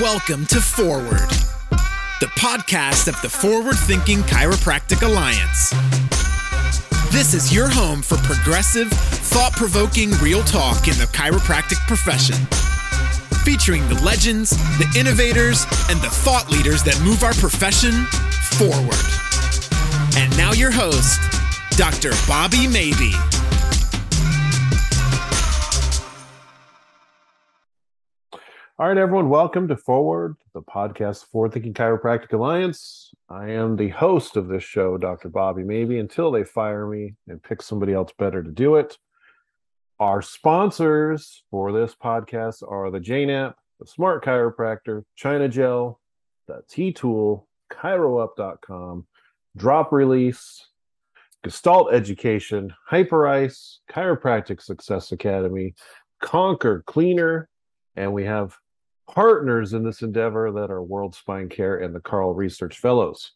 Welcome 0.00 0.44
to 0.46 0.60
Forward, 0.60 1.30
the 2.20 2.26
podcast 2.36 3.08
of 3.08 3.18
the 3.22 3.30
Forward 3.30 3.76
Thinking 3.76 4.18
Chiropractic 4.24 5.00
Alliance. 5.00 5.70
This 7.10 7.32
is 7.32 7.54
your 7.54 7.66
home 7.66 8.02
for 8.02 8.18
progressive, 8.18 8.88
thought 8.90 9.52
provoking 9.52 10.10
real 10.18 10.42
talk 10.42 10.86
in 10.86 10.98
the 10.98 11.08
chiropractic 11.14 11.78
profession. 11.86 12.36
Featuring 13.42 13.88
the 13.88 13.98
legends, 14.04 14.50
the 14.76 14.92
innovators, 14.98 15.64
and 15.88 15.98
the 16.02 16.10
thought 16.10 16.50
leaders 16.50 16.82
that 16.82 17.00
move 17.00 17.22
our 17.22 17.34
profession 17.34 18.04
forward. 18.58 19.00
And 20.18 20.36
now, 20.36 20.52
your 20.52 20.70
host, 20.70 21.20
Dr. 21.78 22.12
Bobby 22.28 22.66
Maybe. 22.66 23.14
All 28.78 28.88
right, 28.88 28.98
everyone, 28.98 29.30
welcome 29.30 29.66
to 29.68 29.76
Forward, 29.78 30.36
the 30.52 30.60
podcast 30.60 31.24
for 31.32 31.48
Thinking 31.48 31.72
Chiropractic 31.72 32.34
Alliance. 32.34 33.10
I 33.30 33.48
am 33.48 33.74
the 33.74 33.88
host 33.88 34.36
of 34.36 34.48
this 34.48 34.64
show, 34.64 34.98
Dr. 34.98 35.30
Bobby 35.30 35.62
Maybe, 35.62 35.98
until 35.98 36.30
they 36.30 36.44
fire 36.44 36.86
me 36.86 37.14
and 37.26 37.42
pick 37.42 37.62
somebody 37.62 37.94
else 37.94 38.12
better 38.18 38.42
to 38.42 38.50
do 38.50 38.74
it. 38.74 38.98
Our 39.98 40.20
sponsors 40.20 41.42
for 41.50 41.72
this 41.72 41.94
podcast 41.94 42.70
are 42.70 42.90
the 42.90 43.00
JNAP, 43.00 43.54
the 43.80 43.86
Smart 43.86 44.22
Chiropractor, 44.22 45.04
China 45.14 45.48
Gel, 45.48 45.98
the 46.46 46.60
T 46.68 46.92
Tool, 46.92 47.48
ChiroUp.com, 47.72 49.06
Drop 49.56 49.90
Release, 49.90 50.66
Gestalt 51.42 51.94
Education, 51.94 52.74
Hyperice, 52.90 53.78
Chiropractic 53.90 54.60
Success 54.60 55.12
Academy, 55.12 55.74
Conquer 56.20 56.84
Cleaner, 56.86 57.48
and 57.96 58.12
we 58.12 58.24
have 58.26 58.54
partners 59.06 59.72
in 59.72 59.84
this 59.84 60.02
endeavor 60.02 60.50
that 60.52 60.70
are 60.70 60.82
World 60.82 61.14
Spine 61.14 61.48
Care 61.48 61.78
and 61.78 61.94
the 61.94 62.00
Carl 62.00 62.34
Research 62.34 62.78
Fellows. 62.78 63.32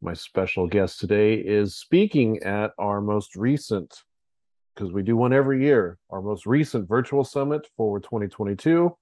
My 0.00 0.14
special 0.14 0.66
guest 0.66 1.00
today 1.00 1.34
is 1.34 1.76
speaking 1.76 2.42
at 2.42 2.72
our 2.78 3.00
most 3.00 3.36
recent, 3.36 4.02
because 4.74 4.92
we 4.92 5.02
do 5.02 5.16
one 5.16 5.32
every 5.32 5.62
year, 5.62 5.98
our 6.10 6.20
most 6.20 6.46
recent 6.46 6.88
virtual 6.88 7.24
summit 7.24 7.68
for 7.76 8.00
2022, 8.00 8.96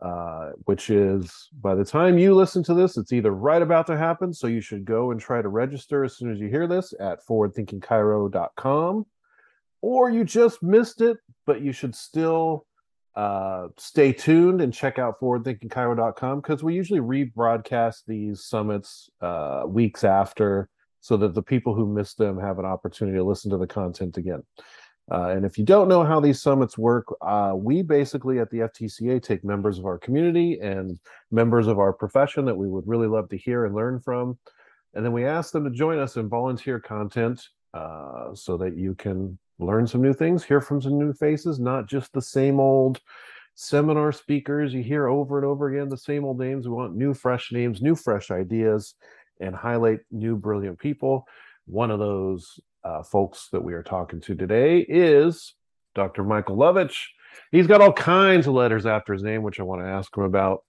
uh, 0.00 0.50
which 0.64 0.90
is 0.90 1.48
by 1.60 1.74
the 1.74 1.84
time 1.84 2.18
you 2.18 2.34
listen 2.34 2.62
to 2.64 2.74
this, 2.74 2.96
it's 2.96 3.12
either 3.12 3.32
right 3.32 3.62
about 3.62 3.86
to 3.88 3.96
happen. 3.96 4.32
So 4.32 4.46
you 4.46 4.60
should 4.60 4.84
go 4.84 5.10
and 5.10 5.20
try 5.20 5.42
to 5.42 5.48
register 5.48 6.04
as 6.04 6.16
soon 6.16 6.30
as 6.30 6.38
you 6.38 6.48
hear 6.48 6.66
this 6.66 6.94
at 7.00 7.24
forwardthinkingchiro.com, 7.26 9.06
or 9.80 10.10
you 10.10 10.24
just 10.24 10.62
missed 10.62 11.00
it, 11.00 11.18
but 11.46 11.60
you 11.60 11.72
should 11.72 11.94
still 11.94 12.66
uh, 13.16 13.68
stay 13.76 14.12
tuned 14.12 14.60
and 14.60 14.72
check 14.72 14.98
out 14.98 15.20
forwardthinkingchiro.com 15.20 16.40
because 16.40 16.62
we 16.62 16.74
usually 16.74 17.00
rebroadcast 17.00 18.02
these 18.06 18.44
summits 18.44 19.08
uh, 19.20 19.62
weeks 19.66 20.02
after 20.04 20.68
so 21.00 21.16
that 21.16 21.34
the 21.34 21.42
people 21.42 21.74
who 21.74 21.86
missed 21.86 22.18
them 22.18 22.38
have 22.38 22.58
an 22.58 22.64
opportunity 22.64 23.16
to 23.16 23.24
listen 23.24 23.50
to 23.50 23.58
the 23.58 23.66
content 23.66 24.16
again. 24.16 24.42
Uh, 25.12 25.28
and 25.28 25.44
if 25.44 25.58
you 25.58 25.64
don't 25.64 25.88
know 25.88 26.02
how 26.02 26.18
these 26.18 26.40
summits 26.40 26.78
work, 26.78 27.04
uh, 27.20 27.52
we 27.54 27.82
basically 27.82 28.38
at 28.38 28.50
the 28.50 28.60
FTCA 28.60 29.22
take 29.22 29.44
members 29.44 29.78
of 29.78 29.84
our 29.84 29.98
community 29.98 30.58
and 30.60 30.98
members 31.30 31.66
of 31.66 31.78
our 31.78 31.92
profession 31.92 32.46
that 32.46 32.56
we 32.56 32.68
would 32.68 32.88
really 32.88 33.06
love 33.06 33.28
to 33.28 33.36
hear 33.36 33.66
and 33.66 33.74
learn 33.74 34.00
from. 34.00 34.38
And 34.94 35.04
then 35.04 35.12
we 35.12 35.26
ask 35.26 35.52
them 35.52 35.64
to 35.64 35.70
join 35.70 35.98
us 35.98 36.16
in 36.16 36.28
volunteer 36.28 36.80
content 36.80 37.48
uh, 37.74 38.34
so 38.34 38.56
that 38.56 38.78
you 38.78 38.94
can 38.94 39.38
learn 39.64 39.86
some 39.86 40.02
new 40.02 40.12
things, 40.12 40.44
hear 40.44 40.60
from 40.60 40.80
some 40.80 40.98
new 40.98 41.12
faces, 41.12 41.58
not 41.58 41.88
just 41.88 42.12
the 42.12 42.22
same 42.22 42.60
old 42.60 43.00
seminar 43.54 44.12
speakers 44.12 44.74
you 44.74 44.82
hear 44.82 45.06
over 45.08 45.38
and 45.38 45.46
over 45.46 45.68
again, 45.68 45.88
the 45.88 45.96
same 45.96 46.24
old 46.24 46.38
names. 46.38 46.66
We 46.66 46.74
want 46.74 46.96
new, 46.96 47.14
fresh 47.14 47.52
names, 47.52 47.80
new, 47.80 47.94
fresh 47.94 48.30
ideas, 48.30 48.94
and 49.40 49.54
highlight 49.54 50.00
new, 50.10 50.36
brilliant 50.36 50.78
people. 50.78 51.26
One 51.66 51.90
of 51.90 51.98
those 51.98 52.60
uh, 52.82 53.02
folks 53.02 53.48
that 53.52 53.62
we 53.62 53.74
are 53.74 53.82
talking 53.82 54.20
to 54.22 54.34
today 54.34 54.80
is 54.80 55.54
Dr. 55.94 56.24
Michael 56.24 56.56
Lovich. 56.56 57.06
He's 57.50 57.66
got 57.66 57.80
all 57.80 57.92
kinds 57.92 58.46
of 58.46 58.54
letters 58.54 58.86
after 58.86 59.12
his 59.12 59.22
name, 59.22 59.42
which 59.42 59.60
I 59.60 59.64
want 59.64 59.82
to 59.82 59.88
ask 59.88 60.14
him 60.16 60.24
about. 60.24 60.64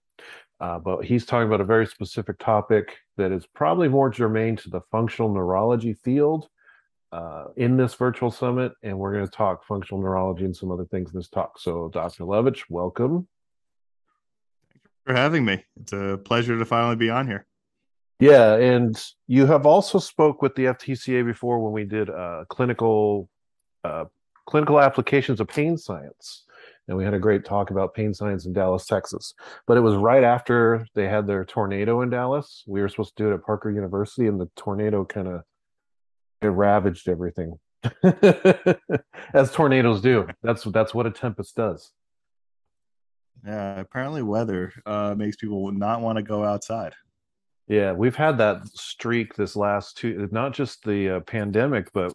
Uh, 0.60 0.80
but 0.80 1.04
he's 1.04 1.26
talking 1.26 1.48
about 1.48 1.62
a 1.62 1.66
very 1.66 1.86
specific 1.86 2.40
topic 2.40 2.98
that 3.18 3.32
is 3.32 3.46
probably 3.46 3.90
more 3.90 4.10
germane 4.10 4.56
to 4.56 4.70
the 4.70 4.82
functional 4.90 5.34
neurology 5.34 5.94
field 5.94 6.48
uh, 7.12 7.46
in 7.56 7.78
this 7.78 7.94
virtual 7.94 8.32
summit, 8.32 8.74
and 8.84 8.98
we're 8.98 9.14
going 9.14 9.26
to 9.26 9.32
talk 9.32 9.66
functional 9.66 10.02
neurology 10.02 10.46
and 10.46 10.56
some 10.56 10.72
other 10.72 10.86
things 10.86 11.12
in 11.12 11.20
this 11.20 11.30
talk. 11.30 11.60
So, 11.60 11.90
Dr. 11.90 12.24
Lovich, 12.24 12.64
welcome. 12.70 13.28
Thank 14.70 14.84
you 14.84 14.90
for 15.06 15.14
having 15.14 15.46
me. 15.46 15.64
It's 15.80 15.94
a 15.94 16.20
pleasure 16.24 16.58
to 16.58 16.66
finally 16.66 16.96
be 16.96 17.10
on 17.10 17.28
here. 17.28 17.46
Yeah, 18.20 18.56
and 18.56 19.02
you 19.28 19.46
have 19.46 19.66
also 19.66 20.00
spoke 20.00 20.42
with 20.42 20.56
the 20.56 20.66
FTCA 20.66 21.26
before 21.26 21.60
when 21.60 21.74
we 21.74 21.84
did 21.84 22.10
uh, 22.10 22.46
clinical 22.48 23.30
uh, 23.84 24.06
clinical 24.46 24.80
applications 24.80 25.42
of 25.42 25.48
pain 25.48 25.78
science, 25.78 26.46
and 26.88 26.96
we 26.98 27.04
had 27.04 27.14
a 27.14 27.20
great 27.20 27.44
talk 27.44 27.72
about 27.72 27.94
pain 27.94 28.14
science 28.14 28.46
in 28.46 28.54
Dallas, 28.54 28.86
Texas. 28.86 29.34
But 29.68 29.76
it 29.78 29.82
was 29.82 29.96
right 29.96 30.24
after 30.24 30.88
they 30.96 31.08
had 31.08 31.28
their 31.28 31.44
tornado 31.44 32.02
in 32.02 32.10
Dallas. 32.10 32.64
We 32.68 32.80
were 32.80 32.88
supposed 32.88 33.18
to 33.18 33.24
do 33.24 33.32
it 33.32 33.34
at 33.34 33.44
Parker 33.44 33.70
University, 33.70 34.28
and 34.28 34.40
the 34.40 34.50
tornado 34.56 35.04
kind 35.04 35.28
of 35.28 35.44
it 36.46 36.50
ravaged 36.50 37.10
everything. 37.10 37.60
As 39.34 39.52
tornadoes 39.52 40.02
do. 40.02 40.28
That's 40.42 40.64
that's 40.64 40.94
what 40.94 41.06
a 41.06 41.12
tempest 41.12 41.56
does. 41.56 41.92
Yeah 43.46 43.80
apparently 43.80 44.24
weather 44.24 44.74
uh, 44.86 45.14
makes 45.16 45.36
people 45.36 45.72
not 45.72 46.02
want 46.02 46.18
to 46.18 46.24
go 46.24 46.44
outside. 46.44 46.94
Yeah 47.68 47.92
we've 47.92 48.16
had 48.16 48.38
that 48.40 48.68
streak 48.68 49.36
this 49.36 49.56
last 49.56 49.98
two 49.98 50.28
not 50.32 50.54
just 50.54 50.84
the 50.84 51.18
uh, 51.18 51.20
pandemic 51.22 51.92
but 51.94 52.14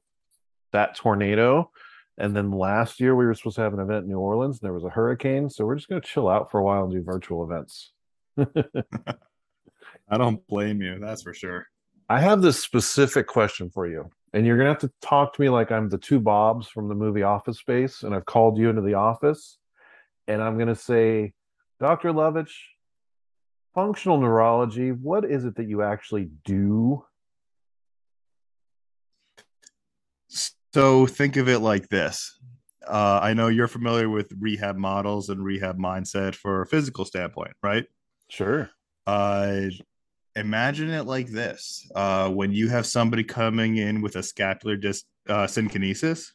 that 0.73 0.97
tornado. 0.97 1.71
And 2.19 2.37
then 2.37 2.51
last 2.51 3.01
year 3.01 3.15
we 3.15 3.25
were 3.25 3.35
supposed 3.35 3.57
to 3.57 3.63
have 3.63 3.73
an 3.73 3.81
event 3.81 4.05
in 4.05 4.11
new 4.11 4.19
orleans 4.19 4.61
and 4.61 4.67
there 4.67 4.75
was 4.75 4.85
a 4.85 4.91
hurricane. 4.91 5.49
So 5.49 5.65
we're 5.65 5.77
just 5.77 5.89
going 5.89 6.03
to 6.03 6.07
chill 6.07 6.29
out 6.29 6.51
for 6.51 6.61
a 6.61 6.63
while 6.63 6.85
and 6.85 6.93
do 6.93 7.03
virtual 7.03 7.45
events. 7.45 7.93
I 10.11 10.19
don't 10.19 10.47
blame 10.49 10.83
you 10.83 10.99
that's 10.99 11.23
for 11.23 11.33
sure. 11.33 11.67
I 12.09 12.21
have 12.21 12.43
this 12.43 12.61
specific 12.61 13.29
question 13.29 13.71
for 13.71 13.87
you, 13.87 14.11
and 14.33 14.47
you're 14.47 14.57
gonna 14.57 14.71
have 14.71 14.79
to 14.79 14.93
talk 15.01 15.35
to 15.35 15.41
me 15.41 15.49
like 15.49 15.73
I'm 15.73 15.89
the 15.89 15.99
two 15.99 16.21
Bobs 16.21 16.69
from 16.69 16.89
the 16.89 16.95
movie 16.95 17.23
Office 17.23 17.59
Space, 17.59 18.03
and 18.03 18.15
I've 18.15 18.27
called 18.27 18.59
you 18.59 18.69
into 18.71 18.83
the 18.83 18.95
office, 18.95 19.59
and 20.29 20.43
I'm 20.43 20.59
gonna 20.59 20.75
say, 20.75 21.33
Dr. 21.81 22.13
Lovich, 22.13 22.53
functional 23.75 24.21
neurology, 24.21 24.93
what 24.93 25.25
is 25.25 25.45
it 25.45 25.57
that 25.57 25.67
you 25.67 25.83
actually 25.83 26.31
do? 26.45 27.05
So 30.73 31.07
think 31.07 31.37
of 31.37 31.49
it 31.49 31.59
like 31.59 31.89
this. 31.89 32.39
Uh, 32.87 33.19
I 33.23 33.35
know 33.35 33.49
you're 33.49 33.69
familiar 33.69 34.09
with 34.09 34.33
rehab 34.39 34.77
models 34.77 35.29
and 35.29 35.45
rehab 35.45 35.79
mindset 35.79 36.35
for 36.35 36.63
a 36.63 36.67
physical 36.67 37.05
standpoint, 37.05 37.53
right? 37.63 37.87
Sure. 38.29 38.71
Uh, 39.07 39.63
imagine 40.41 40.91
it 40.91 41.05
like 41.05 41.29
this 41.29 41.89
uh, 41.95 42.29
when 42.29 42.53
you 42.53 42.69
have 42.69 42.87
somebody 42.87 43.23
coming 43.23 43.77
in 43.77 44.01
with 44.01 44.17
a 44.17 44.23
scapular 44.23 44.77
dis- 44.77 45.05
uh, 45.29 45.47
synkinesis 45.47 46.33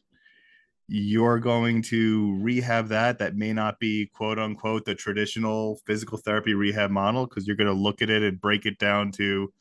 you're 0.88 1.40
going 1.40 1.82
to 1.82 2.38
rehab 2.40 2.88
that. 2.88 3.18
That 3.18 3.36
may 3.36 3.52
not 3.52 3.78
be 3.80 4.06
quote 4.06 4.38
unquote 4.38 4.84
the 4.84 4.94
traditional 4.94 5.80
physical 5.86 6.18
therapy 6.18 6.54
rehab 6.54 6.90
model 6.90 7.26
because 7.26 7.46
you're 7.46 7.56
going 7.56 7.74
to 7.74 7.82
look 7.82 8.02
at 8.02 8.10
it 8.10 8.22
and 8.22 8.40
break 8.40 8.66
it 8.66 8.78
down 8.78 9.10
to 9.12 9.52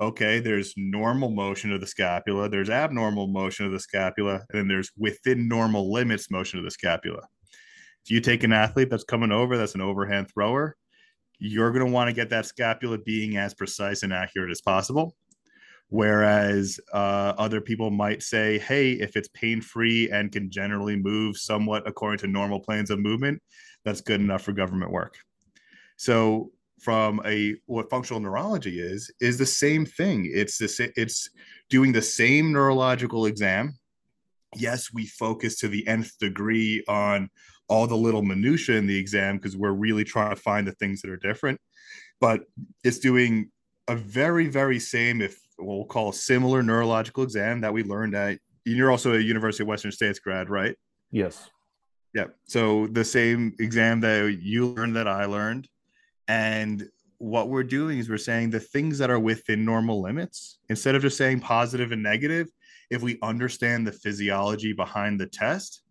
okay 0.00 0.40
there's 0.40 0.74
normal 0.76 1.30
motion 1.30 1.72
of 1.72 1.80
the 1.80 1.86
scapula 1.86 2.48
there's 2.48 2.68
abnormal 2.68 3.28
motion 3.28 3.64
of 3.64 3.70
the 3.70 3.78
scapula 3.78 4.44
and 4.50 4.58
then 4.58 4.66
there's 4.66 4.90
within 4.98 5.46
normal 5.46 5.92
limits 5.92 6.30
motion 6.30 6.58
of 6.58 6.64
the 6.64 6.70
scapula. 6.70 7.22
If 8.04 8.10
you 8.10 8.20
take 8.20 8.42
an 8.42 8.52
athlete 8.52 8.90
that's 8.90 9.04
coming 9.04 9.30
over 9.30 9.56
that's 9.56 9.76
an 9.76 9.80
overhand 9.80 10.28
thrower 10.32 10.76
you're 11.38 11.70
going 11.72 11.84
to 11.84 11.92
want 11.92 12.08
to 12.08 12.14
get 12.14 12.30
that 12.30 12.46
scapula 12.46 12.98
being 12.98 13.36
as 13.36 13.54
precise 13.54 14.02
and 14.02 14.12
accurate 14.12 14.50
as 14.50 14.60
possible. 14.60 15.14
Whereas 15.88 16.80
uh, 16.92 17.34
other 17.38 17.60
people 17.60 17.90
might 17.90 18.22
say, 18.22 18.58
hey, 18.58 18.92
if 18.92 19.16
it's 19.16 19.28
pain 19.28 19.60
free 19.60 20.10
and 20.10 20.32
can 20.32 20.50
generally 20.50 20.96
move 20.96 21.36
somewhat 21.36 21.86
according 21.86 22.18
to 22.18 22.26
normal 22.26 22.58
planes 22.60 22.90
of 22.90 22.98
movement, 22.98 23.40
that's 23.84 24.00
good 24.00 24.20
enough 24.20 24.42
for 24.42 24.52
government 24.52 24.90
work. 24.90 25.16
So, 25.96 26.50
from 26.80 27.22
a 27.24 27.54
what 27.66 27.88
functional 27.88 28.20
neurology 28.20 28.80
is, 28.80 29.10
is 29.20 29.38
the 29.38 29.46
same 29.46 29.86
thing. 29.86 30.28
It's 30.30 30.58
this, 30.58 30.80
it's 30.80 31.30
doing 31.70 31.92
the 31.92 32.02
same 32.02 32.52
neurological 32.52 33.26
exam. 33.26 33.78
Yes, 34.56 34.92
we 34.92 35.06
focus 35.06 35.56
to 35.60 35.68
the 35.68 35.86
nth 35.86 36.18
degree 36.18 36.84
on 36.88 37.30
all 37.68 37.86
the 37.86 37.96
little 37.96 38.22
minutia 38.22 38.76
in 38.76 38.86
the 38.86 38.98
exam 38.98 39.36
because 39.36 39.56
we're 39.56 39.72
really 39.72 40.04
trying 40.04 40.30
to 40.34 40.40
find 40.40 40.66
the 40.66 40.72
things 40.72 41.00
that 41.02 41.10
are 41.10 41.16
different. 41.16 41.60
But 42.20 42.42
it's 42.82 42.98
doing 42.98 43.50
a 43.88 43.96
very, 43.96 44.48
very 44.48 44.78
same, 44.78 45.20
if 45.20 45.38
we'll 45.58 45.84
call 45.84 46.10
a 46.10 46.14
similar 46.14 46.62
neurological 46.62 47.22
exam 47.22 47.60
that 47.62 47.72
we 47.72 47.82
learned 47.82 48.14
at. 48.14 48.38
You're 48.64 48.90
also 48.90 49.14
a 49.14 49.18
University 49.18 49.62
of 49.62 49.68
Western 49.68 49.92
States 49.92 50.18
grad, 50.18 50.48
right? 50.48 50.76
Yes. 51.10 51.50
Yeah. 52.14 52.26
So 52.44 52.86
the 52.86 53.04
same 53.04 53.54
exam 53.58 54.00
that 54.00 54.38
you 54.40 54.68
learned 54.68 54.96
that 54.96 55.08
I 55.08 55.26
learned, 55.26 55.68
And 56.28 56.88
what 57.18 57.48
we're 57.48 57.64
doing 57.64 57.98
is 57.98 58.08
we're 58.08 58.18
saying 58.18 58.50
the 58.50 58.60
things 58.60 58.98
that 58.98 59.10
are 59.10 59.18
within 59.18 59.64
normal 59.64 60.02
limits, 60.02 60.58
instead 60.68 60.94
of 60.94 61.02
just 61.02 61.16
saying 61.16 61.40
positive 61.40 61.92
and 61.92 62.02
negative, 62.02 62.48
if 62.90 63.02
we 63.02 63.18
understand 63.22 63.86
the 63.86 63.92
physiology 63.92 64.72
behind 64.72 65.20
the 65.20 65.26
test, 65.26 65.82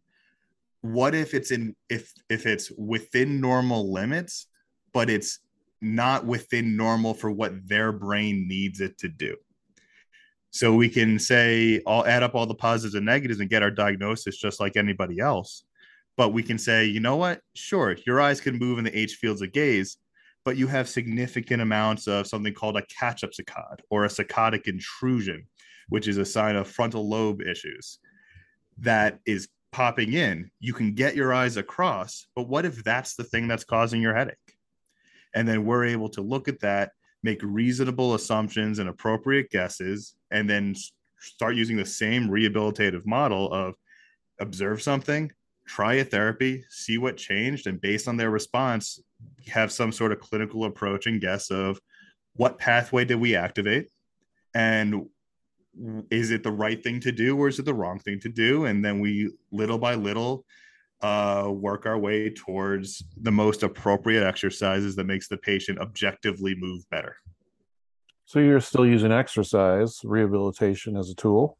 what 0.83 1.15
if 1.15 1.33
it's 1.33 1.51
in 1.51 1.75
if 1.89 2.12
if 2.30 2.45
it's 2.45 2.69
within 2.71 3.39
normal 3.39 3.91
limits, 3.91 4.47
but 4.94 5.09
it's 5.09 5.39
not 5.81 6.25
within 6.25 6.75
normal 6.75 7.13
for 7.13 7.31
what 7.31 7.68
their 7.68 7.94
brain 7.94 8.47
needs 8.50 8.81
it 8.81 8.97
to 9.00 9.07
do? 9.07 9.38
So 10.51 10.75
we 10.75 10.89
can 10.89 11.18
say, 11.19 11.81
I'll 11.88 12.06
add 12.06 12.21
up 12.21 12.35
all 12.35 12.45
the 12.45 12.53
positives 12.53 12.95
and 12.95 13.06
negatives 13.06 13.39
and 13.39 13.50
get 13.50 13.63
our 13.63 13.71
diagnosis 13.71 14.38
just 14.38 14.59
like 14.59 14.75
anybody 14.75 15.19
else. 15.19 15.63
But 16.18 16.30
we 16.30 16.44
can 16.44 16.59
say, 16.59 16.85
you 16.85 17.00
know 17.00 17.15
what? 17.15 17.39
Sure, 17.56 17.95
your 18.06 18.19
eyes 18.19 18.41
can 18.41 18.59
move 18.59 18.77
in 18.77 18.83
the 18.83 18.95
H 18.97 19.15
fields 19.15 19.41
of 19.41 19.53
gaze, 19.53 19.97
but 20.44 20.57
you 20.57 20.68
have 20.68 20.89
significant 20.89 21.62
amounts 21.62 22.07
of 22.07 22.27
something 22.27 22.53
called 22.53 22.75
a 22.75 22.85
catch 22.88 23.24
up 23.24 23.31
saccade 23.31 23.80
or 23.89 24.03
a 24.03 24.09
saccadic 24.09 24.68
intrusion, 24.68 25.47
which 25.88 26.09
is 26.09 26.18
a 26.18 26.25
sign 26.25 26.57
of 26.57 26.68
frontal 26.68 27.07
lobe 27.07 27.41
issues 27.41 28.00
that 28.80 29.19
is 29.25 29.47
popping 29.74 30.14
in. 30.14 30.50
You 30.60 30.74
can 30.74 30.94
get 30.94 31.16
your 31.16 31.34
eyes 31.34 31.58
across, 31.58 32.28
but 32.36 32.48
what 32.48 32.66
if 32.66 32.84
that's 32.84 33.16
the 33.16 33.24
thing 33.25 33.48
that's 33.48 33.66
causing 33.66 34.02
your 34.02 34.16
headache? 34.16 34.38
And 35.36 35.48
then 35.48 35.66
we're 35.66 35.86
able 35.86 36.10
to 36.10 36.22
look 36.22 36.48
at 36.48 36.62
that, 36.62 36.92
make 37.24 37.42
reasonable 37.44 38.14
assumptions 38.14 38.80
and 38.80 38.88
appropriate 38.88 39.50
guesses, 39.50 40.16
and 40.31 40.50
then 40.50 40.75
start 41.20 41.56
using 41.56 41.75
the 41.75 41.86
same 41.86 42.30
rehabilitative 42.30 43.06
model 43.06 43.52
of 43.52 43.75
observe 44.40 44.81
something, 44.81 45.31
try 45.68 45.96
a 45.96 46.06
therapy, 46.06 46.64
see 46.69 46.98
what 46.98 47.18
changed, 47.18 47.68
and 47.68 47.81
based 47.81 48.08
on 48.08 48.16
their 48.16 48.30
response, 48.30 49.02
have 49.48 49.72
some 49.72 49.92
sort 49.92 50.12
of 50.12 50.19
clinical 50.19 50.66
approach 50.66 51.08
and 51.08 51.19
guess 51.19 51.50
of 51.52 51.80
what 52.36 52.58
pathway 52.58 53.06
did 53.06 53.16
we 53.16 53.36
activate 53.36 53.90
and 54.54 55.08
is 56.12 56.31
it 56.31 56.44
the 56.44 56.52
right 56.52 56.84
thing 56.84 57.00
to 57.02 57.12
do 57.12 57.38
or 57.38 57.48
is 57.48 57.60
it 57.60 57.66
the 57.66 57.74
wrong 57.74 58.00
thing 58.00 58.20
to 58.20 58.30
do? 58.30 58.66
And 58.66 58.84
then 58.84 59.00
we 59.00 59.31
little 59.52 59.78
by 59.78 59.96
little 59.96 60.46
uh, 61.02 61.50
work 61.50 61.86
our 61.86 61.98
way 61.98 62.30
towards 62.30 63.04
the 63.22 63.31
most 63.31 63.64
appropriate 63.64 64.25
exercises 64.25 64.96
that 64.96 65.06
makes 65.06 65.28
the 65.28 65.38
patient 65.38 65.80
objectively 65.80 66.56
move 66.56 66.90
better. 66.90 67.18
So 68.25 68.40
you're 68.40 68.62
still 68.62 68.86
using 68.86 69.12
exercise 69.12 70.00
rehabilitation 70.04 70.96
as 70.96 71.10
a 71.10 71.16
tool? 71.16 71.58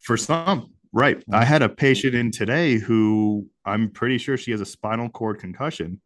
For 0.00 0.16
some 0.16 0.72
right. 0.92 1.22
I 1.32 1.44
had 1.44 1.62
a 1.62 1.68
patient 1.68 2.14
in 2.14 2.30
today 2.30 2.78
who 2.78 3.46
i'm 3.64 3.90
pretty 3.90 4.16
sure 4.16 4.36
she 4.36 4.52
has 4.52 4.60
a 4.60 4.66
spinal 4.66 5.08
cord 5.10 5.38
concussion 5.38 6.00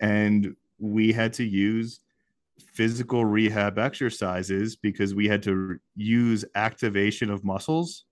and 0.00 0.54
we 0.78 1.12
had 1.12 1.32
to 1.34 1.44
use 1.44 2.00
physical 2.72 3.24
rehab 3.24 3.78
exercises 3.78 4.76
because 4.76 5.14
we 5.14 5.28
had 5.28 5.42
to 5.44 5.78
use 5.96 6.44
activation 6.54 7.30
of 7.30 7.44
muscles 7.44 8.04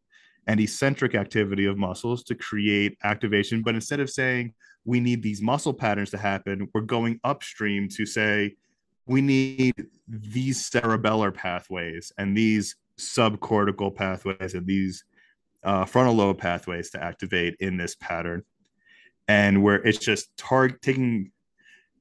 and 0.47 0.61
eccentric 0.61 1.15
activity 1.15 1.67
of 1.67 1.77
muscles 1.77 2.23
to 2.25 2.35
create 2.35 2.97
activation. 3.05 3.62
But 3.62 3.75
instead 3.75 4.00
of 4.00 4.11
saying 4.11 4.55
we 4.85 5.00
need 5.00 5.23
these 5.23 5.43
muscle 5.43 5.75
patterns 5.75 6.11
to 6.11 6.19
happen, 6.19 6.69
we're 6.73 6.81
going 6.81 7.21
upstream 7.25 7.89
to 7.91 8.06
say 8.06 8.55
we 9.06 9.21
need 9.21 9.75
these 10.06 10.69
cerebellar 10.71 11.33
pathways 11.33 12.12
and 12.19 12.37
these 12.37 12.77
subcortical 12.99 13.95
pathways 13.95 14.55
and 14.55 14.67
these 14.67 15.05
uh, 15.65 15.85
frontal 15.85 16.15
lobe 16.15 16.39
pathways 16.39 16.91
to 16.91 17.03
activate 17.03 17.56
in 17.61 17.77
this 17.77 17.95
pattern. 17.97 18.43
And 19.29 19.62
where 19.62 19.77
it's 19.77 19.99
just 19.99 20.35
target 20.37 20.81
taking 20.81 21.33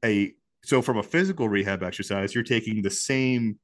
a 0.04 0.34
so 0.68 0.82
from 0.82 0.98
a 0.98 1.04
physical 1.04 1.48
rehab 1.48 1.82
exercise, 1.82 2.36
you're 2.36 2.44
taking 2.44 2.82
the 2.82 2.90
same 2.90 3.58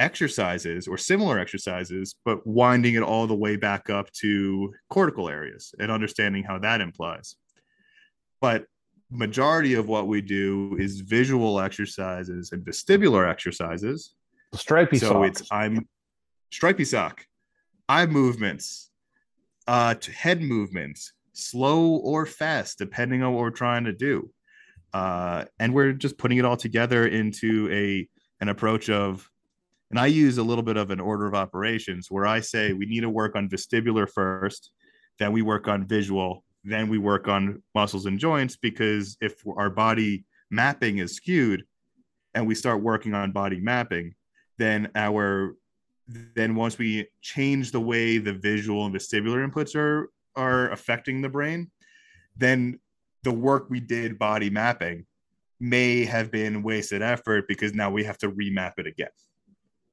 exercises 0.00 0.88
or 0.88 0.98
similar 0.98 1.38
exercises, 1.38 2.16
but 2.24 2.44
winding 2.44 2.96
it 2.96 3.02
all 3.02 3.28
the 3.28 3.36
way 3.36 3.54
back 3.54 3.88
up 3.90 4.10
to 4.14 4.74
cortical 4.88 5.28
areas 5.28 5.72
and 5.78 5.88
understanding 5.88 6.42
how 6.42 6.58
that 6.58 6.80
implies. 6.80 7.36
But 8.40 8.64
majority 9.08 9.74
of 9.74 9.86
what 9.86 10.08
we 10.08 10.20
do 10.20 10.76
is 10.80 11.00
visual 11.00 11.60
exercises 11.60 12.50
and 12.50 12.64
vestibular 12.64 13.30
exercises. 13.30 14.14
The 14.50 14.58
stripy 14.58 14.98
so 14.98 15.22
it's 15.22 15.46
I'm 15.52 15.88
stripy 16.50 16.86
sock, 16.86 17.24
eye 17.88 18.06
movements, 18.06 18.90
uh, 19.68 19.94
head 20.12 20.42
movements, 20.42 21.12
slow 21.34 21.86
or 21.86 22.26
fast, 22.26 22.78
depending 22.78 23.22
on 23.22 23.32
what 23.32 23.42
we're 23.42 23.50
trying 23.50 23.84
to 23.84 23.92
do 23.92 24.28
uh, 24.92 25.44
and 25.58 25.74
we're 25.74 25.92
just 25.92 26.18
putting 26.18 26.38
it 26.38 26.44
all 26.44 26.56
together 26.56 27.06
into 27.06 27.68
a 27.72 28.08
an 28.40 28.48
approach 28.48 28.88
of 28.88 29.30
and 29.90 29.98
i 29.98 30.06
use 30.06 30.38
a 30.38 30.42
little 30.42 30.64
bit 30.64 30.76
of 30.76 30.90
an 30.90 31.00
order 31.00 31.26
of 31.26 31.34
operations 31.34 32.10
where 32.10 32.26
i 32.26 32.40
say 32.40 32.72
we 32.72 32.86
need 32.86 33.00
to 33.00 33.10
work 33.10 33.36
on 33.36 33.48
vestibular 33.48 34.08
first 34.08 34.70
then 35.18 35.32
we 35.32 35.42
work 35.42 35.68
on 35.68 35.86
visual 35.86 36.44
then 36.64 36.88
we 36.88 36.98
work 36.98 37.28
on 37.28 37.62
muscles 37.74 38.06
and 38.06 38.18
joints 38.18 38.56
because 38.56 39.16
if 39.20 39.42
our 39.56 39.70
body 39.70 40.24
mapping 40.50 40.98
is 40.98 41.14
skewed 41.14 41.64
and 42.34 42.46
we 42.46 42.54
start 42.54 42.82
working 42.82 43.14
on 43.14 43.32
body 43.32 43.60
mapping 43.60 44.14
then 44.58 44.90
our 44.94 45.54
then 46.34 46.54
once 46.54 46.76
we 46.76 47.06
change 47.20 47.70
the 47.70 47.80
way 47.80 48.18
the 48.18 48.32
visual 48.32 48.84
and 48.86 48.94
vestibular 48.94 49.48
inputs 49.48 49.74
are 49.74 50.10
are 50.36 50.70
affecting 50.70 51.20
the 51.20 51.28
brain 51.28 51.70
then 52.36 52.78
the 53.22 53.32
work 53.32 53.68
we 53.68 53.80
did 53.80 54.18
body 54.18 54.50
mapping 54.50 55.06
may 55.58 56.04
have 56.04 56.30
been 56.30 56.62
wasted 56.62 57.02
effort 57.02 57.46
because 57.46 57.74
now 57.74 57.90
we 57.90 58.04
have 58.04 58.18
to 58.18 58.30
remap 58.30 58.74
it 58.78 58.86
again. 58.86 59.10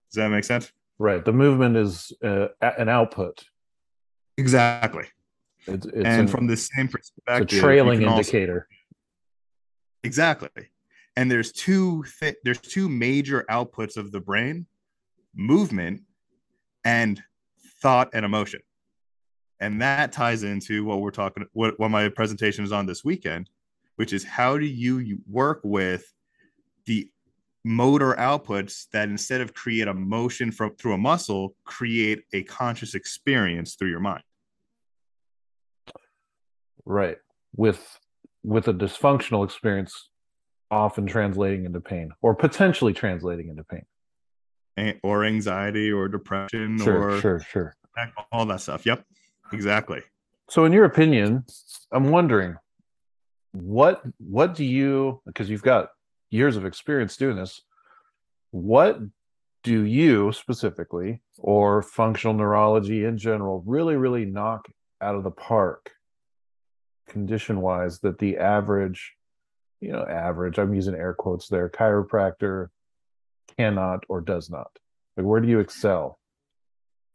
Does 0.09 0.15
that 0.15 0.29
make 0.29 0.45
sense? 0.45 0.71
Right. 0.97 1.23
The 1.23 1.33
movement 1.33 1.75
is 1.75 2.13
uh, 2.23 2.47
an 2.61 2.89
output. 2.89 3.43
Exactly. 4.37 5.05
It's, 5.67 5.85
it's 5.85 5.95
and 5.95 6.21
an, 6.21 6.27
from 6.27 6.47
the 6.47 6.55
same 6.55 6.87
perspective, 6.87 7.57
a 7.57 7.61
trailing 7.61 8.01
indicator. 8.01 8.67
Also... 8.69 9.97
exactly. 10.03 10.69
And 11.17 11.29
there's 11.29 11.51
two 11.51 12.05
th- 12.19 12.37
there's 12.43 12.61
two 12.61 12.87
major 12.87 13.43
outputs 13.49 13.97
of 13.97 14.11
the 14.11 14.21
brain: 14.21 14.67
movement 15.35 16.01
and 16.85 17.21
thought 17.81 18.09
and 18.13 18.23
emotion 18.23 18.61
and 19.59 19.81
that 19.81 20.11
ties 20.11 20.43
into 20.43 20.83
what 20.83 21.01
we're 21.01 21.11
talking 21.11 21.45
what, 21.53 21.79
what 21.79 21.89
my 21.89 22.09
presentation 22.09 22.63
is 22.63 22.71
on 22.71 22.85
this 22.85 23.03
weekend 23.03 23.49
which 23.97 24.13
is 24.13 24.23
how 24.23 24.57
do 24.57 24.65
you 24.65 25.19
work 25.27 25.59
with 25.63 26.13
the 26.85 27.09
motor 27.65 28.13
outputs 28.13 28.87
that 28.93 29.09
instead 29.09 29.41
of 29.41 29.53
create 29.53 29.87
a 29.87 29.93
motion 29.93 30.51
from 30.51 30.73
through 30.75 30.93
a 30.93 30.97
muscle 30.97 31.55
create 31.65 32.23
a 32.31 32.43
conscious 32.43 32.95
experience 32.95 33.75
through 33.75 33.89
your 33.89 33.99
mind? 33.99 34.23
Right. 36.85 37.17
With 37.55 37.99
with 38.43 38.69
a 38.69 38.73
dysfunctional 38.73 39.43
experience 39.43 40.09
often 40.71 41.05
translating 41.05 41.65
into 41.65 41.81
pain 41.81 42.11
or 42.21 42.35
potentially 42.35 42.93
translating 42.93 43.49
into 43.49 43.63
pain. 43.63 43.83
Or 45.01 45.25
anxiety 45.25 45.91
or 45.91 46.07
depression 46.07 46.77
sure, 46.77 47.09
or 47.09 47.19
sure 47.19 47.39
sure. 47.39 47.73
all 48.31 48.45
that 48.45 48.61
stuff. 48.61 48.85
Yep 48.85 49.03
Exactly. 49.51 50.01
So, 50.49 50.65
in 50.65 50.73
your 50.73 50.85
opinion, 50.85 51.45
I'm 51.91 52.09
wondering 52.09 52.55
what 53.51 54.01
what 54.17 54.55
do 54.55 54.63
you 54.63 55.21
because 55.25 55.49
you've 55.49 55.63
got 55.63 55.89
years 56.29 56.55
of 56.55 56.65
experience 56.65 57.17
doing 57.17 57.37
this. 57.37 57.61
What 58.51 58.99
do 59.63 59.83
you 59.83 60.31
specifically, 60.31 61.21
or 61.37 61.81
functional 61.81 62.33
neurology 62.33 63.03
in 63.03 63.17
general, 63.17 63.63
really 63.65 63.95
really 63.95 64.25
knock 64.25 64.67
out 65.01 65.15
of 65.15 65.23
the 65.23 65.31
park, 65.31 65.91
condition 67.07 67.61
wise, 67.61 67.99
that 67.99 68.19
the 68.19 68.37
average, 68.37 69.15
you 69.81 69.91
know, 69.91 70.05
average 70.05 70.57
I'm 70.57 70.73
using 70.73 70.95
air 70.95 71.13
quotes 71.13 71.47
there, 71.47 71.69
chiropractor 71.69 72.69
cannot 73.57 74.03
or 74.07 74.21
does 74.21 74.49
not? 74.49 74.71
Like, 75.15 75.25
where 75.25 75.41
do 75.41 75.47
you 75.47 75.59
excel? 75.59 76.19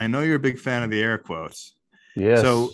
I 0.01 0.07
know 0.09 0.21
you're 0.21 0.37
a 0.37 0.41
big 0.41 0.59
fan 0.59 0.83
of 0.83 0.91
the 0.91 1.01
air 1.01 1.19
quotes. 1.19 1.75
Yes. 2.16 2.40
So 2.40 2.71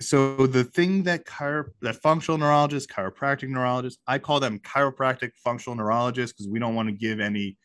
so 0.00 0.46
the 0.46 0.64
thing 0.64 1.02
that 1.04 1.26
chiro- 1.26 1.70
that 1.82 1.96
functional 1.96 2.38
neurologists, 2.38 2.90
chiropractic 2.90 3.48
neurologists, 3.48 4.00
I 4.06 4.18
call 4.18 4.40
them 4.40 4.58
chiropractic 4.60 5.32
functional 5.36 5.76
neurologists 5.76 6.32
because 6.32 6.50
we 6.50 6.58
don't 6.58 6.74
want 6.74 6.88
to 6.88 6.94
give 6.94 7.20
any 7.20 7.58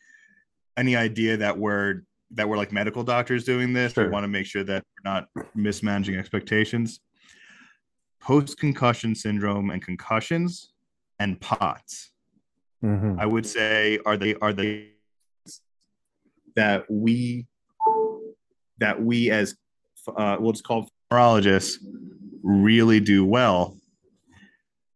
any 0.76 0.96
idea 0.96 1.36
that 1.38 1.56
we're 1.56 2.02
that 2.32 2.48
we're 2.48 2.56
like 2.56 2.72
medical 2.72 3.02
doctors 3.02 3.44
doing 3.44 3.72
this. 3.72 3.94
Sure. 3.94 4.04
We 4.04 4.10
want 4.10 4.24
to 4.24 4.28
make 4.28 4.46
sure 4.46 4.64
that 4.64 4.84
we're 4.84 5.10
not 5.10 5.28
mismanaging 5.54 6.16
expectations. 6.16 7.00
Post 8.20 8.58
concussion 8.58 9.14
syndrome 9.14 9.70
and 9.70 9.80
concussions 9.80 10.72
and 11.18 11.40
POTS. 11.40 12.12
Mm-hmm. 12.84 13.18
I 13.18 13.24
would 13.24 13.46
say 13.46 13.98
are 14.04 14.16
they 14.16 14.34
are 14.36 14.52
they 14.52 14.90
that 16.54 16.84
we 16.90 17.46
that 18.78 19.02
we 19.02 19.30
as 19.30 19.56
uh, 20.08 20.36
what's 20.36 20.60
called 20.60 20.88
neurologists 21.10 21.78
really 22.42 23.00
do 23.00 23.24
well. 23.24 23.76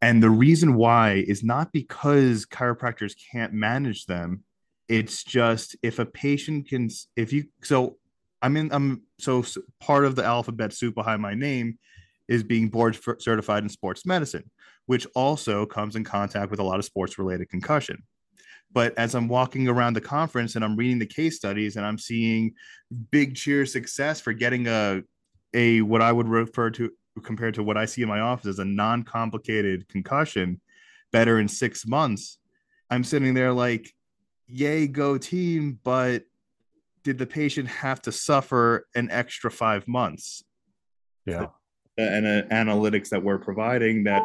And 0.02 0.22
the 0.22 0.30
reason 0.30 0.74
why 0.74 1.24
is 1.26 1.44
not 1.44 1.72
because 1.72 2.46
chiropractors 2.46 3.14
can't 3.32 3.52
manage 3.52 4.06
them. 4.06 4.44
It's 4.88 5.22
just 5.22 5.76
if 5.82 5.98
a 5.98 6.06
patient 6.06 6.68
can, 6.68 6.88
if 7.16 7.32
you, 7.32 7.44
so 7.62 7.98
I'm 8.42 8.56
in, 8.56 8.72
I'm 8.72 9.02
so 9.18 9.44
part 9.78 10.04
of 10.04 10.16
the 10.16 10.24
alphabet 10.24 10.72
soup 10.72 10.94
behind 10.94 11.20
my 11.20 11.34
name 11.34 11.78
is 12.28 12.42
being 12.42 12.68
board 12.68 12.98
certified 13.18 13.62
in 13.62 13.68
sports 13.68 14.06
medicine, 14.06 14.50
which 14.86 15.06
also 15.14 15.66
comes 15.66 15.96
in 15.96 16.04
contact 16.04 16.50
with 16.50 16.60
a 16.60 16.64
lot 16.64 16.78
of 16.78 16.84
sports 16.84 17.18
related 17.18 17.50
concussion. 17.50 18.02
But 18.72 18.96
as 18.96 19.14
I'm 19.14 19.28
walking 19.28 19.68
around 19.68 19.94
the 19.94 20.00
conference 20.00 20.54
and 20.54 20.64
I'm 20.64 20.76
reading 20.76 20.98
the 20.98 21.06
case 21.06 21.36
studies 21.36 21.76
and 21.76 21.84
I'm 21.84 21.98
seeing 21.98 22.54
big 23.10 23.34
cheer 23.34 23.66
success 23.66 24.20
for 24.20 24.32
getting 24.32 24.66
a 24.68 25.02
a 25.54 25.80
what 25.82 26.00
I 26.00 26.12
would 26.12 26.28
refer 26.28 26.70
to 26.70 26.90
compared 27.24 27.54
to 27.54 27.62
what 27.62 27.76
I 27.76 27.84
see 27.84 28.02
in 28.02 28.08
my 28.08 28.20
office 28.20 28.46
as 28.46 28.58
a 28.60 28.64
non-complicated 28.64 29.88
concussion 29.88 30.60
better 31.12 31.40
in 31.40 31.48
six 31.48 31.86
months. 31.86 32.38
I'm 32.88 33.04
sitting 33.04 33.34
there 33.34 33.52
like, 33.52 33.92
yay, 34.46 34.86
go 34.86 35.18
team, 35.18 35.78
but 35.82 36.22
did 37.02 37.18
the 37.18 37.26
patient 37.26 37.68
have 37.68 38.00
to 38.02 38.12
suffer 38.12 38.86
an 38.94 39.10
extra 39.10 39.50
five 39.50 39.86
months? 39.88 40.44
Yeah. 41.26 41.46
And 41.98 42.26
uh, 42.26 42.42
analytics 42.54 43.08
that 43.10 43.22
we're 43.22 43.38
providing 43.38 44.04
that 44.04 44.22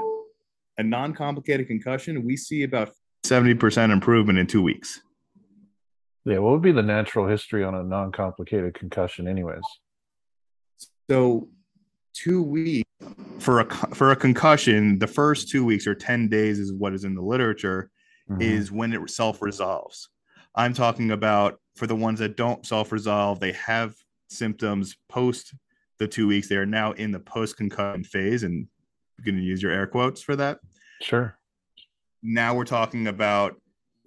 a 0.78 0.84
non-complicated 0.84 1.68
concussion, 1.68 2.24
we 2.24 2.38
see 2.38 2.64
about 2.64 2.92
70% 3.30 3.92
improvement 3.92 4.40
in 4.40 4.48
two 4.48 4.62
weeks. 4.62 5.02
Yeah, 6.26 6.40
what 6.40 6.54
would 6.54 6.62
be 6.62 6.72
the 6.72 6.82
natural 6.82 7.28
history 7.28 7.64
on 7.64 7.76
a 7.76 7.84
non-complicated 7.84 8.74
concussion, 8.74 9.28
anyways? 9.28 9.62
So, 11.10 11.50
two 12.14 12.42
weeks 12.42 12.90
for 13.40 13.60
a 13.60 13.66
for 13.94 14.12
a 14.12 14.16
concussion, 14.16 14.98
the 14.98 15.08
first 15.08 15.50
two 15.50 15.64
weeks 15.64 15.86
or 15.86 15.94
ten 15.94 16.28
days 16.28 16.58
is 16.58 16.74
what 16.74 16.94
is 16.94 17.04
in 17.04 17.14
the 17.14 17.22
literature, 17.22 17.92
mm-hmm. 18.28 18.42
is 18.42 18.72
when 18.72 18.92
it 18.92 19.08
self 19.10 19.40
resolves. 19.42 20.10
I'm 20.56 20.74
talking 20.74 21.12
about 21.12 21.60
for 21.76 21.86
the 21.86 21.96
ones 21.96 22.20
that 22.20 22.38
don't 22.38 22.66
self 22.66 22.92
resolve, 22.92 23.40
they 23.40 23.52
have 23.52 23.94
symptoms 24.30 24.98
post 25.10 25.54
the 26.00 26.08
two 26.08 26.28
weeks. 26.28 26.50
They 26.50 26.58
are 26.58 26.66
now 26.66 26.94
in 26.94 27.12
the 27.12 27.20
post 27.20 27.56
concussion 27.56 28.04
phase, 28.04 28.42
and 28.42 28.68
you're 29.18 29.32
going 29.32 29.40
to 29.40 29.48
use 29.48 29.62
your 29.62 29.72
air 29.72 29.86
quotes 29.86 30.24
for 30.24 30.36
that. 30.38 30.58
Sure 31.02 31.38
now 32.26 32.56
we're 32.56 32.66
talking 32.66 33.08
about 33.08 33.56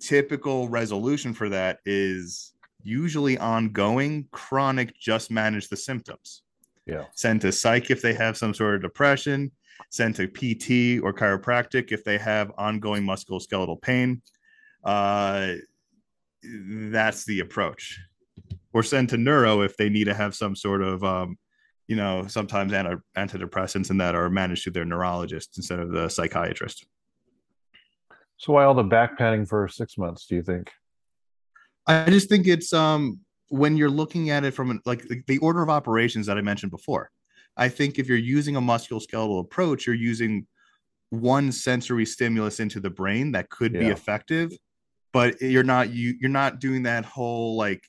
typical 0.01 0.69
resolution 0.69 1.33
for 1.33 1.49
that 1.49 1.79
is 1.87 2.53
usually 2.83 3.39
ongoing 3.39 4.27
chronic 4.33 4.99
just 4.99 5.31
manage 5.31 5.69
the 5.69 5.77
symptoms. 5.77 6.43
Yeah. 6.85 7.05
Send 7.15 7.41
to 7.43 7.53
psych 7.53 7.91
if 7.91 8.03
they 8.03 8.15
have 8.15 8.37
some 8.37 8.55
sort 8.55 8.75
of 8.75 8.83
depression. 8.83 9.53
Send 9.91 10.17
to 10.17 10.27
pt 10.27 11.03
or 11.03 11.13
chiropractic 11.13 11.93
if 11.93 12.03
they 12.03 12.19
have 12.19 12.51
ongoing 12.59 13.05
musculoskeletal 13.05 13.81
pain. 13.81 14.21
Uh, 14.83 15.55
that's 16.43 17.25
the 17.25 17.41
approach. 17.41 18.01
Or 18.73 18.83
send 18.83 19.11
to 19.11 19.17
neuro 19.17 19.63
if 19.63 19.77
they 19.77 19.89
need 19.89 20.05
to 20.05 20.15
have 20.15 20.35
some 20.35 20.57
sort 20.57 20.83
of 20.83 21.05
um, 21.05 21.39
you 21.87 21.97
know 21.97 22.27
sometimes 22.27 22.73
anti- 22.73 22.97
antidepressants 23.17 23.91
and 23.91 24.01
that 24.01 24.15
are 24.15 24.29
managed 24.29 24.65
through 24.65 24.73
their 24.73 24.85
neurologist 24.85 25.57
instead 25.57 25.79
of 25.79 25.91
the 25.91 26.09
psychiatrist 26.09 26.87
so 28.39 28.53
why 28.53 28.65
all 28.65 28.75
the 28.75 28.85
back 28.85 29.19
padding 29.19 29.45
for 29.45 29.69
six 29.69 29.99
months? 29.99 30.27
Do 30.27 30.37
you 30.37 30.43
think? 30.43 30.71
I 31.87 32.09
just 32.09 32.29
think 32.29 32.47
it's 32.47 32.73
um 32.73 33.21
when 33.49 33.77
you're 33.77 33.91
looking 33.91 34.31
at 34.31 34.45
it 34.45 34.53
from 34.53 34.81
like 34.87 35.05
the 35.27 35.39
order 35.39 35.63
of 35.63 35.69
operations 35.69 36.27
that 36.27 36.39
I 36.39 36.41
mentioned 36.41 36.71
before. 36.71 37.11
I 37.57 37.69
think 37.69 37.99
if 37.99 38.07
you're 38.09 38.17
using 38.17 38.55
a 38.57 38.61
musculoskeletal 38.61 39.41
approach, 39.41 39.87
you're 39.87 39.97
using 39.97 40.47
one 41.11 41.51
sensory 41.51 42.07
stimulus 42.07 42.61
into 42.61 42.79
the 42.79 42.91
brain 42.91 43.33
that 43.33 43.51
could 43.51 43.75
yeah. 43.75 43.81
be 43.81 43.87
effective, 43.89 44.53
but 45.13 45.41
you're 45.41 45.65
not 45.65 45.91
you 45.91 46.15
you're 46.21 46.31
not 46.31 46.61
doing 46.61 46.85
that 46.85 47.05
whole 47.05 47.57
like 47.57 47.83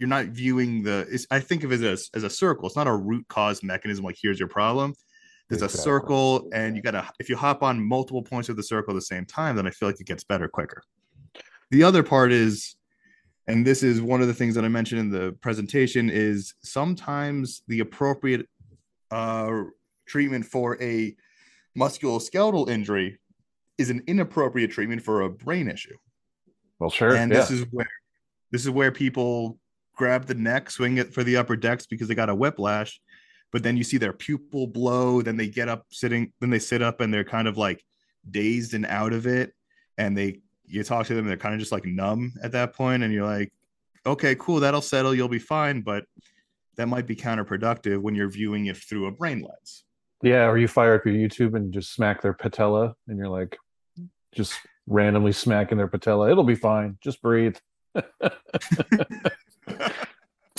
you're 0.00 0.08
not 0.08 0.26
viewing 0.26 0.82
the 0.82 1.24
I 1.30 1.38
think 1.38 1.62
of 1.62 1.72
it 1.72 1.82
as 1.82 2.10
as 2.14 2.24
a 2.24 2.30
circle. 2.30 2.66
It's 2.66 2.76
not 2.76 2.88
a 2.88 2.96
root 2.96 3.26
cause 3.28 3.62
mechanism 3.62 4.04
like 4.04 4.16
here's 4.20 4.40
your 4.40 4.48
problem 4.48 4.94
there's 5.48 5.62
exactly. 5.62 5.80
a 5.80 5.82
circle 5.82 6.48
and 6.52 6.76
you 6.76 6.82
gotta 6.82 7.06
if 7.18 7.28
you 7.28 7.36
hop 7.36 7.62
on 7.62 7.82
multiple 7.82 8.22
points 8.22 8.48
of 8.48 8.56
the 8.56 8.62
circle 8.62 8.92
at 8.92 8.96
the 8.96 9.02
same 9.02 9.24
time 9.24 9.56
then 9.56 9.66
i 9.66 9.70
feel 9.70 9.88
like 9.88 10.00
it 10.00 10.06
gets 10.06 10.24
better 10.24 10.48
quicker 10.48 10.82
the 11.70 11.82
other 11.82 12.02
part 12.02 12.32
is 12.32 12.76
and 13.46 13.66
this 13.66 13.82
is 13.82 14.00
one 14.00 14.20
of 14.20 14.26
the 14.26 14.34
things 14.34 14.54
that 14.54 14.64
i 14.64 14.68
mentioned 14.68 15.00
in 15.00 15.10
the 15.10 15.32
presentation 15.40 16.08
is 16.10 16.54
sometimes 16.62 17.62
the 17.68 17.80
appropriate 17.80 18.48
uh, 19.10 19.62
treatment 20.06 20.44
for 20.44 20.80
a 20.82 21.14
musculoskeletal 21.78 22.68
injury 22.68 23.18
is 23.78 23.90
an 23.90 24.02
inappropriate 24.06 24.70
treatment 24.70 25.02
for 25.02 25.22
a 25.22 25.30
brain 25.30 25.68
issue 25.68 25.96
well 26.78 26.90
sure 26.90 27.14
and 27.14 27.30
yeah. 27.30 27.38
this 27.38 27.50
is 27.50 27.66
where 27.70 27.90
this 28.50 28.62
is 28.62 28.70
where 28.70 28.90
people 28.90 29.58
grab 29.94 30.26
the 30.26 30.34
neck 30.34 30.70
swing 30.70 30.96
it 30.96 31.12
for 31.12 31.22
the 31.22 31.36
upper 31.36 31.54
decks 31.54 31.86
because 31.86 32.08
they 32.08 32.14
got 32.14 32.28
a 32.28 32.34
whiplash 32.34 33.00
but 33.54 33.62
then 33.62 33.76
you 33.76 33.84
see 33.84 33.98
their 33.98 34.12
pupil 34.12 34.66
blow 34.66 35.22
then 35.22 35.36
they 35.36 35.46
get 35.46 35.68
up 35.68 35.86
sitting 35.90 36.32
then 36.40 36.50
they 36.50 36.58
sit 36.58 36.82
up 36.82 37.00
and 37.00 37.14
they're 37.14 37.22
kind 37.22 37.46
of 37.46 37.56
like 37.56 37.84
dazed 38.28 38.74
and 38.74 38.84
out 38.84 39.12
of 39.12 39.28
it. 39.28 39.54
And 39.96 40.18
they 40.18 40.40
you 40.66 40.82
talk 40.82 41.06
to 41.06 41.14
them 41.14 41.24
they're 41.28 41.36
kind 41.36 41.54
of 41.54 41.60
just 41.60 41.70
like 41.70 41.84
numb 41.84 42.32
at 42.42 42.50
that 42.50 42.74
point 42.74 43.04
and 43.04 43.14
you're 43.14 43.24
like 43.24 43.52
okay 44.04 44.34
cool 44.34 44.58
that'll 44.58 44.82
settle 44.82 45.14
you'll 45.14 45.28
be 45.28 45.38
fine. 45.38 45.82
But 45.82 46.04
that 46.74 46.88
might 46.88 47.06
be 47.06 47.14
counterproductive 47.14 47.98
when 47.98 48.16
you're 48.16 48.28
viewing 48.28 48.66
it 48.66 48.76
through 48.76 49.06
a 49.06 49.12
brain 49.12 49.42
lens. 49.42 49.84
Yeah 50.20 50.46
or 50.48 50.58
you 50.58 50.66
fire 50.66 50.96
up 50.96 51.06
your 51.06 51.14
youtube 51.14 51.54
and 51.54 51.72
just 51.72 51.94
smack 51.94 52.22
their 52.22 52.34
patella 52.34 52.96
and 53.06 53.16
you're 53.16 53.28
like 53.28 53.56
just 54.32 54.54
randomly 54.88 55.30
smacking 55.30 55.78
their 55.78 55.86
patella. 55.86 56.28
It'll 56.28 56.42
be 56.42 56.56
fine 56.56 56.98
just 57.00 57.22
breathe. 57.22 57.56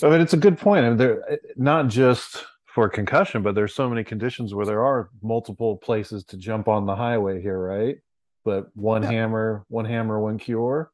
I 0.03 0.09
mean, 0.09 0.21
it's 0.21 0.33
a 0.33 0.37
good 0.37 0.57
point. 0.57 0.85
I 0.85 0.89
mean, 0.89 0.97
they're 0.97 1.31
eh, 1.31 1.37
not 1.55 1.87
just 1.87 2.45
for 2.75 2.89
concussion, 2.89 3.41
but 3.41 3.55
there's 3.55 3.74
so 3.74 3.89
many 3.89 4.03
conditions 4.03 4.53
where 4.53 4.65
there 4.65 4.84
are 4.84 5.10
multiple 5.24 5.77
places 5.77 6.25
to 6.25 6.36
jump 6.36 6.67
on 6.67 6.86
the 6.86 6.94
highway 6.94 7.41
here, 7.41 7.58
right? 7.58 8.00
But 8.44 8.67
one 8.75 9.01
yeah. 9.01 9.12
hammer, 9.12 9.65
one 9.70 9.86
hammer, 9.86 10.20
one 10.20 10.38
cure. 10.38 10.91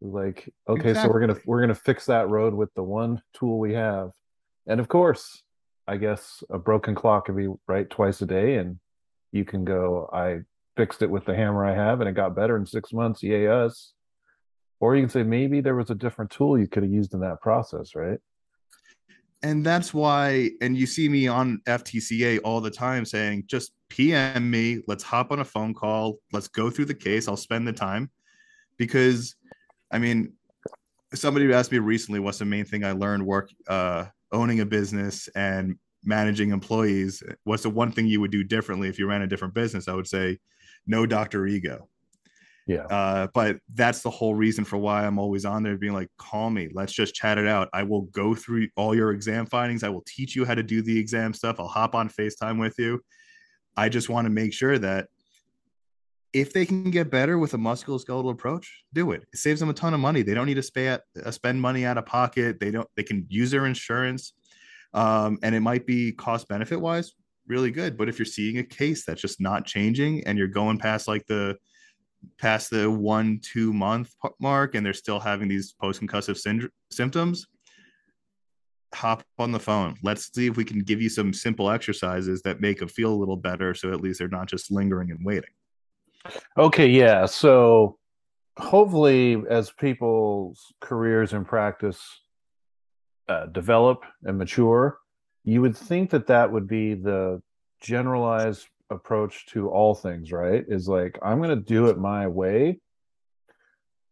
Like, 0.00 0.48
okay, 0.68 0.90
exactly. 0.90 1.08
so 1.08 1.12
we're 1.12 1.20
gonna 1.20 1.40
we're 1.44 1.60
gonna 1.60 1.74
fix 1.74 2.06
that 2.06 2.28
road 2.28 2.54
with 2.54 2.72
the 2.74 2.84
one 2.84 3.20
tool 3.34 3.58
we 3.58 3.74
have. 3.74 4.12
And 4.68 4.78
of 4.78 4.86
course, 4.86 5.42
I 5.88 5.96
guess 5.96 6.44
a 6.50 6.58
broken 6.58 6.94
clock 6.94 7.26
can 7.26 7.34
be 7.34 7.48
right 7.66 7.90
twice 7.90 8.22
a 8.22 8.26
day, 8.26 8.58
and 8.58 8.78
you 9.32 9.44
can 9.44 9.64
go, 9.64 10.08
I 10.12 10.42
fixed 10.76 11.02
it 11.02 11.10
with 11.10 11.24
the 11.24 11.34
hammer 11.34 11.66
I 11.66 11.74
have 11.74 12.00
and 12.00 12.08
it 12.08 12.14
got 12.14 12.36
better 12.36 12.56
in 12.56 12.64
six 12.64 12.92
months, 12.92 13.24
yay 13.24 13.48
us. 13.48 13.92
Or 14.78 14.94
you 14.94 15.02
can 15.02 15.10
say 15.10 15.24
maybe 15.24 15.60
there 15.60 15.74
was 15.74 15.90
a 15.90 15.96
different 15.96 16.30
tool 16.30 16.56
you 16.56 16.68
could 16.68 16.84
have 16.84 16.92
used 16.92 17.12
in 17.12 17.20
that 17.20 17.40
process, 17.40 17.96
right? 17.96 18.20
And 19.44 19.64
that's 19.64 19.92
why 19.92 20.50
and 20.62 20.76
you 20.76 20.86
see 20.86 21.06
me 21.06 21.28
on 21.28 21.60
ftca 21.66 22.40
all 22.44 22.62
the 22.62 22.70
time 22.70 23.04
saying 23.04 23.44
just 23.46 23.72
pm 23.90 24.50
me. 24.50 24.82
Let's 24.88 25.04
hop 25.04 25.30
on 25.30 25.38
a 25.38 25.44
phone 25.44 25.74
call. 25.74 26.18
Let's 26.32 26.48
go 26.48 26.70
through 26.70 26.86
the 26.86 26.94
case. 26.94 27.28
I'll 27.28 27.36
spend 27.36 27.68
the 27.68 27.72
time. 27.72 28.10
Because 28.76 29.36
i 29.92 29.98
mean 29.98 30.32
somebody 31.14 31.52
asked 31.52 31.70
me 31.70 31.78
recently 31.78 32.18
what's 32.18 32.38
the 32.38 32.44
main 32.44 32.64
thing 32.64 32.84
i 32.84 32.90
learned 32.90 33.24
work 33.24 33.48
uh, 33.68 34.06
owning 34.32 34.60
a 34.60 34.66
business 34.66 35.28
and 35.36 35.76
managing 36.02 36.50
employees 36.50 37.22
what's 37.44 37.62
the 37.62 37.70
one 37.70 37.92
thing 37.92 38.06
you 38.06 38.20
would 38.20 38.32
do 38.32 38.42
differently 38.42 38.88
if 38.88 38.98
you 38.98 39.06
ran 39.06 39.22
a 39.22 39.26
different 39.26 39.54
business? 39.54 39.86
I 39.86 39.94
would 39.94 40.08
say 40.08 40.38
no 40.86 41.06
doctor 41.06 41.46
ego 41.46 41.88
yeah. 42.66 42.84
Uh, 42.86 43.26
but 43.34 43.58
that's 43.74 44.00
the 44.00 44.10
whole 44.10 44.34
reason 44.34 44.64
for 44.64 44.78
why 44.78 45.06
I'm 45.06 45.18
always 45.18 45.44
on 45.44 45.62
there 45.62 45.76
being 45.76 45.92
like, 45.92 46.08
call 46.16 46.48
me, 46.50 46.70
let's 46.72 46.92
just 46.92 47.14
chat 47.14 47.36
it 47.36 47.46
out. 47.46 47.68
I 47.74 47.82
will 47.82 48.02
go 48.02 48.34
through 48.34 48.68
all 48.76 48.94
your 48.94 49.10
exam 49.10 49.46
findings. 49.46 49.82
I 49.82 49.90
will 49.90 50.04
teach 50.06 50.34
you 50.34 50.44
how 50.44 50.54
to 50.54 50.62
do 50.62 50.80
the 50.80 50.98
exam 50.98 51.34
stuff. 51.34 51.56
I'll 51.58 51.68
hop 51.68 51.94
on 51.94 52.08
FaceTime 52.08 52.58
with 52.58 52.78
you. 52.78 53.00
I 53.76 53.88
just 53.88 54.08
want 54.08 54.26
to 54.26 54.30
make 54.30 54.52
sure 54.52 54.78
that 54.78 55.08
if 56.32 56.52
they 56.52 56.64
can 56.64 56.90
get 56.90 57.10
better 57.10 57.38
with 57.38 57.54
a 57.54 57.58
musculoskeletal 57.58 58.30
approach, 58.30 58.84
do 58.92 59.12
it. 59.12 59.24
It 59.32 59.38
saves 59.38 59.60
them 59.60 59.68
a 59.68 59.74
ton 59.74 59.94
of 59.94 60.00
money. 60.00 60.22
They 60.22 60.34
don't 60.34 60.46
need 60.46 60.54
to 60.54 60.62
spay 60.62 60.98
uh, 61.24 61.30
spend 61.30 61.60
money 61.60 61.84
out 61.84 61.98
of 61.98 62.06
pocket. 62.06 62.58
They 62.60 62.70
don't. 62.70 62.88
They 62.96 63.04
can 63.04 63.24
use 63.28 63.52
their 63.52 63.66
insurance, 63.66 64.32
um, 64.94 65.38
and 65.44 65.54
it 65.54 65.60
might 65.60 65.86
be 65.86 66.10
cost 66.10 66.48
benefit 66.48 66.80
wise 66.80 67.12
really 67.46 67.70
good. 67.70 67.96
But 67.96 68.08
if 68.08 68.18
you're 68.18 68.26
seeing 68.26 68.58
a 68.58 68.64
case 68.64 69.04
that's 69.04 69.20
just 69.20 69.40
not 69.40 69.66
changing, 69.66 70.26
and 70.26 70.36
you're 70.38 70.48
going 70.48 70.78
past 70.78 71.06
like 71.06 71.26
the 71.26 71.56
past 72.38 72.70
the 72.70 72.90
one 72.90 73.40
two 73.42 73.72
month 73.72 74.14
mark 74.40 74.74
and 74.74 74.84
they're 74.84 74.92
still 74.92 75.20
having 75.20 75.48
these 75.48 75.72
post 75.80 76.00
concussive 76.00 76.36
syndrome 76.36 76.70
symptoms 76.90 77.46
hop 78.94 79.24
on 79.40 79.50
the 79.50 79.58
phone. 79.58 79.96
Let's 80.04 80.32
see 80.32 80.46
if 80.46 80.56
we 80.56 80.64
can 80.64 80.78
give 80.78 81.02
you 81.02 81.08
some 81.08 81.32
simple 81.32 81.68
exercises 81.68 82.42
that 82.42 82.60
make 82.60 82.78
them 82.78 82.88
feel 82.88 83.12
a 83.12 83.16
little 83.16 83.36
better 83.36 83.74
so 83.74 83.92
at 83.92 84.00
least 84.00 84.20
they're 84.20 84.28
not 84.28 84.46
just 84.46 84.70
lingering 84.70 85.10
and 85.10 85.24
waiting. 85.24 85.50
Okay 86.56 86.88
yeah 86.88 87.26
so 87.26 87.98
hopefully 88.56 89.42
as 89.50 89.70
people's 89.72 90.72
careers 90.80 91.32
and 91.32 91.46
practice 91.46 92.00
uh, 93.28 93.46
develop 93.46 94.04
and 94.22 94.38
mature 94.38 94.98
you 95.44 95.60
would 95.60 95.76
think 95.76 96.10
that 96.10 96.26
that 96.26 96.50
would 96.50 96.66
be 96.66 96.94
the 96.94 97.40
generalized 97.80 98.66
approach 98.90 99.46
to 99.46 99.68
all 99.68 99.94
things, 99.94 100.32
right? 100.32 100.64
Is 100.68 100.88
like 100.88 101.18
I'm 101.22 101.38
going 101.38 101.56
to 101.56 101.64
do 101.64 101.86
it 101.86 101.98
my 101.98 102.26
way 102.26 102.80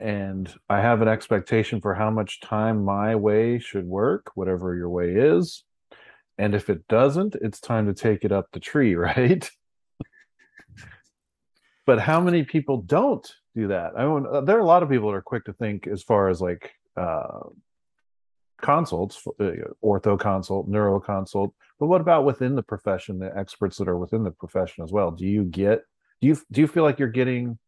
and 0.03 0.53
I 0.69 0.81
have 0.81 1.01
an 1.01 1.07
expectation 1.07 1.81
for 1.81 1.95
how 1.95 2.11
much 2.11 2.41
time 2.41 2.85
my 2.85 3.15
way 3.15 3.61
should 3.61 3.87
work, 3.87 4.33
whatever 4.35 4.75
your 4.75 4.91
way 4.91 5.15
is. 5.15 5.63
And 6.39 6.57
if 6.57 6.69
it 6.69 6.89
doesn't, 6.89 7.37
it's 7.41 7.61
time 7.61 7.87
to 7.87 7.95
take 7.95 8.25
it 8.25 8.33
up 8.33 8.49
the 8.53 8.59
tree, 8.59 8.95
right? 8.97 9.49
but 11.87 12.01
how 12.01 12.21
many 12.21 12.43
people 12.43 12.83
don't 12.83 13.33
do 13.55 13.69
that? 13.69 13.93
I 13.97 14.05
mean, 14.05 14.27
uh, 14.29 14.41
there 14.41 14.57
are 14.57 14.61
a 14.61 14.67
lot 14.67 14.83
of 14.83 14.91
people 14.91 15.09
that 15.11 15.17
are 15.17 15.23
quick 15.23 15.45
to 15.45 15.53
think 15.53 15.87
as 15.87 16.03
far 16.03 16.29
as 16.29 16.41
like 16.41 16.73
uh, 16.97 17.41
consults, 18.63 19.21
uh, 19.41 19.51
ortho 19.85 20.19
consult, 20.19 20.69
neuro 20.69 20.99
consult. 21.01 21.53
But 21.79 21.89
what 21.89 22.01
about 22.01 22.25
within 22.25 22.55
the 22.55 22.63
profession, 22.63 23.19
the 23.19 23.37
experts 23.37 23.77
that 23.77 23.89
are 23.89 23.99
within 23.99 24.23
the 24.23 24.31
profession 24.31 24.85
as 24.85 24.93
well? 24.93 25.11
Do 25.11 25.27
you 25.27 25.45
get 25.45 25.83
do 26.21 26.29
you 26.29 26.37
do 26.51 26.61
you 26.61 26.67
feel 26.69 26.85
like 26.85 26.99
you're 26.99 27.09
getting 27.09 27.59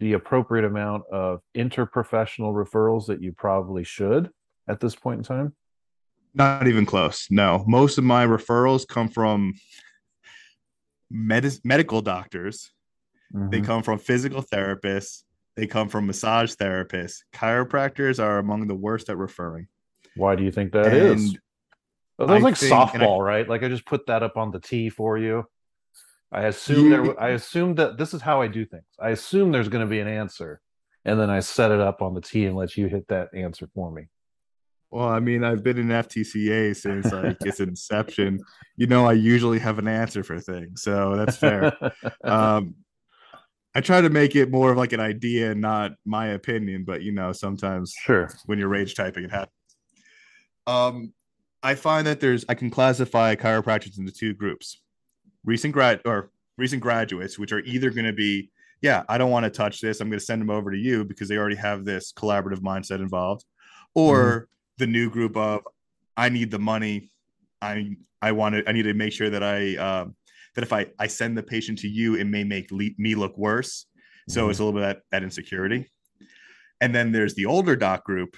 the 0.00 0.12
appropriate 0.12 0.64
amount 0.64 1.04
of 1.10 1.40
interprofessional 1.56 2.52
referrals 2.52 3.06
that 3.06 3.22
you 3.22 3.32
probably 3.32 3.84
should 3.84 4.30
at 4.68 4.80
this 4.80 4.94
point 4.94 5.18
in 5.18 5.24
time? 5.24 5.54
Not 6.34 6.66
even 6.66 6.84
close. 6.84 7.26
No, 7.30 7.64
most 7.66 7.98
of 7.98 8.04
my 8.04 8.26
referrals 8.26 8.86
come 8.86 9.08
from 9.08 9.54
med- 11.10 11.58
medical 11.64 12.02
doctors. 12.02 12.70
Mm-hmm. 13.34 13.50
They 13.50 13.60
come 13.60 13.82
from 13.82 13.98
physical 13.98 14.42
therapists. 14.42 15.22
They 15.56 15.66
come 15.66 15.88
from 15.88 16.06
massage 16.06 16.54
therapists. 16.54 17.18
Chiropractors 17.34 18.22
are 18.22 18.38
among 18.38 18.68
the 18.68 18.74
worst 18.74 19.08
at 19.08 19.16
referring. 19.16 19.66
Why 20.18 20.34
do 20.34 20.44
you 20.44 20.50
think 20.50 20.72
that 20.72 20.86
and 20.86 21.18
is? 21.18 21.38
Well, 22.18 22.28
that's 22.28 22.42
like 22.42 22.56
think, 22.56 22.72
softball, 22.72 23.20
I, 23.20 23.22
right? 23.22 23.48
Like 23.48 23.62
I 23.62 23.68
just 23.68 23.86
put 23.86 24.06
that 24.06 24.22
up 24.22 24.36
on 24.36 24.50
the 24.50 24.58
tee 24.58 24.90
for 24.90 25.16
you. 25.16 25.44
I 26.30 26.42
assume 26.42 26.90
there. 26.90 27.20
I 27.20 27.30
assume 27.30 27.76
that 27.76 27.96
this 27.96 28.12
is 28.12 28.20
how 28.20 28.42
I 28.42 28.48
do 28.48 28.66
things. 28.66 28.84
I 29.00 29.10
assume 29.10 29.50
there's 29.50 29.68
going 29.68 29.84
to 29.84 29.90
be 29.90 30.00
an 30.00 30.08
answer, 30.08 30.60
and 31.04 31.18
then 31.18 31.30
I 31.30 31.40
set 31.40 31.70
it 31.70 31.80
up 31.80 32.02
on 32.02 32.14
the 32.14 32.20
tee 32.20 32.44
and 32.44 32.56
let 32.56 32.76
you 32.76 32.86
hit 32.86 33.08
that 33.08 33.28
answer 33.32 33.68
for 33.74 33.90
me. 33.90 34.08
Well, 34.90 35.08
I 35.08 35.20
mean, 35.20 35.44
I've 35.44 35.62
been 35.62 35.78
in 35.78 35.88
FTCA 35.88 36.74
since 36.74 37.12
like 37.12 37.36
its 37.44 37.60
inception. 37.60 38.40
You 38.76 38.86
know, 38.86 39.06
I 39.06 39.12
usually 39.12 39.58
have 39.58 39.78
an 39.78 39.88
answer 39.88 40.22
for 40.22 40.40
things, 40.40 40.82
so 40.82 41.14
that's 41.16 41.36
fair. 41.36 41.72
um, 42.24 42.74
I 43.74 43.80
try 43.80 44.00
to 44.00 44.10
make 44.10 44.34
it 44.34 44.50
more 44.50 44.72
of 44.72 44.78
like 44.78 44.92
an 44.92 45.00
idea, 45.00 45.52
and 45.52 45.60
not 45.60 45.92
my 46.04 46.28
opinion. 46.28 46.84
But 46.84 47.02
you 47.02 47.12
know, 47.12 47.32
sometimes 47.32 47.94
sure 48.04 48.30
when 48.46 48.58
you're 48.58 48.68
rage 48.68 48.94
typing, 48.94 49.24
it 49.24 49.30
happens. 49.30 49.52
Um, 50.68 51.12
I 51.62 51.74
find 51.74 52.06
that 52.06 52.20
there's 52.20 52.44
I 52.48 52.54
can 52.54 52.70
classify 52.70 53.34
chiropractors 53.34 53.98
into 53.98 54.12
two 54.12 54.34
groups 54.34 54.80
recent 55.44 55.72
grad 55.72 56.00
or 56.04 56.30
recent 56.56 56.82
graduates, 56.82 57.38
which 57.38 57.52
are 57.52 57.60
either 57.60 57.90
going 57.90 58.04
to 58.04 58.12
be, 58.12 58.50
yeah, 58.82 59.02
I 59.08 59.16
don't 59.18 59.30
want 59.30 59.44
to 59.44 59.50
touch 59.50 59.80
this. 59.80 60.00
I'm 60.00 60.08
going 60.08 60.18
to 60.18 60.24
send 60.24 60.40
them 60.42 60.50
over 60.50 60.70
to 60.70 60.76
you 60.76 61.04
because 61.04 61.28
they 61.28 61.36
already 61.36 61.56
have 61.56 61.84
this 61.84 62.12
collaborative 62.12 62.60
mindset 62.60 63.00
involved, 63.00 63.44
or 63.94 64.18
mm-hmm. 64.18 64.44
the 64.78 64.86
new 64.86 65.10
group 65.10 65.36
of, 65.36 65.62
I 66.16 66.28
need 66.28 66.50
the 66.50 66.58
money. 66.58 67.10
I 67.62 67.96
I 68.20 68.32
want 68.32 68.54
to. 68.56 68.68
I 68.68 68.72
need 68.72 68.82
to 68.82 68.94
make 68.94 69.12
sure 69.12 69.30
that 69.30 69.42
I 69.42 69.76
um, 69.76 70.14
that 70.54 70.62
if 70.62 70.72
I 70.72 70.86
I 70.98 71.06
send 71.06 71.36
the 71.36 71.42
patient 71.42 71.78
to 71.80 71.88
you, 71.88 72.16
it 72.16 72.24
may 72.24 72.44
make 72.44 72.70
le- 72.70 72.90
me 72.98 73.14
look 73.14 73.36
worse. 73.38 73.86
So 74.28 74.42
mm-hmm. 74.42 74.50
it's 74.50 74.58
a 74.60 74.64
little 74.64 74.78
bit 74.78 74.86
that, 74.86 75.02
that 75.10 75.22
insecurity. 75.22 75.90
And 76.80 76.94
then 76.94 77.12
there's 77.12 77.34
the 77.34 77.46
older 77.46 77.74
doc 77.74 78.04
group, 78.04 78.36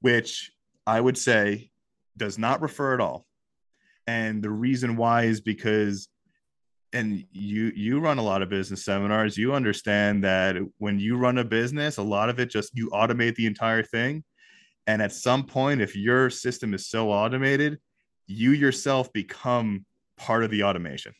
which 0.00 0.50
I 0.88 1.02
would 1.02 1.18
say 1.18 1.70
does 2.16 2.38
not 2.38 2.62
refer 2.62 2.94
at 2.94 3.00
all. 3.00 3.26
And 4.06 4.42
the 4.42 4.48
reason 4.48 4.96
why 4.96 5.24
is 5.24 5.42
because 5.42 6.08
and 6.94 7.26
you 7.30 7.70
you 7.76 8.00
run 8.00 8.16
a 8.16 8.22
lot 8.22 8.40
of 8.40 8.48
business 8.48 8.86
seminars. 8.86 9.36
You 9.36 9.52
understand 9.52 10.24
that 10.24 10.56
when 10.78 10.98
you 10.98 11.18
run 11.18 11.36
a 11.36 11.44
business 11.44 11.98
a 11.98 12.02
lot 12.02 12.30
of 12.30 12.40
it 12.40 12.48
just 12.48 12.74
you 12.74 12.88
automate 12.88 13.34
the 13.34 13.44
entire 13.44 13.82
thing. 13.82 14.24
And 14.86 15.02
at 15.02 15.12
some 15.12 15.44
point 15.44 15.82
if 15.82 15.94
your 15.94 16.30
system 16.30 16.72
is 16.72 16.88
so 16.88 17.10
automated 17.12 17.78
you 18.26 18.52
yourself 18.52 19.12
become 19.12 19.84
part 20.16 20.42
of 20.42 20.50
the 20.50 20.62
automation. 20.62 21.12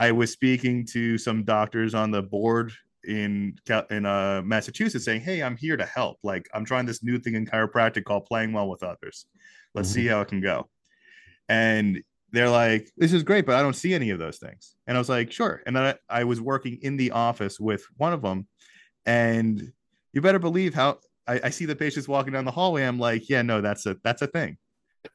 I 0.00 0.10
was 0.10 0.32
speaking 0.32 0.84
to 0.86 1.16
some 1.16 1.44
doctors 1.44 1.94
on 1.94 2.10
the 2.10 2.22
board 2.22 2.72
in 3.04 3.54
in 3.90 4.06
uh, 4.06 4.42
massachusetts 4.44 5.04
saying 5.04 5.20
hey 5.20 5.42
i'm 5.42 5.56
here 5.56 5.76
to 5.76 5.86
help 5.86 6.18
like 6.22 6.48
i'm 6.54 6.64
trying 6.64 6.84
this 6.86 7.02
new 7.02 7.18
thing 7.18 7.34
in 7.34 7.46
chiropractic 7.46 8.04
called 8.04 8.26
playing 8.26 8.52
well 8.52 8.68
with 8.68 8.82
others 8.82 9.26
let's 9.74 9.88
mm-hmm. 9.88 10.00
see 10.00 10.06
how 10.06 10.20
it 10.20 10.28
can 10.28 10.40
go 10.40 10.68
and 11.48 12.02
they're 12.32 12.50
like, 12.50 12.90
this 12.96 13.12
is 13.12 13.22
great, 13.22 13.46
but 13.46 13.56
I 13.56 13.62
don't 13.62 13.74
see 13.74 13.94
any 13.94 14.10
of 14.10 14.18
those 14.18 14.38
things. 14.38 14.76
And 14.86 14.96
I 14.96 15.00
was 15.00 15.08
like, 15.08 15.32
sure. 15.32 15.62
And 15.66 15.74
then 15.74 15.82
I, 15.82 16.20
I 16.20 16.24
was 16.24 16.40
working 16.40 16.78
in 16.82 16.96
the 16.96 17.10
office 17.10 17.58
with 17.58 17.84
one 17.96 18.12
of 18.12 18.22
them, 18.22 18.46
and 19.04 19.72
you 20.12 20.20
better 20.20 20.38
believe 20.38 20.74
how 20.74 20.98
I, 21.26 21.40
I, 21.44 21.50
see 21.50 21.64
the 21.64 21.76
patients 21.76 22.08
walking 22.08 22.32
down 22.32 22.44
the 22.44 22.50
hallway. 22.50 22.84
I'm 22.84 22.98
like, 22.98 23.28
yeah, 23.28 23.42
no, 23.42 23.60
that's 23.60 23.86
a 23.86 23.96
that's 24.04 24.22
a 24.22 24.26
thing. 24.26 24.58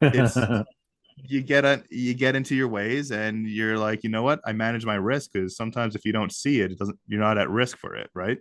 It's 0.02 0.36
you 1.16 1.42
get 1.42 1.66
a 1.66 1.84
you 1.90 2.14
get 2.14 2.36
into 2.36 2.56
your 2.56 2.68
ways, 2.68 3.12
and 3.12 3.48
you're 3.48 3.78
like, 3.78 4.04
you 4.04 4.10
know 4.10 4.24
what? 4.24 4.40
I 4.46 4.54
manage 4.54 4.86
my 4.86 4.96
risk 4.96 5.32
because 5.34 5.56
sometimes 5.56 5.96
if 5.96 6.06
you 6.06 6.12
don't 6.12 6.32
see 6.32 6.62
it, 6.62 6.72
it 6.72 6.80
doesn't. 6.80 6.98
You're 7.08 7.22
not 7.22 7.38
at 7.38 7.50
risk 7.50 7.78
for 7.78 7.96
it, 7.96 8.10
right? 8.14 8.40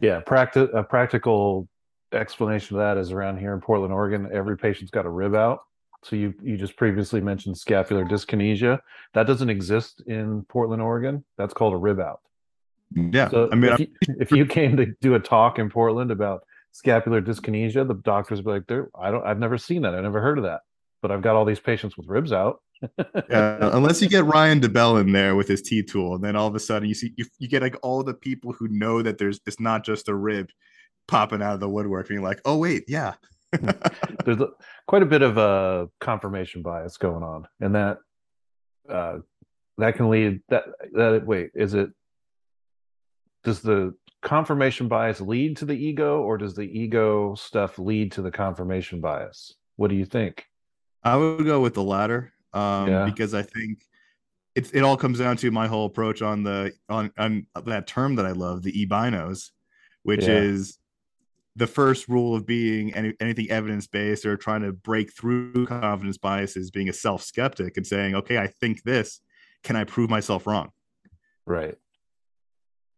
Yeah, 0.00 0.20
practice 0.20 0.68
a 0.74 0.82
practical 0.82 1.68
explanation 2.12 2.76
of 2.76 2.80
that 2.80 2.96
is 2.96 3.12
around 3.12 3.38
here 3.38 3.54
in 3.54 3.60
Portland, 3.60 3.92
Oregon. 3.92 4.28
Every 4.32 4.56
patient's 4.56 4.90
got 4.90 5.06
a 5.06 5.10
rib 5.10 5.34
out 5.34 5.60
so 6.04 6.16
you 6.16 6.34
you 6.42 6.56
just 6.56 6.76
previously 6.76 7.20
mentioned 7.20 7.56
scapular 7.56 8.04
dyskinesia. 8.04 8.78
That 9.14 9.26
doesn't 9.26 9.48
exist 9.48 10.02
in 10.06 10.42
Portland, 10.48 10.82
Oregon. 10.82 11.24
That's 11.38 11.54
called 11.54 11.72
a 11.72 11.78
rib 11.78 11.98
out. 11.98 12.20
Yeah. 12.94 13.28
So 13.30 13.48
I 13.50 13.54
mean, 13.54 13.72
if 13.72 13.80
you, 13.80 13.88
if 14.20 14.30
you, 14.30 14.46
came 14.46 14.76
to 14.76 14.86
do 15.00 15.14
a 15.14 15.20
talk 15.20 15.58
in 15.58 15.70
Portland 15.70 16.10
about 16.10 16.44
scapular 16.72 17.22
dyskinesia, 17.22 17.88
the 17.88 17.94
doctors 17.94 18.38
would 18.38 18.44
be 18.44 18.50
like, 18.50 18.66
"There, 18.66 18.90
I 18.98 19.10
don't, 19.10 19.26
I've 19.26 19.38
never 19.38 19.56
seen 19.56 19.82
that. 19.82 19.94
I've 19.94 20.02
never 20.02 20.20
heard 20.20 20.38
of 20.38 20.44
that, 20.44 20.60
but 21.04 21.12
I've 21.12 21.20
got 21.20 21.36
all 21.36 21.44
these 21.44 21.60
patients 21.60 21.98
with 21.98 22.08
ribs 22.08 22.32
out." 22.32 22.62
yeah, 23.28 23.58
unless 23.60 24.00
you 24.00 24.08
get 24.08 24.24
Ryan 24.24 24.58
DeBell 24.58 25.02
in 25.02 25.12
there 25.12 25.36
with 25.36 25.46
his 25.46 25.60
T 25.60 25.82
tool, 25.82 26.14
and 26.14 26.24
then 26.24 26.34
all 26.34 26.46
of 26.46 26.54
a 26.54 26.58
sudden 26.58 26.88
you 26.88 26.94
see 26.94 27.12
you, 27.18 27.26
you 27.38 27.46
get 27.46 27.60
like 27.60 27.76
all 27.82 28.02
the 28.02 28.14
people 28.14 28.54
who 28.54 28.68
know 28.68 29.02
that 29.02 29.18
there's 29.18 29.38
it's 29.46 29.60
not 29.60 29.84
just 29.84 30.08
a 30.08 30.14
rib 30.14 30.48
popping 31.06 31.42
out 31.42 31.52
of 31.52 31.60
the 31.60 31.68
woodwork, 31.68 32.08
being 32.08 32.22
like, 32.22 32.40
"Oh 32.46 32.56
wait, 32.56 32.84
yeah, 32.88 33.16
there's 34.24 34.40
a, 34.40 34.48
quite 34.86 35.02
a 35.02 35.06
bit 35.06 35.20
of 35.20 35.36
a 35.36 35.40
uh, 35.40 35.86
confirmation 36.00 36.62
bias 36.62 36.96
going 36.96 37.22
on, 37.22 37.46
and 37.60 37.74
that 37.74 37.98
uh, 38.88 39.18
that 39.76 39.96
can 39.96 40.08
lead 40.08 40.40
that 40.48 40.64
that 40.94 41.26
wait 41.26 41.50
is 41.54 41.74
it 41.74 41.90
does 43.42 43.60
the 43.60 43.94
confirmation 44.22 44.88
bias 44.88 45.20
lead 45.20 45.58
to 45.58 45.66
the 45.66 45.74
ego 45.74 46.22
or 46.22 46.38
does 46.38 46.54
the 46.54 46.62
ego 46.62 47.34
stuff 47.34 47.78
lead 47.78 48.10
to 48.12 48.22
the 48.22 48.30
confirmation 48.30 49.02
bias? 49.02 49.52
What 49.76 49.90
do 49.90 49.96
you 49.96 50.06
think 50.06 50.46
i 51.04 51.16
would 51.16 51.44
go 51.44 51.60
with 51.60 51.74
the 51.74 51.82
latter 51.82 52.32
um, 52.52 52.88
yeah. 52.88 53.04
because 53.04 53.34
i 53.34 53.42
think 53.42 53.84
it, 54.54 54.72
it 54.72 54.82
all 54.82 54.96
comes 54.96 55.18
down 55.18 55.36
to 55.36 55.50
my 55.50 55.66
whole 55.66 55.86
approach 55.86 56.22
on 56.22 56.42
the 56.42 56.72
on 56.88 57.10
on 57.18 57.46
that 57.66 57.86
term 57.86 58.14
that 58.16 58.26
i 58.26 58.32
love 58.32 58.62
the 58.62 58.80
e-binos 58.80 59.50
which 60.02 60.22
yeah. 60.22 60.34
is 60.34 60.78
the 61.56 61.66
first 61.66 62.08
rule 62.08 62.34
of 62.34 62.46
being 62.46 62.92
any, 62.94 63.14
anything 63.20 63.50
evidence 63.50 63.86
based 63.86 64.26
or 64.26 64.36
trying 64.36 64.62
to 64.62 64.72
break 64.72 65.12
through 65.12 65.66
confidence 65.66 66.18
biases, 66.18 66.70
being 66.70 66.88
a 66.88 66.92
self 66.92 67.22
skeptic 67.22 67.76
and 67.76 67.86
saying, 67.86 68.14
okay, 68.14 68.38
I 68.38 68.46
think 68.46 68.82
this. 68.82 69.20
Can 69.62 69.76
I 69.76 69.84
prove 69.84 70.10
myself 70.10 70.46
wrong? 70.46 70.70
Right. 71.46 71.76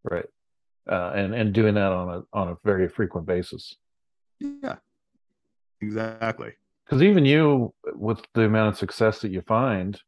Right. 0.03 0.27
Uh, 0.89 1.13
and 1.15 1.35
and 1.35 1.53
doing 1.53 1.75
that 1.75 1.93
on 1.93 2.09
a 2.09 2.23
on 2.33 2.49
a 2.49 2.57
very 2.65 2.89
frequent 2.89 3.27
basis. 3.27 3.77
Yeah. 4.41 4.77
Exactly. 5.81 6.53
Because 6.87 7.03
even 7.03 7.25
you, 7.25 7.75
with 7.95 8.21
the 8.35 8.43
amount 8.43 8.69
of 8.69 8.79
success 8.79 9.21
that 9.21 9.33
you 9.33 9.43
find 9.43 10.01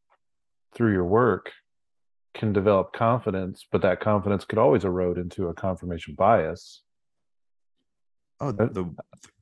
through 0.74 0.92
your 0.92 1.04
work, 1.04 1.50
can 2.34 2.52
develop 2.52 2.92
confidence, 2.92 3.66
but 3.72 3.82
that 3.82 4.00
confidence 4.00 4.44
could 4.44 4.58
always 4.58 4.84
erode 4.84 5.18
into 5.18 5.48
a 5.48 5.54
confirmation 5.54 6.14
bias 6.14 6.82
Oh, 8.40 8.52
the, 8.52 8.66
the 8.66 8.94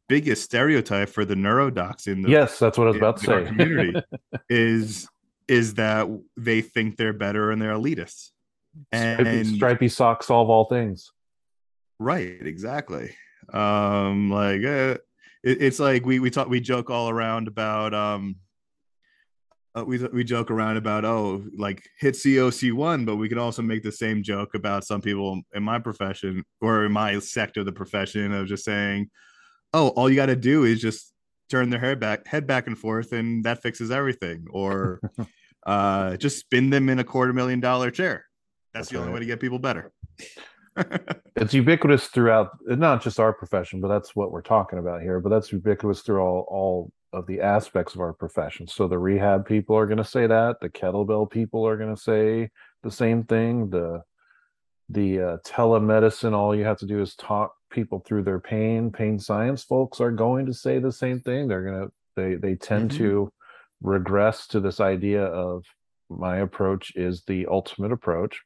biggest 0.09 0.43
stereotype 0.43 1.09
for 1.09 1.25
the 1.25 1.35
neurodocs 1.35 2.07
in 2.07 2.23
the 2.23 2.31
yes, 2.31 2.59
that's 2.59 2.79
what 2.79 2.87
I 2.87 2.91
was 2.91 2.97
about 2.97 3.17
to 3.19 3.27
say. 3.27 3.45
Community 3.45 4.01
is 4.49 5.09
is 5.49 5.75
that 5.75 6.09
they 6.37 6.61
think 6.61 6.97
they're 6.97 7.13
better 7.13 7.51
and 7.51 7.61
they're 7.61 7.75
elitists. 7.75 8.31
And 8.93 9.21
stripy, 9.21 9.57
stripy 9.57 9.89
socks 9.89 10.27
solve 10.27 10.51
all 10.51 10.65
things. 10.65 11.13
Right, 11.99 12.39
exactly. 12.41 13.15
Um, 13.53 14.31
like 14.31 14.65
uh, 14.65 14.99
it, 15.43 15.63
it's 15.63 15.79
like 15.79 16.05
we 16.05 16.19
we 16.19 16.31
talk 16.31 16.49
we 16.49 16.61
joke 16.61 16.91
all 16.91 17.09
around 17.11 17.49
about 17.49 17.95
um 17.95 18.37
uh, 19.77 19.85
we 19.85 19.99
we 20.09 20.25
joke 20.25 20.51
around 20.51 20.77
about 20.77 21.05
oh 21.05 21.45
like 21.57 21.83
hit 21.99 22.15
COC 22.15 22.73
one, 22.73 23.05
but 23.05 23.17
we 23.17 23.29
can 23.29 23.39
also 23.39 23.63
make 23.63 23.83
the 23.83 23.93
same 23.93 24.23
joke 24.23 24.55
about 24.55 24.85
some 24.85 25.01
people 25.01 25.43
in 25.55 25.63
my 25.63 25.79
profession 25.79 26.43
or 26.61 26.87
in 26.87 26.93
my 26.93 27.19
sector 27.19 27.61
of 27.61 27.67
the 27.67 27.73
profession 27.73 28.33
of 28.33 28.47
just 28.47 28.65
saying, 28.65 29.11
oh, 29.75 29.89
all 29.89 30.09
you 30.09 30.17
got 30.17 30.27
to 30.27 30.37
do 30.37 30.65
is 30.65 30.81
just 30.81 31.13
turn 31.51 31.69
their 31.69 31.81
head 31.81 32.01
back 32.01 32.27
head 32.27 32.47
back 32.47 32.67
and 32.67 32.79
forth, 32.79 33.13
and 33.13 33.45
that 33.45 33.63
fixes 33.63 33.91
everything, 33.91 34.47
or 34.51 35.01
uh, 35.67 36.17
just 36.17 36.39
spin 36.39 36.71
them 36.71 36.89
in 36.89 36.99
a 36.99 37.05
quarter 37.05 37.35
million 37.35 37.61
dollar 37.61 37.91
chair. 37.91 38.25
That's, 38.73 38.89
That's 38.89 38.93
the 38.93 39.01
only 39.01 39.13
way 39.13 39.21
to 39.21 39.27
get 39.27 39.41
people 39.41 39.59
better. 39.59 39.93
it's 41.37 41.55
ubiquitous 41.55 42.07
throughout 42.09 42.51
not 42.67 43.03
just 43.03 43.19
our 43.21 43.33
profession 43.33 43.81
but 43.81 43.89
that's 43.89 44.15
what 44.15 44.31
we're 44.31 44.43
talking 44.43 44.79
about 44.79 45.03
here 45.03 45.21
but 45.21 45.31
that's 45.31 45.53
ubiquitous 45.53 46.03
through 46.03 46.21
all 46.21 46.47
all 46.51 46.93
of 47.13 47.27
the 47.27 47.41
aspects 47.41 47.95
of 47.95 48.01
our 48.01 48.13
profession. 48.13 48.67
So 48.67 48.87
the 48.89 48.99
rehab 48.99 49.47
people 49.47 49.75
are 49.77 49.87
going 49.87 49.97
to 49.99 50.05
say 50.05 50.27
that 50.27 50.57
the 50.61 50.69
kettlebell 50.69 51.31
people 51.31 51.67
are 51.67 51.77
going 51.79 51.95
to 51.95 52.01
say 52.01 52.51
the 52.83 52.91
same 52.91 53.25
thing 53.25 53.71
the 53.71 54.03
the 54.89 55.21
uh, 55.21 55.37
telemedicine 55.45 56.33
all 56.35 56.55
you 56.55 56.65
have 56.65 56.79
to 56.79 56.87
do 56.87 57.01
is 57.01 57.15
talk 57.17 57.53
people 57.71 58.03
through 58.07 58.23
their 58.23 58.39
pain. 58.39 58.91
Pain 58.93 59.19
science 59.19 59.65
folks 59.65 60.01
are 60.01 60.13
going 60.13 60.47
to 60.47 60.53
say 60.55 60.79
the 60.79 60.93
same 60.93 61.21
thing. 61.21 61.49
They're 61.49 61.65
going 61.65 61.87
to 61.87 61.93
they 62.17 62.35
they 62.35 62.55
tend 62.55 62.91
Mhm. 62.91 62.97
to 62.99 63.33
regress 63.83 64.47
to 64.49 64.61
this 64.61 64.81
idea 64.81 65.25
of 65.25 65.65
my 66.11 66.39
approach 66.39 66.93
is 66.97 67.25
the 67.27 67.47
ultimate 67.47 67.93
approach 67.93 68.43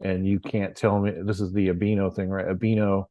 and 0.00 0.26
you 0.26 0.38
can't 0.38 0.76
tell 0.76 0.98
me 1.00 1.12
this 1.22 1.40
is 1.40 1.52
the 1.52 1.68
EBINO 1.68 2.14
thing, 2.14 2.28
right? 2.28 2.46
EBINO, 2.46 3.06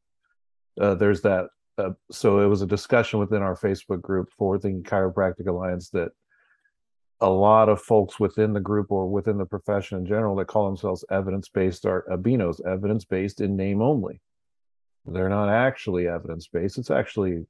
uh, 0.80 0.94
there's 0.94 1.22
that. 1.22 1.48
Uh, 1.76 1.90
so 2.10 2.40
it 2.40 2.46
was 2.46 2.62
a 2.62 2.66
discussion 2.66 3.20
within 3.20 3.42
our 3.42 3.54
Facebook 3.54 4.02
group, 4.02 4.30
Forward 4.32 4.62
Thinking 4.62 4.82
Chiropractic 4.82 5.46
Alliance, 5.46 5.90
that 5.90 6.10
a 7.20 7.28
lot 7.28 7.68
of 7.68 7.80
folks 7.80 8.18
within 8.18 8.52
the 8.52 8.60
group 8.60 8.90
or 8.90 9.08
within 9.08 9.38
the 9.38 9.46
profession 9.46 9.98
in 9.98 10.06
general 10.06 10.36
that 10.36 10.46
call 10.46 10.66
themselves 10.66 11.04
evidence 11.10 11.48
based 11.48 11.86
are 11.86 12.04
EBINOs, 12.10 12.64
evidence 12.66 13.04
based 13.04 13.40
in 13.40 13.56
name 13.56 13.82
only. 13.82 14.20
They're 15.06 15.28
not 15.28 15.48
actually 15.48 16.06
evidence 16.06 16.48
based. 16.48 16.78
It's 16.78 16.90
actually 16.90 17.46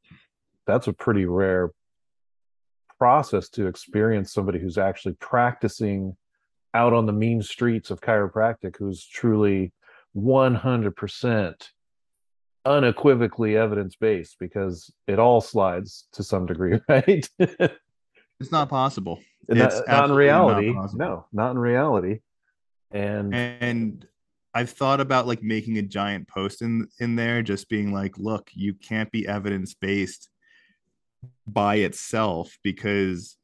that's 0.66 0.86
a 0.86 0.92
pretty 0.92 1.24
rare 1.24 1.70
process 2.98 3.48
to 3.50 3.66
experience 3.66 4.32
somebody 4.32 4.58
who's 4.58 4.78
actually 4.78 5.14
practicing 5.14 6.16
out 6.78 6.92
on 6.92 7.06
the 7.06 7.12
mean 7.12 7.42
streets 7.42 7.90
of 7.90 8.00
chiropractic 8.00 8.76
who's 8.78 9.04
truly 9.04 9.72
100% 10.16 11.54
unequivocally 12.64 13.56
evidence 13.56 13.96
based 13.96 14.36
because 14.38 14.92
it 15.06 15.18
all 15.18 15.40
slides 15.40 16.06
to 16.12 16.22
some 16.22 16.46
degree 16.46 16.78
right? 16.88 17.28
It's 18.40 18.52
not 18.52 18.68
possible. 18.68 19.18
not, 19.48 19.66
It's 19.72 19.76
not 19.76 19.84
in 19.86 19.90
absolutely 19.90 20.06
not 20.06 20.16
reality. 20.16 20.72
no 20.96 21.26
not 21.32 21.50
in 21.52 21.58
reality. 21.58 22.20
And 22.92 23.34
and 23.34 24.06
i've 24.54 24.70
thought 24.70 25.00
about 25.00 25.26
like 25.26 25.42
making 25.42 25.76
a 25.78 25.82
giant 25.82 26.26
post 26.28 26.62
in 26.62 26.86
in 27.00 27.16
there 27.16 27.42
just 27.42 27.68
being 27.68 27.92
like 27.92 28.16
look 28.18 28.50
you 28.54 28.72
can't 28.74 29.10
be 29.10 29.26
evidence 29.28 29.74
based 29.74 30.28
by 31.46 31.74
itself 31.76 32.56
because 32.62 33.36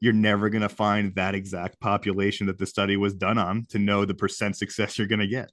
you're 0.00 0.12
never 0.12 0.48
going 0.50 0.62
to 0.62 0.68
find 0.68 1.14
that 1.14 1.34
exact 1.34 1.80
population 1.80 2.46
that 2.46 2.58
the 2.58 2.66
study 2.66 2.96
was 2.96 3.14
done 3.14 3.38
on 3.38 3.64
to 3.70 3.78
know 3.78 4.04
the 4.04 4.14
percent 4.14 4.56
success 4.56 4.98
you're 4.98 5.06
going 5.06 5.20
to 5.20 5.26
get 5.26 5.50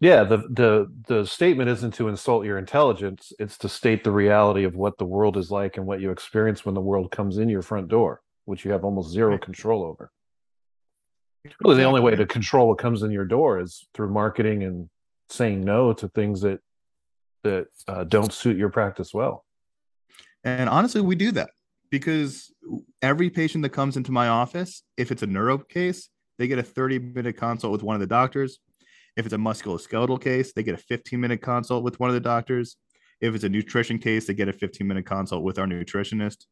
yeah 0.00 0.24
the 0.24 0.38
the 0.38 0.86
the 1.06 1.24
statement 1.26 1.68
isn't 1.68 1.94
to 1.94 2.08
insult 2.08 2.44
your 2.44 2.58
intelligence 2.58 3.32
it's 3.38 3.58
to 3.58 3.68
state 3.68 4.04
the 4.04 4.10
reality 4.12 4.64
of 4.64 4.74
what 4.74 4.98
the 4.98 5.04
world 5.04 5.36
is 5.36 5.50
like 5.50 5.76
and 5.76 5.86
what 5.86 6.00
you 6.00 6.10
experience 6.10 6.64
when 6.64 6.74
the 6.74 6.80
world 6.80 7.10
comes 7.10 7.38
in 7.38 7.48
your 7.48 7.62
front 7.62 7.88
door 7.88 8.20
which 8.44 8.64
you 8.64 8.72
have 8.72 8.84
almost 8.84 9.10
zero 9.12 9.32
Right. 9.32 9.40
control 9.40 9.82
over 9.84 10.10
Really, 11.60 11.76
the 11.76 11.84
only 11.84 12.00
way 12.00 12.14
to 12.14 12.26
control 12.26 12.68
what 12.68 12.78
comes 12.78 13.02
in 13.02 13.10
your 13.10 13.24
door 13.24 13.60
is 13.60 13.88
through 13.94 14.10
marketing 14.12 14.62
and 14.62 14.88
saying 15.28 15.64
no 15.64 15.92
to 15.94 16.08
things 16.08 16.40
that 16.42 16.60
that 17.42 17.66
uh, 17.88 18.04
don't 18.04 18.32
suit 18.32 18.56
your 18.56 18.68
practice 18.68 19.12
well. 19.12 19.44
And 20.44 20.68
honestly, 20.68 21.00
we 21.00 21.16
do 21.16 21.32
that 21.32 21.50
because 21.90 22.51
every 23.00 23.30
patient 23.30 23.62
that 23.62 23.70
comes 23.70 23.96
into 23.96 24.12
my 24.12 24.28
office, 24.28 24.82
if 24.96 25.10
it's 25.10 25.22
a 25.22 25.26
neuro 25.26 25.58
case, 25.58 26.08
they 26.38 26.46
get 26.48 26.58
a 26.58 26.62
30 26.62 26.98
minute 26.98 27.36
consult 27.36 27.72
with 27.72 27.82
one 27.82 27.94
of 27.94 28.00
the 28.00 28.06
doctors. 28.06 28.58
If 29.16 29.26
it's 29.26 29.34
a 29.34 29.38
musculoskeletal 29.38 30.20
case, 30.22 30.52
they 30.52 30.62
get 30.62 30.74
a 30.74 30.78
15 30.78 31.20
minute 31.20 31.42
consult 31.42 31.84
with 31.84 32.00
one 32.00 32.08
of 32.08 32.14
the 32.14 32.20
doctors. 32.20 32.76
If 33.20 33.34
it's 33.34 33.44
a 33.44 33.48
nutrition 33.48 33.98
case, 33.98 34.26
they 34.26 34.34
get 34.34 34.48
a 34.48 34.52
15 34.52 34.86
minute 34.86 35.06
consult 35.06 35.42
with 35.42 35.58
our 35.58 35.66
nutritionist. 35.66 36.46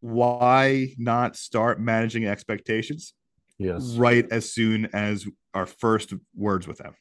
Why 0.00 0.94
not 0.98 1.36
start 1.36 1.80
managing 1.80 2.26
expectations 2.26 3.14
Yes, 3.58 3.94
right 3.94 4.26
as 4.32 4.52
soon 4.52 4.88
as 4.92 5.26
our 5.54 5.66
first 5.66 6.12
words 6.34 6.66
with 6.66 6.78
them? 6.78 6.94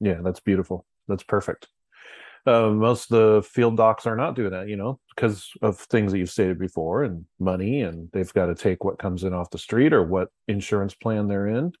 yeah, 0.00 0.20
that's 0.22 0.40
beautiful. 0.40 0.84
That's 1.08 1.22
perfect. 1.24 1.66
Uh, 2.46 2.70
most 2.70 3.10
of 3.10 3.18
the 3.18 3.42
field 3.48 3.76
docs 3.76 4.06
are 4.06 4.16
not 4.16 4.34
doing 4.34 4.50
that, 4.50 4.68
you 4.68 4.76
know, 4.76 4.98
because 5.14 5.50
of 5.60 5.78
things 5.78 6.12
that 6.12 6.18
you've 6.18 6.30
stated 6.30 6.58
before, 6.58 7.04
and 7.04 7.24
money, 7.38 7.82
and 7.82 8.08
they've 8.12 8.32
got 8.32 8.46
to 8.46 8.54
take 8.54 8.84
what 8.84 8.98
comes 8.98 9.24
in 9.24 9.34
off 9.34 9.50
the 9.50 9.58
street 9.58 9.92
or 9.92 10.02
what 10.02 10.28
insurance 10.46 10.94
plan 10.94 11.28
they're 11.28 11.48
in, 11.48 11.72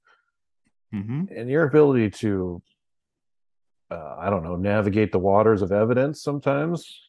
hmm 0.92 1.24
and 1.34 1.48
your 1.48 1.64
ability 1.64 2.10
to, 2.10 2.60
uh, 3.90 4.16
I 4.18 4.30
don't 4.30 4.42
know, 4.42 4.56
navigate 4.56 5.12
the 5.12 5.18
waters 5.18 5.62
of 5.62 5.72
evidence 5.72 6.22
sometimes 6.22 7.08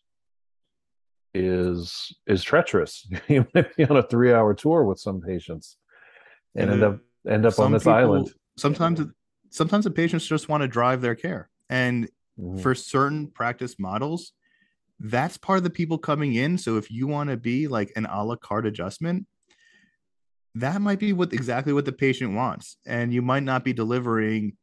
is 1.34 2.16
is 2.28 2.44
treacherous. 2.44 3.08
you 3.28 3.46
might 3.54 3.76
be 3.76 3.86
on 3.86 3.98
a 3.98 4.04
three 4.04 4.34
hour 4.34 4.54
tour 4.54 4.84
with 4.84 5.00
some 5.00 5.22
patients 5.22 5.78
and, 6.56 6.72
end 6.72 6.84
uh, 6.84 6.88
up 6.90 7.00
end 7.28 7.46
up 7.46 7.60
on 7.60 7.72
this 7.72 7.84
people- 7.84 7.94
island. 7.94 8.34
Sometimes, 8.58 9.02
sometimes 9.52 9.86
the 9.86 9.92
patients 9.92 10.28
just 10.28 10.50
want 10.50 10.62
to 10.62 10.68
drive 10.68 11.00
their 11.00 11.16
care, 11.16 11.50
and 11.70 12.10
Mhm. 12.40 12.62
for 12.62 12.74
certain 12.76 13.28
practice 13.28 13.78
models, 13.80 14.34
that's 15.00 15.38
part 15.38 15.58
of 15.58 15.64
the 15.64 15.70
people 15.70 15.98
coming 15.98 16.36
in. 16.36 16.58
So 16.58 16.78
if 16.78 16.92
you 16.92 17.08
want 17.08 17.30
to 17.30 17.38
be 17.38 17.68
like 17.68 17.92
an 17.96 18.06
a 18.06 18.24
la 18.24 18.36
carte 18.36 18.66
adjustment, 18.68 19.28
that 20.56 20.82
might 20.82 21.00
be 21.00 21.14
what 21.14 21.34
exactly 21.34 21.74
what 21.74 21.86
the 21.86 21.92
patient 21.92 22.34
wants. 22.34 22.78
And 22.86 23.14
you 23.14 23.22
might 23.22 23.44
not 23.44 23.64
be 23.64 23.74
delivering 23.74 24.58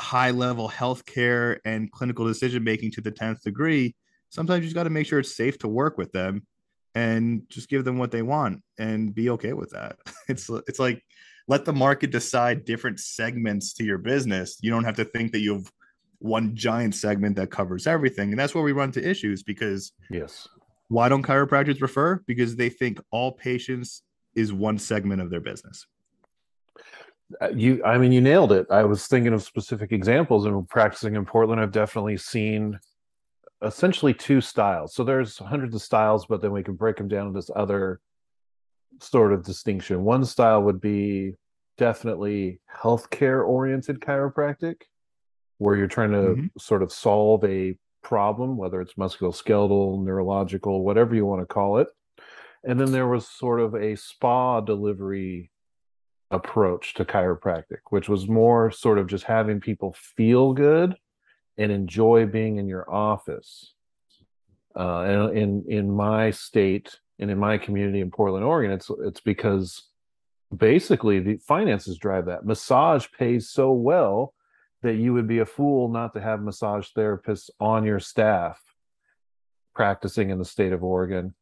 high 0.00 0.30
level 0.30 0.68
healthcare 0.68 1.58
and 1.64 1.92
clinical 1.92 2.26
decision 2.26 2.64
making 2.64 2.92
to 2.92 3.00
the 3.00 3.10
10th 3.12 3.42
degree. 3.42 3.94
Sometimes 4.30 4.60
you 4.60 4.64
just 4.64 4.74
got 4.74 4.84
to 4.84 4.90
make 4.90 5.06
sure 5.06 5.18
it's 5.18 5.36
safe 5.36 5.58
to 5.58 5.68
work 5.68 5.98
with 5.98 6.12
them 6.12 6.46
and 6.94 7.42
just 7.48 7.68
give 7.68 7.84
them 7.84 7.98
what 7.98 8.10
they 8.10 8.22
want 8.22 8.62
and 8.78 9.14
be 9.14 9.30
okay 9.30 9.52
with 9.52 9.70
that. 9.70 9.98
It's 10.28 10.48
it's 10.68 10.78
like 10.78 11.04
let 11.48 11.64
the 11.64 11.72
market 11.72 12.10
decide 12.12 12.64
different 12.64 13.00
segments 13.00 13.74
to 13.74 13.84
your 13.84 13.98
business. 13.98 14.58
You 14.62 14.70
don't 14.70 14.84
have 14.84 14.96
to 14.96 15.04
think 15.04 15.32
that 15.32 15.40
you 15.40 15.54
have 15.54 15.70
one 16.20 16.54
giant 16.54 16.94
segment 16.94 17.34
that 17.36 17.50
covers 17.50 17.86
everything. 17.86 18.30
And 18.30 18.38
that's 18.38 18.54
where 18.54 18.62
we 18.64 18.72
run 18.72 18.90
into 18.90 19.06
issues 19.06 19.42
because 19.42 19.92
Yes. 20.10 20.46
why 20.88 21.08
don't 21.08 21.22
chiropractors 21.22 21.80
refer? 21.80 22.22
Because 22.26 22.56
they 22.56 22.68
think 22.68 23.00
all 23.10 23.32
patients 23.32 24.02
is 24.34 24.52
one 24.52 24.78
segment 24.78 25.20
of 25.20 25.30
their 25.30 25.40
business. 25.40 25.86
Uh, 27.40 27.48
You, 27.54 27.82
I 27.84 27.98
mean, 27.98 28.12
you 28.12 28.20
nailed 28.20 28.52
it. 28.52 28.66
I 28.70 28.84
was 28.84 29.06
thinking 29.06 29.32
of 29.32 29.42
specific 29.42 29.92
examples, 29.92 30.46
and 30.46 30.68
practicing 30.68 31.16
in 31.16 31.24
Portland, 31.24 31.60
I've 31.60 31.72
definitely 31.72 32.16
seen 32.16 32.78
essentially 33.62 34.14
two 34.14 34.40
styles. 34.40 34.94
So 34.94 35.04
there's 35.04 35.38
hundreds 35.38 35.74
of 35.74 35.82
styles, 35.82 36.26
but 36.26 36.40
then 36.40 36.52
we 36.52 36.62
can 36.62 36.74
break 36.74 36.96
them 36.96 37.08
down 37.08 37.26
to 37.26 37.32
this 37.32 37.50
other 37.54 38.00
sort 39.00 39.32
of 39.32 39.44
distinction. 39.44 40.04
One 40.04 40.24
style 40.24 40.62
would 40.62 40.80
be 40.80 41.34
definitely 41.78 42.60
healthcare 42.74 43.46
oriented 43.46 44.00
chiropractic, 44.00 44.82
where 45.60 45.76
you're 45.76 45.86
trying 45.86 46.10
to 46.10 46.36
Mhm. 46.36 46.50
sort 46.58 46.82
of 46.82 46.90
solve 46.90 47.44
a 47.44 47.76
problem, 48.02 48.56
whether 48.56 48.80
it's 48.80 48.94
musculoskeletal, 48.94 50.02
neurological, 50.02 50.82
whatever 50.82 51.14
you 51.14 51.26
want 51.26 51.42
to 51.42 51.54
call 51.54 51.76
it. 51.76 51.88
And 52.64 52.80
then 52.80 52.92
there 52.92 53.06
was 53.06 53.28
sort 53.28 53.60
of 53.60 53.74
a 53.74 53.94
spa 53.94 54.62
delivery 54.62 55.50
approach 56.30 56.94
to 56.94 57.04
chiropractic, 57.04 57.80
which 57.90 58.08
was 58.08 58.26
more 58.26 58.70
sort 58.70 58.96
of 58.96 59.06
just 59.06 59.24
having 59.24 59.60
people 59.60 59.92
feel 59.92 60.54
good 60.54 60.96
and 61.58 61.70
enjoy 61.70 62.24
being 62.24 62.56
in 62.56 62.66
your 62.66 62.90
office. 62.90 63.74
Uh, 64.74 65.00
and 65.02 65.36
in 65.36 65.64
in 65.68 65.90
my 65.90 66.30
state 66.30 66.98
and 67.18 67.30
in 67.30 67.38
my 67.38 67.58
community 67.58 68.00
in 68.00 68.10
Portland, 68.10 68.46
Oregon, 68.46 68.70
it's 68.70 68.90
it's 69.00 69.20
because 69.20 69.90
basically 70.56 71.20
the 71.20 71.36
finances 71.36 71.98
drive 71.98 72.26
that. 72.26 72.46
Massage 72.46 73.08
pays 73.18 73.50
so 73.50 73.72
well 73.72 74.32
that 74.82 74.94
you 74.94 75.12
would 75.12 75.26
be 75.26 75.38
a 75.38 75.46
fool 75.46 75.88
not 75.88 76.14
to 76.14 76.20
have 76.20 76.42
massage 76.42 76.88
therapists 76.96 77.50
on 77.58 77.84
your 77.84 78.00
staff 78.00 78.60
practicing 79.74 80.30
in 80.30 80.38
the 80.38 80.44
state 80.44 80.72
of 80.72 80.82
Oregon 80.82 81.34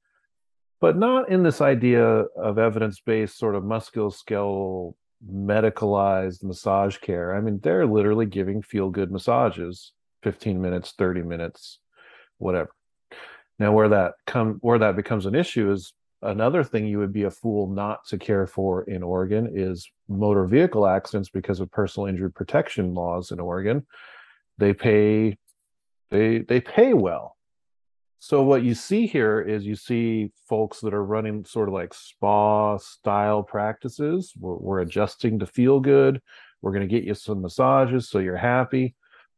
but 0.81 0.97
not 0.97 1.29
in 1.29 1.43
this 1.43 1.61
idea 1.61 2.05
of 2.05 2.59
evidence-based 2.59 3.37
sort 3.37 3.55
of 3.55 3.65
musculoskeletal 3.65 4.95
medicalized 5.29 6.45
massage 6.45 6.99
care. 6.99 7.35
I 7.35 7.41
mean, 7.41 7.59
they're 7.63 7.87
literally 7.87 8.27
giving 8.27 8.63
feel-good 8.63 9.11
massages, 9.11 9.93
15 10.23 10.61
minutes, 10.61 10.95
30 10.97 11.23
minutes, 11.23 11.81
whatever. 12.39 12.71
Now, 13.59 13.73
where 13.73 13.89
that 13.89 14.15
come 14.27 14.59
where 14.61 14.79
that 14.79 14.95
becomes 14.95 15.27
an 15.27 15.35
issue 15.35 15.73
is 15.73 15.93
another 16.23 16.63
thing 16.63 16.87
you 16.87 17.01
would 17.01 17.13
be 17.13 17.25
a 17.25 17.31
fool 17.31 17.69
not 17.69 18.07
to 18.07 18.19
care 18.19 18.47
for 18.47 18.85
in 18.85 19.03
Oregon 19.03 19.51
is 19.53 19.91
motor 20.09 20.45
vehicle 20.47 20.87
accidents 20.87 21.29
because 21.29 21.61
of 21.61 21.71
personal 21.71 22.07
injury 22.07 22.31
protection 22.31 22.95
laws 22.95 23.31
in 23.31 23.41
Oregon. 23.41 23.87
They 24.59 24.73
pay 24.75 25.37
they 26.11 26.39
they 26.39 26.61
pay 26.61 26.95
well 26.95 27.37
so 28.19 28.43
what 28.43 28.65
you 28.65 28.75
see 28.75 29.07
here 29.07 29.41
is 29.41 29.65
you 29.65 29.77
see 29.77 30.33
folks 30.49 30.81
that 30.81 30.93
are 30.93 31.05
running 31.05 31.45
sort 31.45 31.69
of 31.69 31.75
like 31.75 31.95
spa 31.95 32.77
style 32.79 33.45
practices. 33.45 34.33
We're, 34.37 34.57
we're 34.57 34.81
adjusting 34.81 35.39
to 35.39 35.47
feel 35.47 35.79
good. 35.79 36.21
we're 36.61 36.73
going 36.73 36.89
to 36.89 36.93
get 36.93 37.05
you 37.05 37.15
some 37.15 37.43
massages 37.43 38.09
so 38.09 38.19
you're 38.19 38.37
happy 38.37 38.95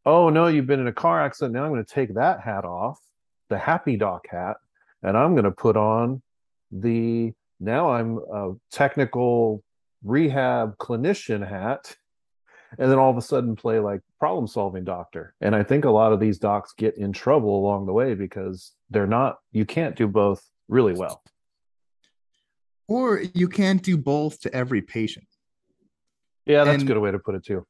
oh 0.07 0.31
no 0.31 0.47
you've 0.47 0.67
been 0.67 0.81
in 0.81 0.87
a 0.87 0.93
car 0.93 1.23
accident 1.23 1.53
now 1.53 1.65
i'm 1.65 1.71
going 1.71 1.85
to 1.85 1.95
take 1.95 2.15
that 2.15 2.41
hat 2.41 2.65
off 2.65 2.99
the 3.51 3.59
happy 3.59 3.97
doc 3.97 4.27
hat 4.31 4.57
and 5.03 5.17
i'm 5.17 5.35
going 5.35 5.45
to 5.45 5.51
put 5.51 5.77
on 5.77 6.23
the 6.73 7.33
now 7.59 7.91
i'm 7.91 8.19
a 8.33 8.53
technical 8.71 9.63
rehab 10.05 10.77
clinician 10.79 11.47
hat 11.47 11.97
and 12.79 12.91
then 12.91 12.99
all 12.99 13.11
of 13.11 13.17
a 13.17 13.23
sudden 13.23 13.57
play 13.57 13.81
like 13.81 14.01
problem 14.19 14.47
solving 14.47 14.85
doctor. 14.85 15.35
And 15.41 15.55
i 15.57 15.63
think 15.63 15.85
a 15.85 15.91
lot 15.91 16.13
of 16.13 16.21
these 16.21 16.39
docs 16.39 16.73
get 16.77 16.97
in 16.97 17.13
trouble 17.13 17.59
along 17.61 17.87
the 17.87 17.93
way 17.93 18.15
because 18.15 18.73
they're 18.91 19.07
not 19.07 19.39
you 19.53 19.65
can't 19.65 19.97
do 19.97 20.07
both 20.07 20.43
really 20.69 20.93
well. 20.95 21.23
Or 22.89 23.23
you 23.35 23.49
can't 23.49 23.83
do 23.83 23.97
both 23.97 24.41
to 24.41 24.53
every 24.55 24.83
patient. 24.83 25.27
Yeah 26.47 26.65
that's 26.65 26.81
And- 26.83 26.91
a 26.91 26.95
good 26.95 27.01
way 27.01 27.11
to 27.13 27.19
put 27.19 27.35
it 27.35 27.45
too. 27.45 27.67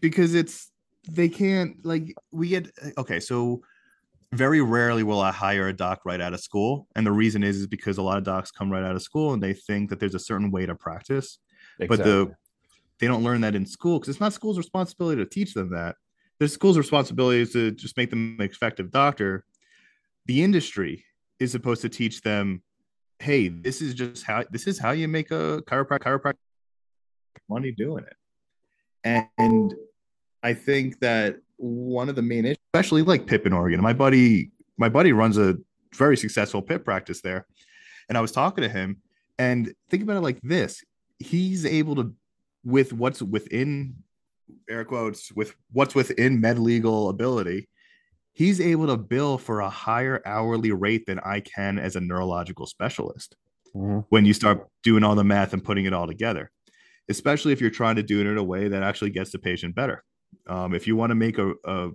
because 0.00 0.34
it's 0.34 0.70
they 1.10 1.28
can't 1.28 1.84
like 1.84 2.14
we 2.30 2.48
get 2.48 2.70
okay 2.96 3.18
so 3.20 3.62
very 4.32 4.62
rarely 4.62 5.02
will 5.02 5.20
i 5.20 5.30
hire 5.30 5.68
a 5.68 5.72
doc 5.72 6.00
right 6.04 6.20
out 6.20 6.32
of 6.32 6.40
school. 6.40 6.88
And 6.96 7.06
the 7.06 7.12
reason 7.12 7.42
is 7.42 7.58
is 7.58 7.66
because 7.66 7.98
a 7.98 8.02
lot 8.02 8.18
of 8.18 8.24
docs 8.24 8.50
come 8.50 8.70
right 8.70 8.82
out 8.82 8.96
of 8.96 9.02
school 9.02 9.32
and 9.34 9.42
they 9.42 9.52
think 9.52 9.90
that 9.90 10.00
there's 10.00 10.14
a 10.14 10.18
certain 10.20 10.50
way 10.50 10.66
to 10.66 10.74
practice. 10.74 11.38
But 11.78 12.02
the 12.02 12.32
they 12.98 13.06
don't 13.06 13.24
learn 13.24 13.40
that 13.42 13.54
in 13.54 13.66
school 13.66 13.98
because 13.98 14.10
it's 14.10 14.20
not 14.20 14.32
school's 14.32 14.58
responsibility 14.58 15.22
to 15.22 15.28
teach 15.28 15.54
them 15.54 15.70
that. 15.70 15.96
The 16.38 16.48
school's 16.48 16.78
responsibility 16.78 17.40
is 17.40 17.52
to 17.52 17.72
just 17.72 17.96
make 17.96 18.10
them 18.10 18.36
an 18.38 18.46
effective 18.46 18.90
doctor. 18.90 19.44
The 20.26 20.42
industry 20.42 21.04
is 21.38 21.50
supposed 21.50 21.82
to 21.82 21.88
teach 21.88 22.22
them 22.22 22.62
hey 23.18 23.46
this 23.48 23.80
is 23.80 23.94
just 23.94 24.24
how 24.24 24.44
this 24.50 24.66
is 24.66 24.78
how 24.78 24.90
you 24.90 25.06
make 25.06 25.30
a 25.30 25.62
chiropractic 25.66 26.00
chiropractic 26.00 26.34
money 27.48 27.72
doing 27.72 28.04
it. 28.04 28.16
And, 29.04 29.26
and 29.38 29.74
i 30.42 30.54
think 30.54 30.98
that 31.00 31.36
one 31.62 32.08
of 32.08 32.16
the 32.16 32.22
main 32.22 32.44
issues 32.44 32.58
especially 32.74 33.02
like 33.02 33.24
pip 33.26 33.46
in 33.46 33.52
oregon. 33.52 33.80
My 33.80 33.92
buddy 33.92 34.50
my 34.78 34.88
buddy 34.88 35.12
runs 35.12 35.38
a 35.38 35.56
very 35.94 36.16
successful 36.16 36.60
pip 36.60 36.84
practice 36.84 37.20
there 37.20 37.46
and 38.08 38.18
i 38.18 38.20
was 38.20 38.32
talking 38.32 38.62
to 38.62 38.68
him 38.68 38.96
and 39.38 39.72
think 39.90 40.02
about 40.02 40.16
it 40.16 40.20
like 40.22 40.40
this. 40.42 40.84
He's 41.18 41.64
able 41.64 41.94
to 41.96 42.14
with 42.64 42.92
what's 42.92 43.22
within 43.22 43.94
air 44.68 44.84
quotes 44.84 45.30
with 45.32 45.54
what's 45.72 45.94
within 45.94 46.40
med 46.40 46.58
legal 46.58 47.08
ability 47.08 47.68
he's 48.34 48.60
able 48.60 48.86
to 48.88 48.96
bill 48.96 49.38
for 49.38 49.60
a 49.60 49.68
higher 49.70 50.20
hourly 50.26 50.72
rate 50.72 51.06
than 51.06 51.18
i 51.20 51.40
can 51.40 51.78
as 51.78 51.96
a 51.96 52.00
neurological 52.00 52.66
specialist 52.66 53.36
Mhm. 53.74 54.04
when 54.10 54.24
you 54.26 54.34
start 54.34 54.68
doing 54.82 55.02
all 55.04 55.14
the 55.14 55.24
math 55.24 55.52
and 55.54 55.64
putting 55.64 55.86
it 55.86 55.92
all 55.94 56.06
together 56.06 56.50
especially 57.08 57.52
if 57.52 57.60
you're 57.60 57.70
trying 57.70 57.96
to 57.96 58.02
do 58.02 58.20
it 58.20 58.26
in 58.26 58.36
a 58.36 58.42
way 58.44 58.68
that 58.68 58.82
actually 58.82 59.10
gets 59.10 59.30
the 59.32 59.38
patient 59.38 59.74
better 59.74 60.04
um, 60.46 60.74
if 60.74 60.86
you 60.86 60.96
want 60.96 61.10
to 61.10 61.14
make 61.14 61.38
a, 61.38 61.54
a 61.64 61.90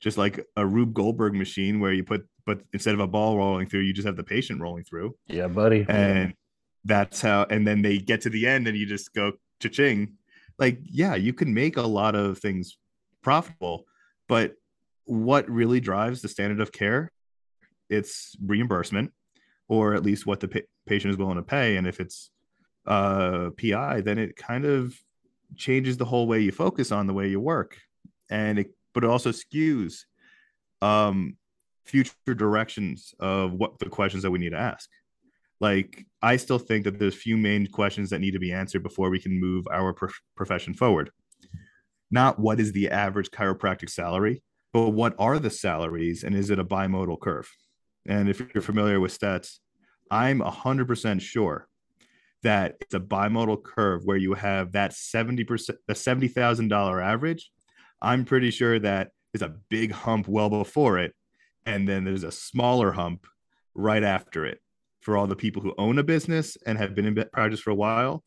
just 0.00 0.18
like 0.18 0.44
a 0.56 0.66
rube 0.66 0.94
goldberg 0.94 1.34
machine 1.34 1.80
where 1.80 1.92
you 1.92 2.04
put 2.04 2.26
but 2.46 2.60
instead 2.72 2.94
of 2.94 3.00
a 3.00 3.06
ball 3.06 3.36
rolling 3.36 3.68
through 3.68 3.80
you 3.80 3.92
just 3.92 4.06
have 4.06 4.16
the 4.16 4.24
patient 4.24 4.60
rolling 4.60 4.84
through. 4.84 5.14
Yeah 5.26 5.48
buddy. 5.48 5.84
And 5.88 6.34
that's 6.84 7.20
how 7.20 7.46
and 7.50 7.66
then 7.66 7.82
they 7.82 7.98
get 7.98 8.22
to 8.22 8.30
the 8.30 8.46
end 8.46 8.68
and 8.68 8.76
you 8.76 8.86
just 8.86 9.12
go 9.14 9.32
cha-ching. 9.60 10.14
Like 10.58 10.80
yeah 10.84 11.14
you 11.14 11.32
can 11.32 11.52
make 11.52 11.76
a 11.76 11.82
lot 11.82 12.14
of 12.14 12.38
things 12.38 12.78
profitable 13.22 13.84
but 14.28 14.54
what 15.04 15.48
really 15.50 15.80
drives 15.80 16.22
the 16.22 16.28
standard 16.28 16.60
of 16.60 16.70
care 16.72 17.10
it's 17.90 18.36
reimbursement 18.44 19.12
or 19.66 19.94
at 19.94 20.02
least 20.02 20.26
what 20.26 20.40
the 20.40 20.48
pa- 20.48 20.60
patient 20.86 21.12
is 21.12 21.18
willing 21.18 21.36
to 21.36 21.42
pay. 21.42 21.76
And 21.76 21.86
if 21.86 22.00
it's 22.00 22.30
uh 22.86 23.50
pi 23.60 24.00
then 24.00 24.18
it 24.18 24.36
kind 24.36 24.64
of 24.64 24.98
changes 25.56 25.96
the 25.96 26.04
whole 26.04 26.26
way 26.26 26.40
you 26.40 26.52
focus 26.52 26.92
on 26.92 27.06
the 27.06 27.14
way 27.14 27.28
you 27.28 27.40
work. 27.40 27.76
And 28.30 28.58
it 28.58 28.74
but 28.94 29.04
it 29.04 29.10
also 29.10 29.30
skews 29.30 30.00
um 30.82 31.36
future 31.84 32.12
directions 32.26 33.14
of 33.18 33.52
what 33.52 33.78
the 33.78 33.88
questions 33.88 34.22
that 34.22 34.30
we 34.30 34.38
need 34.38 34.50
to 34.50 34.58
ask. 34.58 34.88
Like 35.60 36.06
i 36.22 36.36
still 36.36 36.58
think 36.58 36.84
that 36.84 36.98
there's 36.98 37.14
few 37.14 37.36
main 37.36 37.66
questions 37.66 38.10
that 38.10 38.20
need 38.20 38.32
to 38.32 38.38
be 38.38 38.52
answered 38.52 38.82
before 38.82 39.10
we 39.10 39.20
can 39.20 39.40
move 39.40 39.66
our 39.70 39.92
prof- 39.92 40.20
profession 40.36 40.74
forward. 40.74 41.10
Not 42.10 42.38
what 42.38 42.60
is 42.60 42.72
the 42.72 42.90
average 42.90 43.30
chiropractic 43.30 43.90
salary 43.90 44.42
but 44.72 44.90
what 44.90 45.14
are 45.18 45.38
the 45.38 45.50
salaries 45.50 46.24
and 46.24 46.34
is 46.34 46.50
it 46.50 46.58
a 46.58 46.64
bimodal 46.64 47.18
curve? 47.18 47.50
And 48.06 48.28
if 48.28 48.38
you're 48.54 48.62
familiar 48.62 49.00
with 49.00 49.18
stats 49.18 49.58
i'm 50.10 50.40
100% 50.40 51.20
sure 51.20 51.67
that 52.42 52.76
it's 52.80 52.94
a 52.94 53.00
bimodal 53.00 53.62
curve 53.62 54.02
where 54.04 54.16
you 54.16 54.34
have 54.34 54.72
that 54.72 54.92
70% 54.92 55.70
the 55.86 55.94
$70000 55.94 57.02
average 57.02 57.50
i'm 58.00 58.24
pretty 58.24 58.50
sure 58.50 58.78
that 58.78 59.10
is 59.34 59.42
a 59.42 59.54
big 59.68 59.92
hump 59.92 60.28
well 60.28 60.48
before 60.48 60.98
it 60.98 61.14
and 61.66 61.88
then 61.88 62.04
there's 62.04 62.24
a 62.24 62.32
smaller 62.32 62.92
hump 62.92 63.26
right 63.74 64.02
after 64.02 64.46
it 64.46 64.60
for 65.00 65.16
all 65.16 65.26
the 65.26 65.36
people 65.36 65.62
who 65.62 65.74
own 65.78 65.98
a 65.98 66.02
business 66.02 66.56
and 66.66 66.76
have 66.78 66.94
been 66.94 67.06
in 67.06 67.24
practice 67.32 67.60
for 67.60 67.70
a 67.70 67.74
while, 67.74 68.24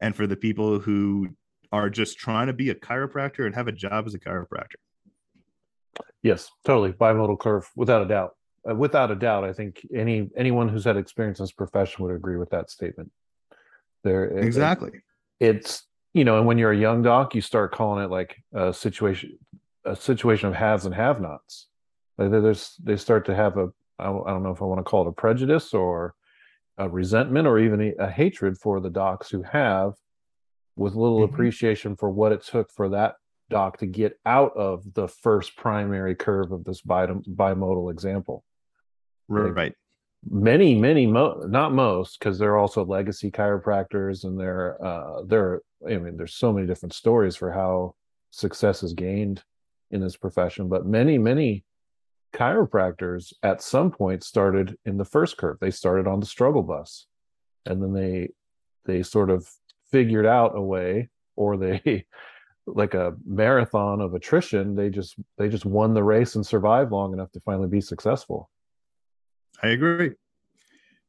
and 0.00 0.16
for 0.16 0.26
the 0.26 0.36
people 0.36 0.80
who 0.80 1.28
are 1.72 1.90
just 1.90 2.18
trying 2.18 2.46
to 2.46 2.52
be 2.52 2.70
a 2.70 2.74
chiropractor 2.74 3.46
and 3.46 3.54
have 3.54 3.68
a 3.68 3.72
job 3.72 4.06
as 4.06 4.14
a 4.14 4.18
chiropractor. 4.18 4.76
Yes, 6.22 6.50
totally. 6.64 6.92
Bimodal 6.92 7.38
curve, 7.38 7.70
without 7.76 8.02
a 8.02 8.08
doubt. 8.08 8.36
Uh, 8.68 8.74
without 8.74 9.10
a 9.10 9.14
doubt, 9.14 9.44
I 9.44 9.52
think 9.52 9.86
any 9.94 10.30
anyone 10.36 10.68
who's 10.68 10.84
had 10.84 10.96
experience 10.96 11.38
in 11.38 11.44
this 11.44 11.52
profession 11.52 12.04
would 12.04 12.14
agree 12.14 12.36
with 12.36 12.50
that 12.50 12.70
statement. 12.70 13.10
There, 14.04 14.24
it- 14.26 14.44
Exactly. 14.44 14.92
it's 15.40 15.86
you 16.12 16.24
know, 16.24 16.38
and 16.38 16.46
when 16.46 16.58
you're 16.58 16.70
a 16.70 16.76
young 16.76 17.02
doc, 17.02 17.34
you 17.34 17.40
start 17.40 17.72
calling 17.72 18.04
it 18.04 18.08
like 18.08 18.36
a 18.52 18.72
situation, 18.72 19.36
a 19.84 19.96
situation 19.96 20.48
of 20.48 20.54
haves 20.54 20.86
and 20.86 20.94
have-nots. 20.94 21.66
Like 22.18 22.30
there's, 22.30 22.76
they 22.84 22.96
start 22.96 23.26
to 23.26 23.34
have 23.34 23.56
a, 23.56 23.70
I 23.98 24.04
don't 24.04 24.44
know 24.44 24.52
if 24.52 24.62
I 24.62 24.64
want 24.66 24.78
to 24.78 24.84
call 24.84 25.04
it 25.04 25.08
a 25.08 25.12
prejudice 25.12 25.74
or 25.74 26.14
a 26.78 26.88
resentment 26.88 27.48
or 27.48 27.58
even 27.58 27.94
a, 27.98 28.08
hatred 28.08 28.56
for 28.58 28.78
the 28.80 28.90
docs 28.90 29.28
who 29.28 29.42
have, 29.42 29.94
with 30.76 30.94
little 30.94 31.20
Mhm. 31.26 31.32
appreciation 31.32 31.96
for 31.96 32.10
what 32.10 32.30
it 32.30 32.42
took 32.44 32.70
for 32.70 32.88
that 32.90 33.16
doc 33.50 33.78
to 33.78 33.86
get 33.86 34.16
out 34.24 34.56
of 34.56 34.94
the 34.94 35.08
first 35.08 35.56
primary 35.56 36.14
curve 36.14 36.52
of 36.52 36.62
this 36.62 36.80
bi- 36.80 37.06
bimodal 37.06 37.90
example 37.90 38.44
Like, 39.28 39.54
Right. 39.56 39.74
Many 40.30 40.74
many 40.74 41.06
mo- 41.06 41.44
not 41.48 41.72
most 41.72 42.18
because 42.18 42.38
they're 42.38 42.58
also 42.58 42.84
legacy 42.84 43.30
chiropractors 43.30 44.24
and 44.24 44.38
they're 44.38 44.82
uh 44.84 45.22
they're 45.26 45.60
i 45.86 45.96
mean 45.96 46.16
there's 46.16 46.34
so 46.34 46.52
many 46.52 46.66
different 46.66 46.94
stories 46.94 47.36
for 47.36 47.50
how 47.50 47.94
success 48.30 48.82
is 48.82 48.94
gained 48.94 49.42
in 49.90 50.00
this 50.00 50.16
profession 50.16 50.68
but 50.68 50.86
many 50.86 51.18
many 51.18 51.64
chiropractors 52.34 53.32
at 53.42 53.62
some 53.62 53.90
point 53.90 54.24
started 54.24 54.76
in 54.84 54.98
the 54.98 55.04
first 55.04 55.36
curve. 55.36 55.56
They 55.60 55.70
started 55.70 56.06
on 56.06 56.20
the 56.20 56.26
struggle 56.26 56.62
bus 56.62 57.06
and 57.64 57.82
then 57.82 57.94
they 57.94 58.30
they 58.84 59.02
sort 59.02 59.30
of 59.30 59.48
figured 59.90 60.26
out 60.26 60.56
a 60.56 60.60
way 60.60 61.08
or 61.36 61.56
they 61.56 62.04
like 62.66 62.94
a 62.94 63.14
marathon 63.26 64.00
of 64.00 64.14
attrition 64.14 64.74
they 64.74 64.88
just 64.88 65.16
they 65.36 65.50
just 65.50 65.66
won 65.66 65.92
the 65.92 66.02
race 66.02 66.34
and 66.34 66.46
survived 66.46 66.90
long 66.90 67.12
enough 67.12 67.30
to 67.30 67.40
finally 67.40 67.68
be 67.68 67.80
successful 67.80 68.48
I 69.64 69.68
agree. 69.68 70.10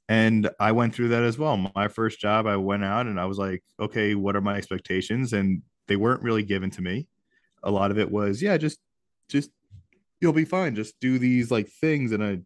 And 0.08 0.50
I 0.62 0.72
went 0.72 0.96
through 0.96 1.10
that 1.10 1.24
as 1.24 1.38
well. 1.38 1.58
My 1.76 1.90
first 1.90 2.22
job, 2.22 2.48
I 2.48 2.56
went 2.56 2.86
out 2.86 3.06
and 3.06 3.20
I 3.20 3.26
was 3.26 3.38
like, 3.38 3.64
okay, 3.82 4.16
what 4.16 4.38
are 4.38 4.42
my 4.42 4.56
expectations? 4.56 5.34
And 5.34 5.62
they 5.88 5.98
weren't 5.98 6.24
really 6.24 6.44
given 6.44 6.70
to 6.72 6.82
me. 6.82 7.08
A 7.64 7.72
lot 7.72 7.92
of 7.92 8.00
it 8.00 8.10
was, 8.10 8.42
yeah, 8.42 8.56
just, 8.56 8.80
just, 9.28 9.50
you'll 10.22 10.32
be 10.32 10.46
fine. 10.46 10.74
Just 10.74 10.98
do 11.02 11.20
these 11.20 11.52
like 11.52 11.68
things. 11.68 12.14
And 12.14 12.24
I, 12.24 12.40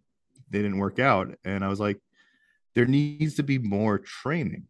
they 0.49 0.63
didn't 0.63 0.79
work 0.79 0.97
out. 0.97 1.35
And 1.43 1.63
I 1.63 1.67
was 1.67 1.79
like, 1.79 1.99
there 2.73 2.87
needs 2.87 3.35
to 3.35 3.43
be 3.43 3.59
more 3.59 3.99
training. 3.99 4.65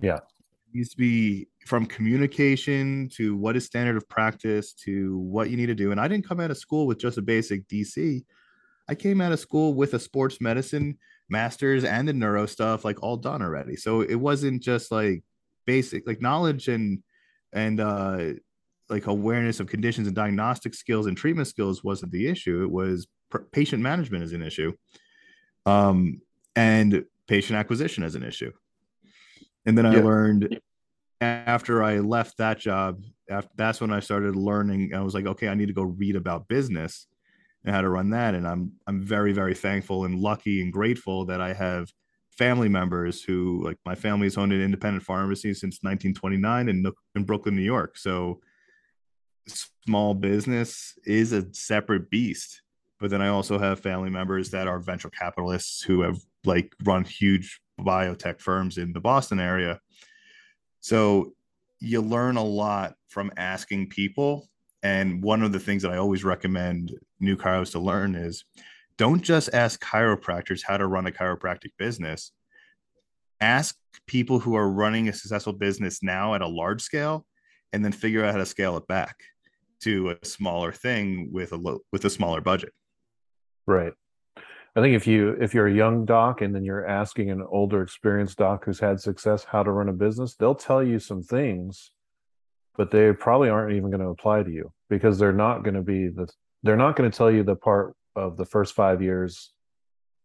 Yeah. 0.00 0.16
It 0.16 0.74
needs 0.74 0.90
to 0.90 0.96
be 0.96 1.48
from 1.66 1.84
communication 1.84 3.10
to 3.16 3.36
what 3.36 3.54
is 3.54 3.66
standard 3.66 3.98
of 3.98 4.08
practice 4.08 4.72
to 4.84 5.18
what 5.18 5.50
you 5.50 5.58
need 5.58 5.66
to 5.66 5.74
do. 5.74 5.90
And 5.90 6.00
I 6.00 6.08
didn't 6.08 6.26
come 6.26 6.40
out 6.40 6.50
of 6.50 6.56
school 6.56 6.86
with 6.86 6.98
just 6.98 7.18
a 7.18 7.22
basic 7.22 7.68
DC. 7.68 8.24
I 8.90 8.96
came 8.96 9.20
out 9.20 9.30
of 9.30 9.38
school 9.38 9.72
with 9.74 9.94
a 9.94 10.00
sports 10.00 10.40
medicine 10.40 10.98
master's 11.28 11.84
and 11.84 12.08
the 12.08 12.12
neuro 12.12 12.44
stuff 12.46 12.84
like 12.84 13.00
all 13.04 13.16
done 13.16 13.40
already. 13.40 13.76
So 13.76 14.00
it 14.00 14.16
wasn't 14.16 14.62
just 14.62 14.90
like 14.90 15.22
basic 15.64 16.06
like 16.08 16.20
knowledge 16.20 16.66
and 16.66 17.00
and 17.52 17.78
uh 17.78 18.32
like 18.88 19.06
awareness 19.06 19.60
of 19.60 19.68
conditions 19.68 20.08
and 20.08 20.16
diagnostic 20.16 20.74
skills 20.74 21.06
and 21.06 21.16
treatment 21.16 21.46
skills 21.46 21.84
wasn't 21.84 22.10
the 22.10 22.26
issue. 22.26 22.64
It 22.64 22.70
was 22.70 23.06
pr- 23.30 23.46
patient 23.52 23.80
management 23.80 24.24
is 24.24 24.32
an 24.32 24.42
issue. 24.42 24.72
Um 25.66 26.20
and 26.56 27.04
patient 27.28 27.56
acquisition 27.60 28.02
is 28.02 28.16
an 28.16 28.24
issue. 28.24 28.50
And 29.66 29.78
then 29.78 29.86
I 29.86 29.94
Yeah. 29.94 30.02
learned 30.02 30.58
after 31.20 31.84
I 31.84 31.98
left 32.00 32.38
that 32.38 32.58
job, 32.58 33.04
after, 33.30 33.50
that's 33.54 33.80
when 33.80 33.92
I 33.92 34.00
started 34.00 34.34
learning. 34.34 34.94
I 34.94 35.00
was 35.02 35.14
like, 35.14 35.26
okay, 35.26 35.46
I 35.48 35.54
need 35.54 35.68
to 35.68 35.74
go 35.74 35.82
read 35.84 36.16
about 36.16 36.48
business 36.48 37.06
and 37.64 37.74
how 37.74 37.80
to 37.80 37.88
run 37.88 38.10
that. 38.10 38.34
And 38.34 38.46
I'm 38.46 38.72
I'm 38.86 39.00
very 39.02 39.32
very 39.32 39.54
thankful 39.54 40.04
and 40.04 40.18
lucky 40.18 40.62
and 40.62 40.72
grateful 40.72 41.26
that 41.26 41.40
I 41.40 41.52
have 41.52 41.90
family 42.30 42.68
members 42.68 43.22
who 43.22 43.62
like 43.64 43.76
my 43.84 43.94
family's 43.94 44.38
owned 44.38 44.52
an 44.52 44.62
independent 44.62 45.04
pharmacy 45.04 45.52
since 45.52 45.80
1929 45.82 46.68
in, 46.68 46.86
in 47.14 47.24
Brooklyn, 47.24 47.54
New 47.54 47.62
York. 47.62 47.98
So 47.98 48.40
small 49.46 50.14
business 50.14 50.94
is 51.04 51.32
a 51.32 51.52
separate 51.52 52.10
beast. 52.10 52.62
But 52.98 53.10
then 53.10 53.22
I 53.22 53.28
also 53.28 53.58
have 53.58 53.80
family 53.80 54.10
members 54.10 54.50
that 54.50 54.68
are 54.68 54.78
venture 54.78 55.10
capitalists 55.10 55.82
who 55.82 56.02
have 56.02 56.18
like 56.44 56.74
run 56.84 57.04
huge 57.04 57.60
biotech 57.80 58.40
firms 58.40 58.78
in 58.78 58.92
the 58.92 59.00
Boston 59.00 59.40
area. 59.40 59.80
So 60.80 61.32
you 61.78 62.00
learn 62.02 62.36
a 62.36 62.44
lot 62.44 62.94
from 63.08 63.32
asking 63.36 63.88
people. 63.88 64.48
And 64.82 65.22
one 65.22 65.42
of 65.42 65.52
the 65.52 65.60
things 65.60 65.82
that 65.82 65.92
I 65.92 65.98
always 65.98 66.24
recommend 66.24 66.92
new 67.20 67.36
chiros 67.36 67.72
to 67.72 67.78
learn 67.78 68.14
is 68.14 68.44
don't 68.98 69.22
just 69.22 69.50
ask 69.54 69.82
chiropractors 69.82 70.62
how 70.66 70.76
to 70.76 70.86
run 70.86 71.06
a 71.06 71.10
chiropractic 71.10 71.70
business. 71.78 72.32
Ask 73.40 73.76
people 74.06 74.38
who 74.38 74.54
are 74.54 74.70
running 74.70 75.08
a 75.08 75.12
successful 75.12 75.54
business 75.54 76.02
now 76.02 76.34
at 76.34 76.42
a 76.42 76.46
large 76.46 76.82
scale 76.82 77.24
and 77.72 77.84
then 77.84 77.92
figure 77.92 78.24
out 78.24 78.32
how 78.32 78.38
to 78.38 78.46
scale 78.46 78.76
it 78.76 78.86
back 78.88 79.16
to 79.82 80.10
a 80.10 80.26
smaller 80.26 80.72
thing 80.72 81.30
with 81.32 81.52
a 81.52 81.56
low, 81.56 81.78
with 81.92 82.04
a 82.04 82.10
smaller 82.10 82.40
budget. 82.40 82.72
Right. 83.66 83.92
I 84.76 84.80
think 84.80 84.94
if 84.94 85.06
you 85.06 85.30
if 85.40 85.52
you're 85.52 85.66
a 85.66 85.72
young 85.72 86.04
doc 86.04 86.42
and 86.42 86.54
then 86.54 86.64
you're 86.64 86.86
asking 86.86 87.30
an 87.30 87.44
older 87.50 87.82
experienced 87.82 88.38
doc 88.38 88.64
who's 88.64 88.78
had 88.78 89.00
success 89.00 89.44
how 89.44 89.62
to 89.62 89.72
run 89.72 89.88
a 89.88 89.92
business, 89.92 90.36
they'll 90.36 90.54
tell 90.54 90.82
you 90.82 90.98
some 90.98 91.22
things, 91.22 91.90
but 92.76 92.90
they 92.90 93.12
probably 93.12 93.48
aren't 93.48 93.74
even 93.74 93.90
going 93.90 94.02
to 94.02 94.08
apply 94.08 94.42
to 94.42 94.50
you 94.50 94.72
because 94.88 95.18
they're 95.18 95.32
not 95.32 95.64
going 95.64 95.74
to 95.74 95.82
be 95.82 96.08
the 96.08 96.28
they're 96.62 96.76
not 96.76 96.96
going 96.96 97.10
to 97.10 97.16
tell 97.16 97.30
you 97.30 97.42
the 97.42 97.56
part 97.56 97.94
of 98.16 98.36
the 98.36 98.44
first 98.44 98.74
five 98.74 99.02
years 99.02 99.52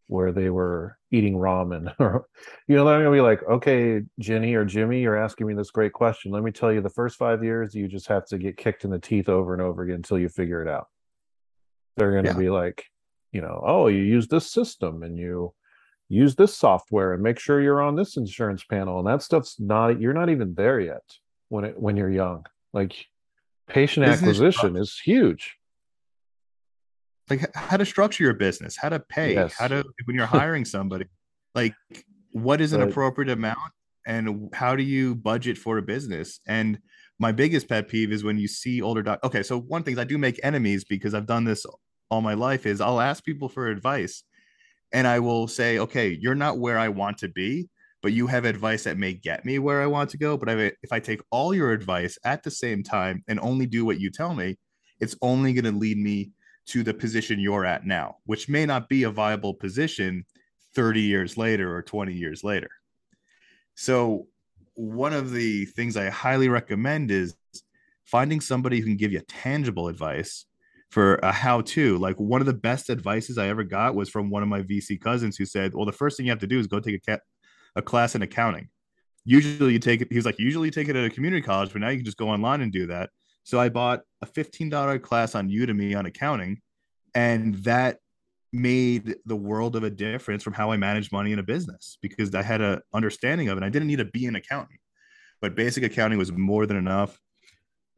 where 0.07 0.31
they 0.31 0.49
were 0.49 0.97
eating 1.11 1.35
ramen. 1.35 1.93
Or 1.99 2.27
you 2.67 2.75
know 2.75 2.85
they're 2.85 3.01
going 3.01 3.11
to 3.11 3.17
be 3.17 3.21
like 3.21 3.41
okay 3.43 4.01
jenny 4.19 4.53
or 4.53 4.65
jimmy 4.65 5.01
you're 5.01 5.17
asking 5.17 5.47
me 5.47 5.53
this 5.53 5.71
great 5.71 5.93
question. 5.93 6.31
Let 6.31 6.43
me 6.43 6.51
tell 6.51 6.71
you 6.71 6.81
the 6.81 6.89
first 6.89 7.17
five 7.17 7.43
years 7.43 7.73
you 7.73 7.87
just 7.87 8.07
have 8.07 8.25
to 8.27 8.37
get 8.37 8.57
kicked 8.57 8.83
in 8.83 8.91
the 8.91 8.99
teeth 8.99 9.29
over 9.29 9.53
and 9.53 9.61
over 9.61 9.83
again 9.83 9.95
until 9.95 10.19
you 10.19 10.29
figure 10.29 10.61
it 10.61 10.67
out. 10.67 10.87
They're 11.97 12.11
going 12.11 12.25
to 12.25 12.31
yeah. 12.31 12.37
be 12.37 12.49
like 12.49 12.85
you 13.31 13.41
know 13.41 13.63
oh 13.65 13.87
you 13.87 14.01
use 14.01 14.27
this 14.27 14.51
system 14.51 15.03
and 15.03 15.17
you 15.17 15.53
use 16.07 16.35
this 16.35 16.55
software 16.55 17.13
and 17.13 17.23
make 17.23 17.39
sure 17.39 17.61
you're 17.61 17.81
on 17.81 17.95
this 17.95 18.15
insurance 18.15 18.63
panel. 18.63 18.99
And 18.99 19.07
that 19.07 19.23
stuff's 19.23 19.59
not 19.59 19.99
you're 19.99 20.13
not 20.13 20.29
even 20.29 20.53
there 20.53 20.79
yet 20.79 21.03
when 21.49 21.65
it 21.65 21.79
when 21.79 21.97
you're 21.97 22.11
young. 22.11 22.45
Like 22.73 23.07
patient 23.67 24.05
acquisition 24.05 24.75
is 24.75 24.99
huge 25.03 25.57
like 27.29 27.55
how 27.55 27.77
to 27.77 27.85
structure 27.85 28.23
your 28.23 28.33
business, 28.33 28.77
how 28.77 28.89
to 28.89 28.99
pay, 28.99 29.33
yes. 29.33 29.53
how 29.53 29.67
to 29.67 29.83
when 30.05 30.15
you're 30.15 30.25
hiring 30.25 30.65
somebody, 30.65 31.05
like 31.53 31.73
what 32.31 32.61
is 32.61 32.73
an 32.73 32.81
right. 32.81 32.89
appropriate 32.89 33.29
amount 33.29 33.57
and 34.05 34.49
how 34.53 34.75
do 34.75 34.83
you 34.83 35.15
budget 35.15 35.57
for 35.57 35.77
a 35.77 35.81
business? 35.81 36.39
And 36.47 36.79
my 37.17 37.31
biggest 37.31 37.67
pet 37.67 37.87
peeve 37.87 38.11
is 38.11 38.23
when 38.23 38.37
you 38.37 38.47
see 38.47 38.81
older 38.81 39.01
doc. 39.01 39.19
Okay, 39.23 39.41
so 39.41 39.59
one 39.59 39.83
thing 39.83 39.93
is 39.93 39.99
I 39.99 40.03
do 40.03 40.17
make 40.17 40.39
enemies 40.43 40.83
because 40.83 41.13
I've 41.13 41.25
done 41.25 41.45
this 41.45 41.65
all 42.11 42.21
my 42.21 42.33
life 42.33 42.65
is 42.65 42.81
I'll 42.81 43.01
ask 43.01 43.23
people 43.23 43.49
for 43.49 43.67
advice 43.67 44.23
and 44.91 45.07
I 45.07 45.19
will 45.19 45.47
say, 45.47 45.79
okay, 45.79 46.17
you're 46.21 46.35
not 46.35 46.59
where 46.59 46.77
I 46.77 46.89
want 46.89 47.17
to 47.19 47.27
be, 47.27 47.69
but 48.01 48.13
you 48.13 48.27
have 48.27 48.45
advice 48.45 48.83
that 48.83 48.97
may 48.97 49.13
get 49.13 49.45
me 49.45 49.59
where 49.59 49.81
I 49.81 49.87
want 49.87 50.11
to 50.11 50.17
go. 50.17 50.37
But 50.37 50.49
if 50.49 50.91
I 50.91 50.99
take 50.99 51.21
all 51.31 51.53
your 51.53 51.71
advice 51.71 52.17
at 52.23 52.43
the 52.43 52.51
same 52.51 52.83
time 52.83 53.23
and 53.27 53.39
only 53.39 53.65
do 53.65 53.83
what 53.83 53.99
you 53.99 54.11
tell 54.11 54.35
me, 54.35 54.57
it's 54.99 55.15
only 55.21 55.53
going 55.53 55.65
to 55.65 55.77
lead 55.77 55.97
me 55.97 56.31
to 56.67 56.83
the 56.83 56.93
position 56.93 57.39
you're 57.39 57.65
at 57.65 57.85
now, 57.85 58.17
which 58.25 58.49
may 58.49 58.65
not 58.65 58.89
be 58.89 59.03
a 59.03 59.11
viable 59.11 59.53
position 59.53 60.25
30 60.73 61.01
years 61.01 61.37
later 61.37 61.75
or 61.75 61.81
20 61.81 62.13
years 62.13 62.43
later. 62.43 62.69
So, 63.75 64.27
one 64.73 65.13
of 65.13 65.31
the 65.31 65.65
things 65.65 65.95
I 65.95 66.09
highly 66.09 66.49
recommend 66.49 67.09
is 67.09 67.35
finding 68.03 68.41
somebody 68.41 68.79
who 68.79 68.87
can 68.87 68.97
give 68.97 69.11
you 69.11 69.21
tangible 69.21 69.87
advice 69.87 70.45
for 70.89 71.15
a 71.15 71.31
how 71.31 71.61
to. 71.61 71.97
Like, 71.97 72.19
one 72.19 72.41
of 72.41 72.47
the 72.47 72.53
best 72.53 72.89
advices 72.89 73.37
I 73.37 73.47
ever 73.47 73.63
got 73.63 73.95
was 73.95 74.09
from 74.09 74.29
one 74.29 74.43
of 74.43 74.49
my 74.49 74.61
VC 74.61 74.99
cousins 74.99 75.37
who 75.37 75.45
said, 75.45 75.73
Well, 75.73 75.85
the 75.85 75.91
first 75.91 76.17
thing 76.17 76.25
you 76.25 76.31
have 76.31 76.39
to 76.39 76.47
do 76.47 76.59
is 76.59 76.67
go 76.67 76.79
take 76.79 76.95
a, 76.95 77.11
ca- 77.11 77.23
a 77.75 77.81
class 77.81 78.15
in 78.15 78.21
accounting. 78.21 78.69
Usually, 79.23 79.73
you 79.73 79.79
take 79.79 80.01
it, 80.01 80.07
he's 80.11 80.25
like, 80.25 80.39
Usually, 80.39 80.67
you 80.67 80.71
take 80.71 80.89
it 80.89 80.95
at 80.95 81.05
a 81.05 81.09
community 81.09 81.41
college, 81.41 81.71
but 81.71 81.81
now 81.81 81.89
you 81.89 81.97
can 81.97 82.05
just 82.05 82.17
go 82.17 82.29
online 82.29 82.61
and 82.61 82.71
do 82.71 82.87
that. 82.87 83.09
So 83.45 83.59
I 83.59 83.69
bought 83.69 84.01
a 84.23 84.25
$15 84.25 85.01
class 85.03 85.35
on 85.35 85.49
Udemy 85.49 85.95
on 85.97 86.07
accounting, 86.07 86.61
and 87.13 87.53
that 87.63 87.99
made 88.51 89.15
the 89.25 89.35
world 89.35 89.75
of 89.75 89.83
a 89.83 89.89
difference 89.89 90.41
from 90.41 90.53
how 90.53 90.71
I 90.71 90.77
manage 90.77 91.11
money 91.11 91.31
in 91.31 91.37
a 91.37 91.43
business 91.43 91.99
because 92.01 92.33
I 92.33 92.41
had 92.41 92.61
an 92.61 92.81
understanding 92.91 93.49
of 93.49 93.57
it. 93.57 93.63
I 93.63 93.69
didn't 93.69 93.87
need 93.87 93.97
to 93.97 94.05
be 94.05 94.25
an 94.25 94.35
accountant, 94.35 94.79
but 95.41 95.55
basic 95.55 95.83
accounting 95.83 96.17
was 96.17 96.31
more 96.31 96.65
than 96.65 96.75
enough 96.75 97.19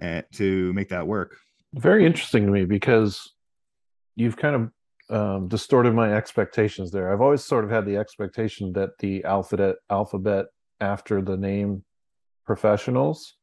eh, 0.01 0.23
to 0.33 0.73
make 0.73 0.89
that 0.89 1.07
work. 1.07 1.37
Very 1.73 2.05
interesting 2.05 2.45
to 2.45 2.51
me 2.51 2.65
because 2.65 3.31
you've 4.17 4.35
kind 4.35 4.55
of 4.55 4.71
um, 5.17 5.47
distorted 5.47 5.93
my 5.93 6.13
expectations 6.13 6.91
there. 6.91 7.13
I've 7.13 7.21
always 7.21 7.45
sort 7.45 7.63
of 7.63 7.71
had 7.71 7.85
the 7.85 7.95
expectation 7.95 8.73
that 8.73 8.97
the 8.99 9.23
alphabet 9.23 9.77
alphabet 9.89 10.47
after 10.81 11.21
the 11.21 11.37
name 11.37 11.85
professionals 12.45 13.36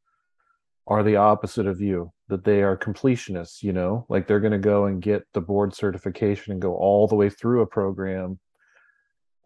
are 0.87 1.03
the 1.03 1.17
opposite 1.17 1.67
of 1.67 1.81
you 1.81 2.13
that 2.29 2.45
they 2.45 2.63
are 2.63 2.77
completionists 2.77 3.63
you 3.63 3.73
know? 3.73 4.07
Like 4.09 4.27
they're 4.27 4.41
going 4.41 4.53
to 4.53 4.59
go 4.59 4.87
and 4.87 5.01
get 5.01 5.27
the 5.33 5.41
board 5.41 5.75
certification 5.75 6.53
and 6.53 6.61
go 6.61 6.75
all 6.75 7.07
the 7.07 7.15
way 7.15 7.31
through 7.31 7.63
a 7.63 7.67
program 7.67 8.39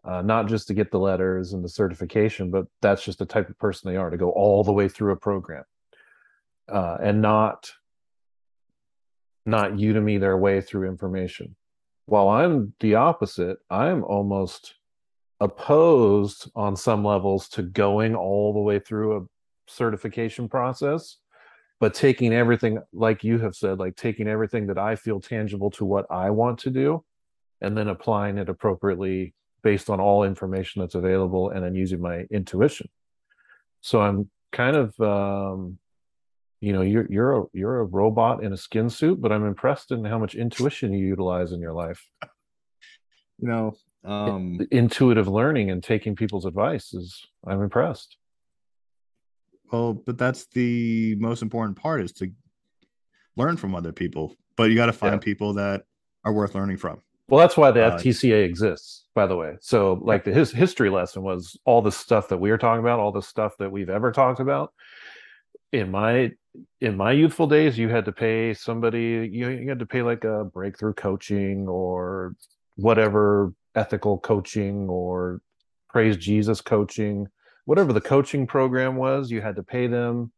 uh, 0.05 0.21
not 0.21 0.47
just 0.47 0.67
to 0.67 0.73
get 0.73 0.91
the 0.91 0.99
letters 0.99 1.53
and 1.53 1.63
the 1.63 1.69
certification 1.69 2.51
but 2.51 2.65
that's 2.81 3.03
just 3.03 3.19
the 3.19 3.25
type 3.25 3.49
of 3.49 3.57
person 3.59 3.91
they 3.91 3.97
are 3.97 4.09
to 4.09 4.17
go 4.17 4.31
all 4.31 4.63
the 4.63 4.73
way 4.73 4.87
through 4.87 5.11
a 5.11 5.17
program 5.17 5.63
uh, 6.69 6.97
and 7.01 7.21
not 7.21 7.71
not 9.45 9.71
udemy 9.71 10.19
their 10.19 10.37
way 10.37 10.61
through 10.61 10.87
information. 10.87 11.55
While 12.05 12.29
i'm 12.29 12.73
the 12.79 12.95
opposite 12.95 13.57
i'm 13.69 14.03
almost 14.03 14.75
opposed 15.39 16.49
on 16.55 16.75
some 16.75 17.03
levels 17.03 17.47
to 17.49 17.61
going 17.61 18.15
all 18.15 18.53
the 18.53 18.59
way 18.59 18.79
through 18.79 19.17
a 19.17 19.25
certification 19.67 20.49
process 20.49 21.17
but 21.79 21.93
taking 21.93 22.33
everything 22.33 22.79
like 22.93 23.23
you 23.23 23.39
have 23.39 23.55
said 23.55 23.79
like 23.79 23.95
taking 23.95 24.27
everything 24.27 24.67
that 24.67 24.77
i 24.77 24.95
feel 24.95 25.19
tangible 25.19 25.69
to 25.71 25.85
what 25.85 26.05
i 26.11 26.29
want 26.29 26.59
to 26.59 26.69
do 26.69 27.03
and 27.61 27.77
then 27.77 27.87
applying 27.87 28.37
it 28.37 28.49
appropriately 28.49 29.33
based 29.63 29.89
on 29.89 29.99
all 29.99 30.23
information 30.23 30.81
that's 30.81 30.95
available 30.95 31.49
and 31.49 31.63
then 31.63 31.75
using 31.75 32.01
my 32.01 32.25
intuition. 32.31 32.89
So 33.81 34.01
i'm 34.01 34.29
kind 34.51 34.75
of 34.75 34.99
um 34.99 35.77
you 36.59 36.73
know 36.73 36.81
you're 36.81 37.05
you're 37.09 37.41
a 37.41 37.43
you're 37.53 37.79
a 37.81 37.85
robot 37.85 38.43
in 38.43 38.51
a 38.51 38.57
skin 38.57 38.89
suit 38.89 39.21
but 39.21 39.31
i'm 39.31 39.45
impressed 39.45 39.91
in 39.91 40.03
how 40.03 40.17
much 40.17 40.33
intuition 40.33 40.91
you 40.91 41.05
utilize 41.05 41.51
in 41.51 41.59
your 41.59 41.73
life. 41.73 42.03
You 43.39 43.47
know 43.47 43.75
um 44.05 44.59
intuitive 44.71 45.27
learning 45.27 45.71
and 45.71 45.83
taking 45.83 46.15
people's 46.15 46.45
advice 46.45 46.93
is 46.93 47.25
i'm 47.45 47.61
impressed 47.61 48.15
well, 49.71 49.93
but 49.93 50.17
that's 50.17 50.45
the 50.47 51.15
most 51.15 51.41
important 51.41 51.77
part 51.77 52.01
is 52.01 52.11
to 52.13 52.31
learn 53.35 53.57
from 53.57 53.75
other 53.75 53.91
people. 53.91 54.35
But 54.55 54.69
you 54.69 54.75
got 54.75 54.87
to 54.87 54.93
find 54.93 55.15
yeah. 55.15 55.19
people 55.19 55.53
that 55.53 55.83
are 56.25 56.33
worth 56.33 56.55
learning 56.55 56.77
from. 56.77 57.01
Well, 57.29 57.39
that's 57.39 57.55
why 57.55 57.71
the 57.71 57.85
uh, 57.85 57.97
FTCA 57.97 58.43
exists, 58.43 59.05
by 59.13 59.27
the 59.27 59.35
way. 59.35 59.55
So, 59.61 59.99
like 60.01 60.23
the 60.23 60.33
his 60.33 60.51
history 60.51 60.89
lesson 60.89 61.21
was 61.21 61.57
all 61.63 61.81
the 61.81 61.91
stuff 61.91 62.27
that 62.29 62.37
we 62.37 62.49
are 62.49 62.57
talking 62.57 62.81
about, 62.83 62.99
all 62.99 63.11
the 63.11 63.21
stuff 63.21 63.53
that 63.59 63.71
we've 63.71 63.89
ever 63.89 64.11
talked 64.11 64.39
about. 64.39 64.73
In 65.71 65.91
my 65.91 66.31
in 66.81 66.97
my 66.97 67.11
youthful 67.11 67.45
days, 67.45 67.77
you 67.77 67.87
had 67.87 68.05
to 68.05 68.11
pay 68.11 68.55
somebody. 68.55 69.29
You, 69.31 69.49
you 69.49 69.69
had 69.69 69.79
to 69.79 69.85
pay 69.85 70.01
like 70.01 70.23
a 70.23 70.43
breakthrough 70.45 70.93
coaching 70.93 71.67
or 71.67 72.35
whatever 72.75 73.53
ethical 73.75 74.17
coaching 74.17 74.89
or 74.89 75.41
praise 75.89 76.17
Jesus 76.17 76.61
coaching 76.61 77.27
whatever 77.65 77.93
the 77.93 78.01
coaching 78.01 78.47
program 78.47 78.95
was, 78.95 79.31
you 79.31 79.41
had 79.41 79.55
to 79.55 79.63
pay 79.63 79.87
them 79.87 80.31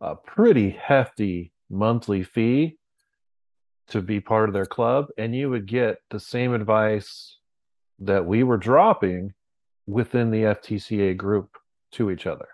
a 0.00 0.14
pretty 0.16 0.70
hefty 0.70 1.52
monthly 1.70 2.22
fee 2.22 2.78
to 3.88 4.00
be 4.00 4.20
part 4.20 4.48
of 4.48 4.52
their 4.52 4.66
club, 4.66 5.06
and 5.18 5.34
you 5.34 5.50
would 5.50 5.66
get 5.66 5.98
the 6.10 6.20
same 6.20 6.54
advice 6.54 7.36
that 7.98 8.24
we 8.24 8.42
were 8.42 8.56
dropping 8.56 9.32
within 9.86 10.30
the 10.30 10.42
FTCA 10.42 11.16
group 11.16 11.56
to 11.92 12.10
each 12.10 12.26
other. 12.26 12.48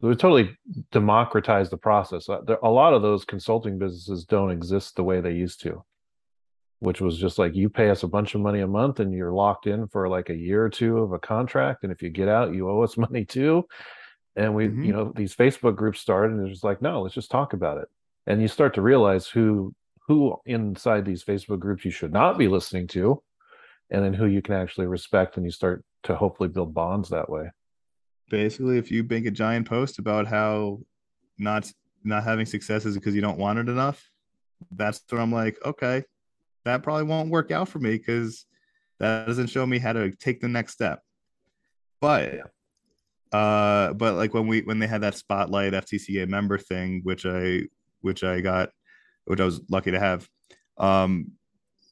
It 0.00 0.06
would 0.06 0.18
totally 0.18 0.56
democratize 0.90 1.70
the 1.70 1.76
process. 1.76 2.28
Uh, 2.28 2.40
a 2.62 2.68
lot 2.68 2.92
of 2.92 3.02
those 3.02 3.24
consulting 3.24 3.78
businesses 3.78 4.24
don't 4.24 4.50
exist 4.50 4.96
the 4.96 5.04
way 5.04 5.20
they 5.20 5.32
used 5.32 5.60
to 5.62 5.84
which 6.82 7.00
was 7.00 7.18
just 7.18 7.38
like 7.38 7.54
you 7.54 7.68
pay 7.68 7.90
us 7.90 8.02
a 8.02 8.08
bunch 8.08 8.34
of 8.34 8.40
money 8.40 8.60
a 8.60 8.66
month 8.66 9.00
and 9.00 9.12
you're 9.12 9.32
locked 9.32 9.66
in 9.66 9.86
for 9.88 10.08
like 10.08 10.30
a 10.30 10.34
year 10.34 10.64
or 10.64 10.68
two 10.68 10.98
of 10.98 11.12
a 11.12 11.18
contract 11.18 11.82
and 11.82 11.92
if 11.92 12.02
you 12.02 12.10
get 12.10 12.28
out 12.28 12.54
you 12.54 12.68
owe 12.68 12.82
us 12.82 12.96
money 13.08 13.24
too 13.24 13.64
and 14.36 14.54
we 14.54 14.68
mm-hmm. 14.68 14.84
you 14.84 14.92
know 14.92 15.12
these 15.14 15.34
facebook 15.34 15.76
groups 15.76 16.00
started 16.00 16.32
and 16.32 16.42
it's 16.42 16.54
just 16.54 16.64
like 16.64 16.82
no 16.82 17.02
let's 17.02 17.14
just 17.14 17.30
talk 17.30 17.52
about 17.52 17.78
it 17.78 17.88
and 18.26 18.40
you 18.40 18.48
start 18.48 18.74
to 18.74 18.82
realize 18.82 19.26
who 19.26 19.74
who 20.08 20.36
inside 20.46 21.04
these 21.04 21.24
facebook 21.24 21.60
groups 21.60 21.84
you 21.84 21.90
should 21.90 22.12
not 22.12 22.38
be 22.38 22.48
listening 22.48 22.86
to 22.86 23.22
and 23.92 24.02
then 24.02 24.14
who 24.14 24.26
you 24.26 24.42
can 24.42 24.54
actually 24.54 24.86
respect 24.86 25.36
and 25.36 25.44
you 25.44 25.52
start 25.52 25.84
to 26.04 26.16
hopefully 26.16 26.48
build 26.48 26.74
bonds 26.74 27.10
that 27.10 27.28
way. 27.28 27.50
Basically, 28.30 28.78
if 28.78 28.90
you 28.90 29.04
make 29.04 29.26
a 29.26 29.30
giant 29.30 29.68
post 29.68 29.98
about 29.98 30.26
how 30.26 30.80
not 31.38 31.70
not 32.02 32.24
having 32.24 32.46
success 32.46 32.84
is 32.86 32.96
because 32.96 33.14
you 33.14 33.20
don't 33.20 33.38
want 33.38 33.58
it 33.58 33.68
enough, 33.68 34.10
that's 34.72 35.02
where 35.10 35.20
I'm 35.20 35.30
like, 35.30 35.58
okay, 35.64 36.04
that 36.64 36.82
probably 36.82 37.04
won't 37.04 37.30
work 37.30 37.50
out 37.50 37.68
for 37.68 37.78
me 37.78 37.92
because 37.92 38.46
that 38.98 39.26
doesn't 39.26 39.48
show 39.48 39.66
me 39.66 39.78
how 39.78 39.92
to 39.92 40.12
take 40.12 40.40
the 40.40 40.48
next 40.48 40.72
step. 40.72 41.00
But 42.00 42.40
uh 43.32 43.94
but 43.94 44.14
like 44.14 44.34
when 44.34 44.46
we 44.46 44.60
when 44.62 44.78
they 44.78 44.86
had 44.86 45.00
that 45.00 45.16
spotlight 45.16 45.72
FTCA 45.72 46.28
member 46.28 46.58
thing, 46.58 47.00
which 47.04 47.24
I 47.26 47.62
which 48.00 48.24
I 48.24 48.40
got, 48.40 48.70
which 49.24 49.40
I 49.40 49.44
was 49.44 49.60
lucky 49.70 49.92
to 49.92 50.00
have, 50.00 50.28
um 50.78 51.32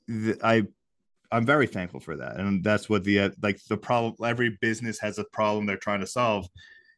th- 0.08 0.38
I 0.42 0.66
I'm 1.32 1.46
very 1.46 1.66
thankful 1.66 2.00
for 2.00 2.16
that, 2.16 2.36
and 2.36 2.64
that's 2.64 2.88
what 2.88 3.04
the 3.04 3.20
uh, 3.20 3.30
like 3.40 3.60
the 3.68 3.76
problem. 3.76 4.16
Every 4.24 4.58
business 4.60 4.98
has 4.98 5.18
a 5.18 5.24
problem 5.24 5.66
they're 5.66 5.76
trying 5.76 6.00
to 6.00 6.06
solve, 6.06 6.48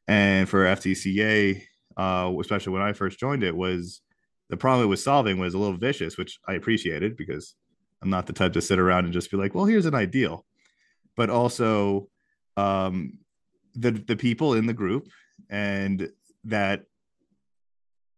and 0.08 0.48
for 0.48 0.64
FTCA, 0.64 1.62
uh, 1.98 2.32
especially 2.40 2.72
when 2.72 2.82
I 2.82 2.94
first 2.94 3.18
joined 3.20 3.42
it, 3.42 3.54
was 3.54 4.00
the 4.48 4.56
problem 4.56 4.86
it 4.86 4.88
was 4.88 5.04
solving 5.04 5.38
was 5.38 5.54
a 5.54 5.58
little 5.58 5.76
vicious, 5.76 6.16
which 6.16 6.38
I 6.48 6.54
appreciated 6.54 7.16
because 7.16 7.54
I'm 8.02 8.10
not 8.10 8.26
the 8.26 8.32
type 8.32 8.52
to 8.54 8.60
sit 8.60 8.78
around 8.78 9.04
and 9.04 9.12
just 9.12 9.30
be 9.30 9.36
like, 9.36 9.54
well, 9.54 9.64
here's 9.64 9.86
an 9.86 9.94
ideal, 9.94 10.44
but 11.16 11.30
also 11.30 12.08
um, 12.56 13.18
the 13.74 13.92
the 13.92 14.16
people 14.16 14.54
in 14.54 14.66
the 14.66 14.74
group 14.74 15.08
and 15.48 16.10
that 16.44 16.84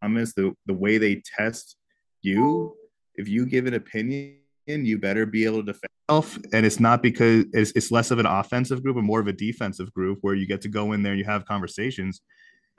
is 0.03 0.35
the 0.35 0.55
the 0.67 0.75
way 0.75 0.99
they 0.99 1.23
test 1.37 1.77
you. 2.23 2.77
If 3.15 3.29
you 3.29 3.47
give 3.47 3.67
an 3.67 3.75
opinion, 3.75 4.39
you 4.67 4.99
better 4.99 5.27
be 5.27 5.45
able 5.45 5.59
to 5.59 5.73
defend 5.73 5.91
yourself. 6.09 6.39
And 6.53 6.67
it's 6.67 6.81
not 6.81 7.03
because 7.03 7.45
it's, 7.53 7.73
it's 7.73 7.91
less 7.91 8.11
of 8.11 8.19
an 8.19 8.27
offensive 8.27 8.83
group 8.83 8.97
and 8.97 9.07
more 9.07 9.21
of 9.21 9.29
a 9.29 9.33
defensive 9.33 9.93
group 9.93 10.19
where 10.23 10.35
you 10.35 10.47
get 10.47 10.61
to 10.63 10.69
go 10.69 10.93
in 10.93 11.03
there 11.03 11.13
and 11.13 11.19
you 11.19 11.25
have 11.25 11.47
conversations 11.47 12.21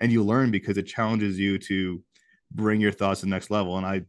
and 0.01 0.11
you 0.11 0.23
learn 0.23 0.51
because 0.51 0.77
it 0.77 0.83
challenges 0.83 1.39
you 1.39 1.57
to 1.59 2.03
bring 2.51 2.81
your 2.81 2.91
thoughts 2.91 3.21
to 3.21 3.25
the 3.25 3.29
next 3.29 3.49
level. 3.49 3.77
And 3.77 3.85
I 3.85 4.01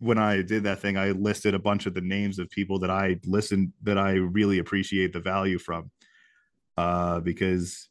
when 0.00 0.18
I 0.18 0.42
did 0.42 0.64
that 0.64 0.80
thing, 0.80 0.96
I 0.96 1.10
listed 1.10 1.54
a 1.54 1.58
bunch 1.58 1.86
of 1.86 1.94
the 1.94 2.00
names 2.00 2.38
of 2.38 2.50
people 2.50 2.78
that 2.80 2.90
I 2.90 3.20
listened 3.24 3.72
that 3.82 3.98
I 3.98 4.12
really 4.12 4.58
appreciate 4.58 5.12
the 5.12 5.20
value 5.20 5.58
from. 5.58 5.90
Uh, 6.76 7.20
because 7.20 7.88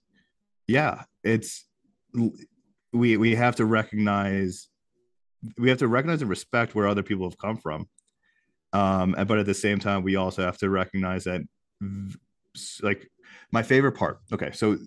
yeah, 0.67 1.03
it's 1.23 1.65
we 2.93 3.17
we 3.17 3.35
have 3.35 3.55
to 3.57 3.65
recognize 3.65 4.69
we 5.57 5.69
have 5.69 5.79
to 5.79 5.87
recognize 5.87 6.21
and 6.21 6.29
respect 6.29 6.75
where 6.75 6.87
other 6.87 7.03
people 7.03 7.27
have 7.27 7.37
come 7.37 7.57
from. 7.57 7.87
Um, 8.73 9.15
but 9.27 9.37
at 9.37 9.45
the 9.45 9.53
same 9.53 9.79
time, 9.79 10.03
we 10.03 10.15
also 10.15 10.43
have 10.43 10.57
to 10.59 10.69
recognize 10.69 11.23
that 11.25 11.41
like 12.81 13.09
my 13.51 13.63
favorite 13.63 13.93
part. 13.93 14.19
Okay, 14.31 14.51
so 14.51 14.77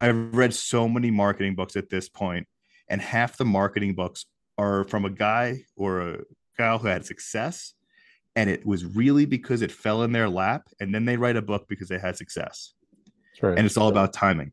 I've 0.00 0.34
read 0.34 0.54
so 0.54 0.88
many 0.88 1.10
marketing 1.10 1.54
books 1.54 1.76
at 1.76 1.90
this 1.90 2.08
point, 2.08 2.46
and 2.88 3.00
half 3.00 3.36
the 3.36 3.44
marketing 3.44 3.94
books 3.94 4.26
are 4.60 4.84
from 4.84 5.04
a 5.06 5.10
guy 5.10 5.64
or 5.76 6.00
a 6.00 6.18
gal 6.58 6.78
who 6.78 6.88
had 6.88 7.04
success 7.06 7.74
and 8.36 8.48
it 8.48 8.64
was 8.64 8.84
really 8.84 9.24
because 9.24 9.62
it 9.62 9.72
fell 9.72 10.02
in 10.02 10.12
their 10.12 10.28
lap 10.28 10.68
and 10.78 10.94
then 10.94 11.04
they 11.04 11.16
write 11.16 11.36
a 11.36 11.42
book 11.42 11.66
because 11.68 11.88
they 11.88 11.98
had 11.98 12.16
success. 12.16 12.74
Right. 13.42 13.56
and 13.56 13.64
it's 13.64 13.78
all 13.78 13.88
about 13.88 14.12
timing. 14.12 14.52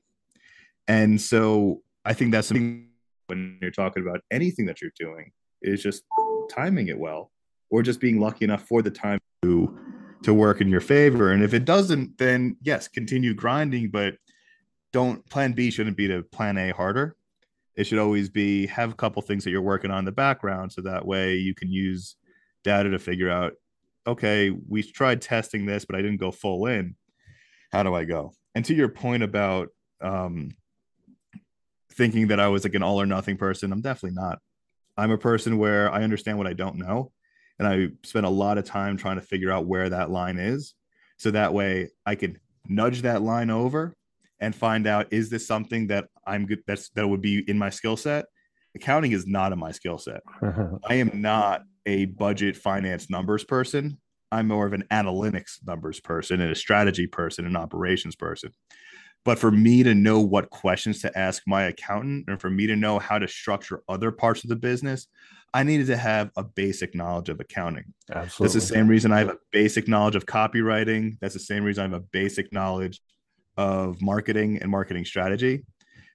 And 0.87 1.19
so 1.19 1.81
i 2.05 2.13
think 2.13 2.31
that's 2.31 2.47
something 2.47 2.87
when 3.27 3.57
you're 3.61 3.71
talking 3.71 4.01
about 4.01 4.21
anything 4.31 4.65
that 4.67 4.81
you're 4.81 4.97
doing 4.97 5.31
is 5.61 5.83
just 5.83 6.03
timing 6.49 6.87
it 6.87 6.97
well 6.97 7.31
or 7.69 7.83
just 7.83 7.99
being 7.99 8.17
lucky 8.21 8.45
enough 8.45 8.63
for 8.63 8.81
the 8.81 8.89
time 8.89 9.19
to 9.41 9.77
to 10.23 10.33
work 10.33 10.61
in 10.61 10.69
your 10.69 10.81
favor. 10.81 11.31
And 11.33 11.43
if 11.43 11.53
it 11.53 11.65
doesn't 11.65 12.17
then 12.17 12.55
yes 12.61 12.87
continue 12.87 13.33
grinding 13.33 13.89
but 13.89 14.15
don't 14.93 15.19
plan 15.29 15.51
b 15.51 15.69
shouldn't 15.69 15.97
be 15.97 16.07
to 16.07 16.23
plan 16.23 16.57
a 16.57 16.71
harder 16.71 17.17
it 17.77 17.85
should 17.85 17.99
always 17.99 18.27
be 18.27 18.65
have 18.67 18.91
a 18.91 18.95
couple 18.95 19.21
things 19.21 19.43
that 19.43 19.51
you're 19.51 19.61
working 19.61 19.91
on 19.91 19.99
in 19.99 20.05
the 20.05 20.11
background 20.11 20.71
so 20.71 20.81
that 20.81 21.05
way 21.05 21.35
you 21.35 21.53
can 21.53 21.71
use 21.71 22.15
data 22.63 22.89
to 22.89 22.99
figure 22.99 23.29
out 23.29 23.53
okay 24.05 24.49
we 24.49 24.83
tried 24.83 25.21
testing 25.21 25.65
this 25.65 25.85
but 25.85 25.95
i 25.95 26.01
didn't 26.01 26.19
go 26.19 26.31
full 26.31 26.65
in. 26.65 26.95
How 27.71 27.83
do 27.83 27.93
i 27.93 28.03
go? 28.03 28.33
And 28.55 28.65
to 28.65 28.73
your 28.73 28.89
point 28.89 29.23
about 29.23 29.69
um, 30.01 30.49
thinking 31.93 32.27
that 32.27 32.39
i 32.39 32.47
was 32.47 32.63
like 32.63 32.75
an 32.75 32.83
all 32.83 32.99
or 32.99 33.05
nothing 33.05 33.37
person 33.37 33.71
i'm 33.71 33.81
definitely 33.81 34.15
not. 34.15 34.39
I'm 34.97 35.11
a 35.11 35.17
person 35.17 35.57
where 35.57 35.91
i 35.91 36.03
understand 36.03 36.37
what 36.37 36.47
i 36.47 36.53
don't 36.53 36.77
know 36.77 37.11
and 37.59 37.67
i 37.67 37.87
spend 38.03 38.25
a 38.25 38.29
lot 38.29 38.57
of 38.57 38.65
time 38.65 38.97
trying 38.97 39.17
to 39.17 39.25
figure 39.25 39.51
out 39.51 39.67
where 39.67 39.89
that 39.89 40.09
line 40.09 40.37
is. 40.37 40.73
So 41.17 41.31
that 41.31 41.53
way 41.53 41.89
i 42.05 42.15
can 42.15 42.39
nudge 42.67 43.03
that 43.03 43.21
line 43.21 43.49
over 43.49 43.93
and 44.39 44.55
find 44.55 44.87
out 44.87 45.07
is 45.11 45.29
this 45.29 45.47
something 45.47 45.87
that 45.87 46.09
I'm 46.27 46.45
good 46.45 46.63
that's 46.67 46.89
that 46.89 47.07
would 47.07 47.21
be 47.21 47.43
in 47.47 47.57
my 47.57 47.69
skill 47.69 47.97
set. 47.97 48.25
Accounting 48.75 49.13
is 49.13 49.25
not 49.25 49.53
in 49.53 49.59
my 49.59 49.71
skill 49.71 49.97
set. 49.97 50.21
I 50.87 50.95
am 50.95 51.21
not 51.21 51.63
a 51.85 52.05
budget 52.05 52.57
finance 52.57 53.09
numbers 53.09 53.43
person. 53.43 53.97
I'm 54.31 54.49
more 54.49 54.67
of 54.67 54.73
an 54.73 54.83
analytics 54.91 55.65
numbers 55.65 55.99
person 55.99 56.41
and 56.41 56.51
a 56.51 56.55
strategy 56.55 57.07
person 57.07 57.45
and 57.45 57.55
operations 57.55 58.15
person. 58.15 58.51
But 59.23 59.39
for 59.39 59.51
me 59.51 59.83
to 59.83 59.95
know 59.95 60.21
what 60.21 60.49
questions 60.49 61.01
to 61.01 61.17
ask 61.17 61.43
my 61.47 61.63
accountant 61.63 62.25
and 62.27 62.39
for 62.39 62.49
me 62.49 62.67
to 62.67 62.75
know 62.75 62.99
how 62.99 63.17
to 63.17 63.27
structure 63.27 63.81
other 63.89 64.11
parts 64.11 64.43
of 64.43 64.49
the 64.49 64.55
business, 64.55 65.07
I 65.53 65.63
needed 65.63 65.87
to 65.87 65.97
have 65.97 66.29
a 66.37 66.43
basic 66.43 66.93
knowledge 66.93 67.29
of 67.29 67.39
accounting. 67.39 67.93
Absolutely. 68.09 68.53
That's 68.53 68.53
the 68.53 68.75
same 68.75 68.87
reason 68.87 69.11
I 69.11 69.19
have 69.19 69.29
a 69.29 69.37
basic 69.51 69.87
knowledge 69.87 70.15
of 70.15 70.25
copywriting. 70.25 71.17
That's 71.19 71.33
the 71.33 71.39
same 71.39 71.63
reason 71.63 71.81
I 71.81 71.95
have 71.95 72.01
a 72.01 72.05
basic 72.11 72.53
knowledge 72.53 73.01
of 73.57 74.01
marketing 74.01 74.59
and 74.61 74.69
marketing 74.69 75.03
strategy. 75.03 75.65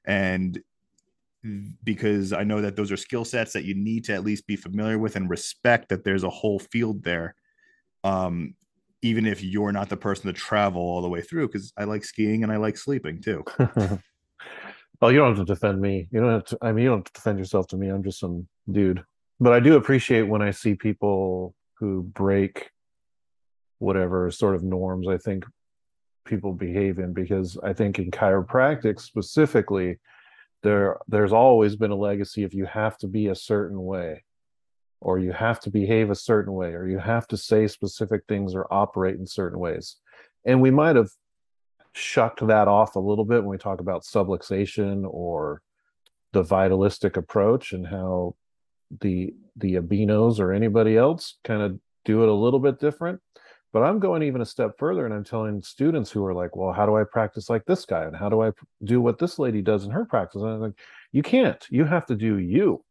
And 0.05 0.62
because 1.84 2.32
I 2.32 2.44
know 2.44 2.61
that 2.61 2.76
those 2.76 2.92
are 2.92 2.96
skill 2.96 3.24
sets 3.24 3.53
that 3.53 3.64
you 3.64 3.74
need 3.74 4.05
to 4.05 4.14
at 4.14 4.24
least 4.24 4.46
be 4.46 4.57
familiar 4.57 4.98
with 4.98 5.16
and 5.16 5.28
respect 5.28 5.88
that 5.88 6.05
there's 6.05 6.24
a 6.24 6.30
whole 6.30 6.59
field 6.59 7.03
there. 7.03 7.34
Um, 8.05 8.55
even 9.03 9.26
if 9.26 9.42
you're 9.42 9.72
not 9.72 9.88
the 9.88 9.96
person 9.96 10.26
to 10.26 10.32
travel 10.32 10.80
all 10.80 11.03
the 11.03 11.09
way 11.09 11.20
through, 11.20 11.48
because 11.48 11.72
I 11.76 11.84
like 11.84 12.05
skiing 12.05 12.44
and 12.44 12.53
I 12.53 12.57
like 12.57 12.76
sleeping 12.76 13.20
too. 13.20 13.42
well, 13.59 15.11
you 15.11 15.18
don't 15.18 15.36
have 15.36 15.44
to 15.44 15.53
defend 15.53 15.80
me. 15.80 16.09
You 16.12 16.20
don't 16.20 16.30
have 16.30 16.44
to, 16.46 16.59
I 16.62 16.70
mean, 16.70 16.84
you 16.84 16.90
don't 16.90 16.98
have 16.98 17.12
to 17.12 17.12
defend 17.12 17.38
yourself 17.40 17.66
to 17.68 17.76
me. 17.76 17.88
I'm 17.88 18.05
just 18.05 18.20
some 18.20 18.46
dude. 18.70 19.05
But 19.40 19.53
I 19.53 19.59
do 19.59 19.74
appreciate 19.74 20.22
when 20.22 20.42
I 20.42 20.53
see 20.53 20.74
people 20.76 21.57
who 21.78 22.05
break 22.05 22.70
whatever 23.80 24.30
sort 24.30 24.55
of 24.55 24.62
norms 24.62 25.09
I 25.09 25.18
think 25.18 25.44
people 26.25 26.53
behave 26.53 26.99
in 26.99 27.12
because 27.12 27.59
I 27.62 27.73
think 27.73 27.99
in 27.99 28.11
chiropractic 28.11 29.01
specifically, 29.01 29.99
there 30.62 30.99
there's 31.09 31.33
always 31.33 31.77
been 31.77 31.91
a 31.91 31.97
legacy 31.97 32.45
if 32.45 32.55
you 32.55 32.66
have 32.66 32.97
to 32.99 33.09
be 33.09 33.29
a 33.29 33.35
certain 33.35 33.83
way 33.83 34.25
or 35.01 35.18
you 35.18 35.33
have 35.33 35.59
to 35.61 35.70
behave 35.70 36.11
a 36.11 36.14
certain 36.14 36.53
way 36.53 36.75
or 36.75 36.87
you 36.87 36.99
have 36.99 37.27
to 37.27 37.37
say 37.37 37.66
specific 37.66 38.23
things 38.29 38.55
or 38.55 38.73
operate 38.73 39.16
in 39.16 39.27
certain 39.27 39.59
ways. 39.59 39.97
And 40.45 40.62
we 40.62 40.70
might 40.70 40.95
have 40.95 41.11
shucked 41.93 42.47
that 42.47 42.68
off 42.68 42.95
a 42.95 43.01
little 43.01 43.25
bit 43.25 43.41
when 43.41 43.51
we 43.51 43.59
talk 43.59 43.81
about 43.81 44.05
subluxation 44.05 45.05
or 45.09 45.61
the 46.33 46.43
vitalistic 46.43 47.16
approach 47.16 47.73
and 47.73 47.87
how 47.87 48.35
the 49.01 49.35
the 49.57 49.75
EBINOs 49.75 50.39
or 50.39 50.53
anybody 50.53 50.97
else 50.97 51.39
kind 51.45 51.62
of 51.62 51.79
do 52.05 52.23
it 52.23 52.29
a 52.29 52.33
little 52.33 52.61
bit 52.61 52.79
different 52.79 53.20
but 53.73 53.83
I'm 53.83 53.99
going 53.99 54.23
even 54.23 54.43
a 54.43 54.47
step 54.47 54.73
further 54.79 55.07
and 55.07 55.14
I'm 55.14 55.25
telling 55.25 55.62
students 55.62 56.11
who 56.11 56.25
are 56.27 56.35
like, 56.35 56.57
well, 56.57 56.73
how 56.73 56.85
do 56.85 56.97
I 56.97 57.05
practice 57.05 57.49
like 57.49 57.64
this 57.64 57.87
guy? 57.87 58.05
And 58.05 58.14
how 58.14 58.29
do 58.29 58.43
I 58.43 58.51
do 58.85 59.01
what 59.01 59.18
this 59.18 59.39
lady 59.39 59.62
does 59.62 59.85
in 59.85 59.91
her 59.91 60.05
practice? 60.05 60.43
And 60.43 60.51
I'm 60.51 60.61
like, 60.61 60.79
you 61.11 61.23
can't. 61.23 61.64
You 61.70 61.85
have 61.85 62.05
to 62.07 62.14
do 62.14 62.39
you. 62.39 62.85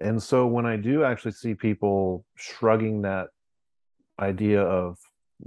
And 0.00 0.22
so 0.22 0.46
when 0.46 0.64
I 0.64 0.76
do 0.76 1.04
actually 1.04 1.32
see 1.32 1.54
people 1.54 2.24
shrugging 2.34 3.02
that 3.02 3.28
idea 4.18 4.62
of 4.62 4.98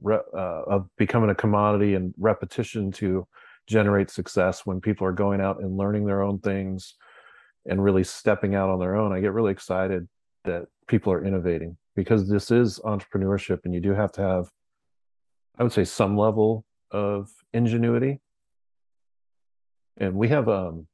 uh, 0.07 0.19
of 0.35 0.87
becoming 0.97 1.29
a 1.29 1.35
commodity 1.35 1.95
and 1.95 2.13
repetition 2.17 2.91
to 2.91 3.25
generate 3.67 4.11
success, 4.11 4.65
when 4.65 4.81
people 4.81 5.07
are 5.07 5.13
going 5.13 5.41
out 5.41 5.61
and 5.61 5.77
learning 5.77 6.05
their 6.05 6.21
own 6.21 6.37
things 6.39 6.93
and 7.65 7.83
really 7.83 8.03
stepping 8.03 8.53
out 8.55 8.69
on 8.69 8.79
their 8.79 8.95
own, 8.95 9.13
I 9.13 9.19
get 9.19 9.33
really 9.33 9.51
excited 9.51 10.07
that 10.43 10.67
people 10.87 11.11
are 11.11 11.23
innovating 11.23 11.77
because 11.95 12.27
this 12.27 12.51
is 12.51 12.79
entrepreneurship 12.79 13.59
and 13.65 13.73
you 13.73 13.79
do 13.79 13.93
have 13.93 14.11
to 14.11 14.21
have 14.21 14.49
i 15.57 15.63
would 15.63 15.71
say 15.71 15.83
some 15.83 16.17
level 16.17 16.65
of 16.95 17.29
ingenuity. 17.53 18.19
And 19.97 20.15
we 20.15 20.27
have 20.29 20.49
um 20.49 20.87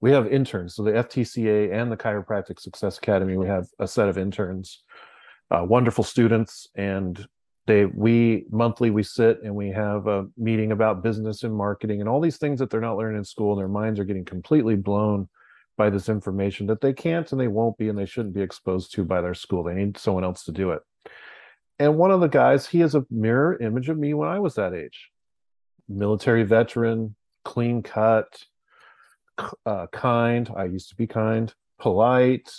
we 0.00 0.10
have 0.12 0.26
interns. 0.26 0.74
So 0.74 0.82
the 0.82 0.92
ftca 0.92 1.72
and 1.72 1.90
the 1.90 1.96
chiropractic 1.96 2.60
success 2.60 2.98
academy 2.98 3.36
we 3.36 3.46
have 3.46 3.66
a 3.78 3.88
set 3.88 4.08
of 4.08 4.18
interns 4.18 4.84
uh, 5.50 5.64
wonderful 5.64 6.04
students 6.04 6.68
and 6.74 7.26
they 7.66 7.86
we 7.86 8.46
monthly 8.50 8.90
we 8.90 9.02
sit 9.02 9.42
and 9.42 9.54
we 9.54 9.70
have 9.70 10.06
a 10.06 10.26
meeting 10.36 10.72
about 10.72 11.02
business 11.02 11.44
and 11.44 11.54
marketing 11.54 12.00
and 12.00 12.08
all 12.08 12.20
these 12.20 12.36
things 12.36 12.58
that 12.58 12.68
they're 12.70 12.80
not 12.80 12.96
learning 12.96 13.18
in 13.18 13.24
school 13.24 13.52
and 13.52 13.60
their 13.60 13.68
minds 13.68 13.98
are 14.00 14.04
getting 14.04 14.24
completely 14.24 14.76
blown 14.76 15.28
by 15.76 15.90
this 15.90 16.08
information 16.08 16.66
that 16.66 16.80
they 16.80 16.92
can't 16.92 17.30
and 17.32 17.40
they 17.40 17.48
won't 17.48 17.76
be 17.78 17.88
and 17.88 17.98
they 17.98 18.06
shouldn't 18.06 18.34
be 18.34 18.42
exposed 18.42 18.92
to 18.94 19.04
by 19.04 19.20
their 19.20 19.34
school. 19.34 19.62
They 19.62 19.74
need 19.74 19.98
someone 19.98 20.24
else 20.24 20.44
to 20.44 20.52
do 20.52 20.70
it. 20.72 20.82
And 21.78 21.98
one 21.98 22.10
of 22.10 22.20
the 22.20 22.28
guys, 22.28 22.66
he 22.66 22.80
is 22.80 22.94
a 22.94 23.04
mirror 23.10 23.56
image 23.60 23.88
of 23.90 23.98
me 23.98 24.14
when 24.14 24.28
I 24.28 24.38
was 24.38 24.54
that 24.54 24.72
age. 24.74 25.10
military 25.88 26.42
veteran, 26.42 27.14
clean 27.44 27.82
cut, 27.82 28.44
uh, 29.64 29.86
kind. 29.92 30.50
I 30.56 30.64
used 30.64 30.88
to 30.90 30.96
be 30.96 31.06
kind, 31.06 31.52
polite, 31.78 32.50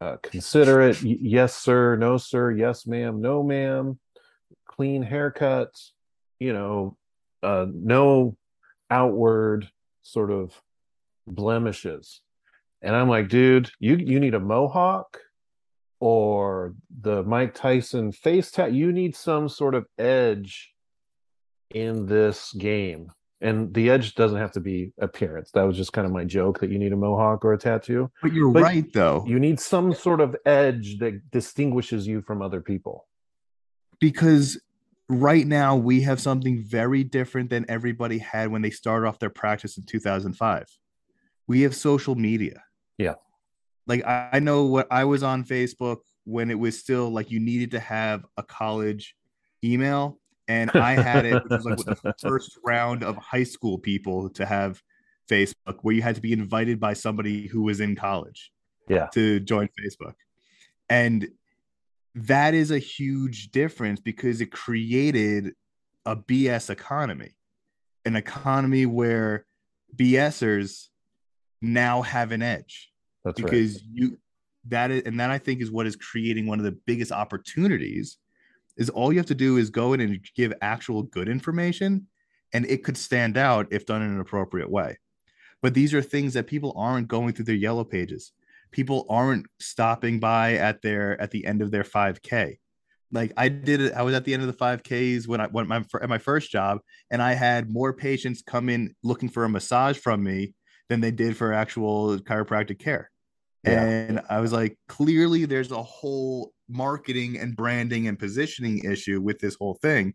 uh, 0.00 0.16
considerate. 0.22 1.02
Yes, 1.02 1.56
sir. 1.56 1.96
No, 1.96 2.16
sir. 2.16 2.52
Yes, 2.52 2.86
ma'am. 2.86 3.20
No, 3.20 3.42
ma'am. 3.42 3.98
Clean 4.66 5.02
haircut. 5.02 5.74
You 6.38 6.52
know, 6.52 6.96
uh, 7.42 7.66
no 7.72 8.36
outward 8.90 9.68
sort 10.02 10.30
of 10.30 10.60
blemishes. 11.26 12.20
And 12.82 12.94
I'm 12.94 13.08
like, 13.08 13.28
dude, 13.28 13.70
you 13.80 13.96
you 13.96 14.20
need 14.20 14.34
a 14.34 14.40
mohawk 14.40 15.18
or 16.00 16.74
the 17.00 17.22
Mike 17.24 17.54
Tyson 17.54 18.12
face 18.12 18.50
tat. 18.50 18.72
You 18.72 18.92
need 18.92 19.16
some 19.16 19.48
sort 19.48 19.74
of 19.74 19.86
edge 19.98 20.72
in 21.74 22.06
this 22.06 22.52
game. 22.52 23.10
And 23.40 23.72
the 23.72 23.90
edge 23.90 24.14
doesn't 24.16 24.38
have 24.38 24.50
to 24.52 24.60
be 24.60 24.92
appearance. 25.00 25.50
That 25.52 25.62
was 25.62 25.76
just 25.76 25.92
kind 25.92 26.06
of 26.06 26.12
my 26.12 26.24
joke 26.24 26.58
that 26.60 26.70
you 26.70 26.78
need 26.78 26.92
a 26.92 26.96
mohawk 26.96 27.44
or 27.44 27.52
a 27.52 27.58
tattoo. 27.58 28.10
But 28.22 28.32
you're 28.32 28.50
But 28.52 28.62
right, 28.62 28.92
though, 28.92 29.24
You 29.28 29.38
need 29.38 29.60
some 29.60 29.92
sort 29.94 30.20
of 30.20 30.34
edge 30.44 30.98
that 30.98 31.30
distinguishes 31.30 32.06
you 32.06 32.20
from 32.22 32.42
other 32.42 32.60
people. 32.60 33.06
because 34.00 34.60
right 35.08 35.46
now 35.46 35.74
we 35.74 36.02
have 36.02 36.20
something 36.20 36.62
very 36.62 37.02
different 37.02 37.50
than 37.50 37.64
everybody 37.68 38.18
had 38.18 38.50
when 38.50 38.62
they 38.62 38.70
started 38.70 39.06
off 39.08 39.18
their 39.18 39.30
practice 39.30 39.76
in 39.78 39.84
2005. 39.84 40.66
We 41.48 41.62
have 41.62 41.74
social 41.74 42.14
media. 42.14 42.62
Yeah. 42.98 43.14
Like 43.86 44.04
I, 44.04 44.28
I 44.34 44.38
know 44.40 44.66
what 44.66 44.86
I 44.90 45.04
was 45.04 45.22
on 45.22 45.44
Facebook 45.44 45.98
when 46.24 46.50
it 46.50 46.58
was 46.58 46.78
still 46.78 47.08
like 47.10 47.30
you 47.30 47.40
needed 47.40 47.70
to 47.70 47.80
have 47.80 48.26
a 48.36 48.42
college 48.42 49.16
email, 49.64 50.18
and 50.46 50.70
I 50.72 50.92
had 50.92 51.24
it, 51.24 51.42
which 51.44 51.62
was 51.64 51.86
like 51.86 52.00
the 52.02 52.14
first 52.20 52.58
round 52.64 53.02
of 53.02 53.16
high 53.16 53.44
school 53.44 53.78
people 53.78 54.28
to 54.30 54.44
have 54.44 54.82
Facebook, 55.30 55.78
where 55.82 55.94
you 55.94 56.02
had 56.02 56.16
to 56.16 56.20
be 56.20 56.32
invited 56.32 56.78
by 56.80 56.92
somebody 56.92 57.46
who 57.46 57.62
was 57.62 57.80
in 57.80 57.96
college 57.96 58.50
Yeah. 58.88 59.06
to 59.14 59.40
join 59.40 59.68
Facebook. 59.80 60.14
And 60.90 61.28
that 62.14 62.54
is 62.54 62.70
a 62.70 62.78
huge 62.78 63.50
difference 63.50 64.00
because 64.00 64.40
it 64.40 64.50
created 64.50 65.54
a 66.04 66.16
BS 66.16 66.70
economy, 66.70 67.36
an 68.04 68.16
economy 68.16 68.86
where 68.86 69.44
BSers 69.96 70.87
now 71.60 72.02
have 72.02 72.32
an 72.32 72.42
edge 72.42 72.90
That's 73.24 73.40
right. 73.40 73.50
because 73.50 73.82
you 73.92 74.18
that 74.68 74.90
is 74.90 75.02
and 75.06 75.18
that 75.20 75.30
I 75.30 75.38
think 75.38 75.60
is 75.60 75.70
what 75.70 75.86
is 75.86 75.96
creating 75.96 76.46
one 76.46 76.58
of 76.58 76.64
the 76.64 76.78
biggest 76.86 77.12
opportunities 77.12 78.18
is 78.76 78.90
all 78.90 79.12
you 79.12 79.18
have 79.18 79.26
to 79.26 79.34
do 79.34 79.56
is 79.56 79.70
go 79.70 79.92
in 79.92 80.00
and 80.00 80.20
give 80.36 80.52
actual 80.62 81.02
good 81.02 81.28
information 81.28 82.06
and 82.52 82.64
it 82.66 82.84
could 82.84 82.96
stand 82.96 83.36
out 83.36 83.66
if 83.70 83.86
done 83.86 84.02
in 84.02 84.10
an 84.10 84.20
appropriate 84.20 84.70
way. 84.70 84.96
But 85.60 85.74
these 85.74 85.92
are 85.92 86.02
things 86.02 86.34
that 86.34 86.46
people 86.46 86.72
aren't 86.76 87.08
going 87.08 87.32
through 87.32 87.46
their 87.46 87.54
yellow 87.54 87.84
pages. 87.84 88.32
People 88.70 89.06
aren't 89.08 89.46
stopping 89.58 90.20
by 90.20 90.54
at 90.54 90.82
their 90.82 91.20
at 91.20 91.30
the 91.30 91.44
end 91.44 91.62
of 91.62 91.70
their 91.70 91.84
5k. 91.84 92.58
Like 93.10 93.32
I 93.36 93.48
did 93.48 93.80
it 93.80 93.92
I 93.94 94.02
was 94.02 94.14
at 94.14 94.24
the 94.24 94.34
end 94.34 94.42
of 94.42 94.48
the 94.48 94.64
5ks 94.64 95.26
when 95.26 95.40
I 95.40 95.46
went 95.46 95.68
my 95.68 95.82
at 96.00 96.08
my 96.08 96.18
first 96.18 96.50
job 96.50 96.78
and 97.10 97.22
I 97.22 97.32
had 97.32 97.72
more 97.72 97.92
patients 97.92 98.42
come 98.42 98.68
in 98.68 98.94
looking 99.02 99.28
for 99.28 99.44
a 99.44 99.48
massage 99.48 99.98
from 99.98 100.22
me 100.22 100.54
than 100.88 101.00
they 101.00 101.10
did 101.10 101.36
for 101.36 101.52
actual 101.52 102.18
chiropractic 102.18 102.78
care. 102.78 103.10
Yeah. 103.64 103.82
And 103.82 104.20
I 104.30 104.40
was 104.40 104.52
like, 104.52 104.78
clearly 104.88 105.44
there's 105.44 105.72
a 105.72 105.82
whole 105.82 106.52
marketing 106.68 107.38
and 107.38 107.56
branding 107.56 108.08
and 108.08 108.18
positioning 108.18 108.84
issue 108.84 109.20
with 109.20 109.38
this 109.38 109.56
whole 109.56 109.74
thing. 109.74 110.14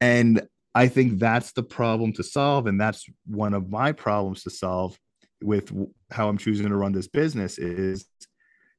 And 0.00 0.42
I 0.74 0.88
think 0.88 1.18
that's 1.18 1.52
the 1.52 1.62
problem 1.62 2.12
to 2.14 2.22
solve. 2.22 2.66
And 2.66 2.80
that's 2.80 3.06
one 3.26 3.54
of 3.54 3.70
my 3.70 3.92
problems 3.92 4.44
to 4.44 4.50
solve 4.50 4.98
with 5.42 5.72
how 6.10 6.28
I'm 6.28 6.38
choosing 6.38 6.68
to 6.68 6.76
run 6.76 6.92
this 6.92 7.08
business 7.08 7.58
is 7.58 8.06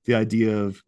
the 0.06 0.16
idea 0.16 0.58
of 0.58 0.82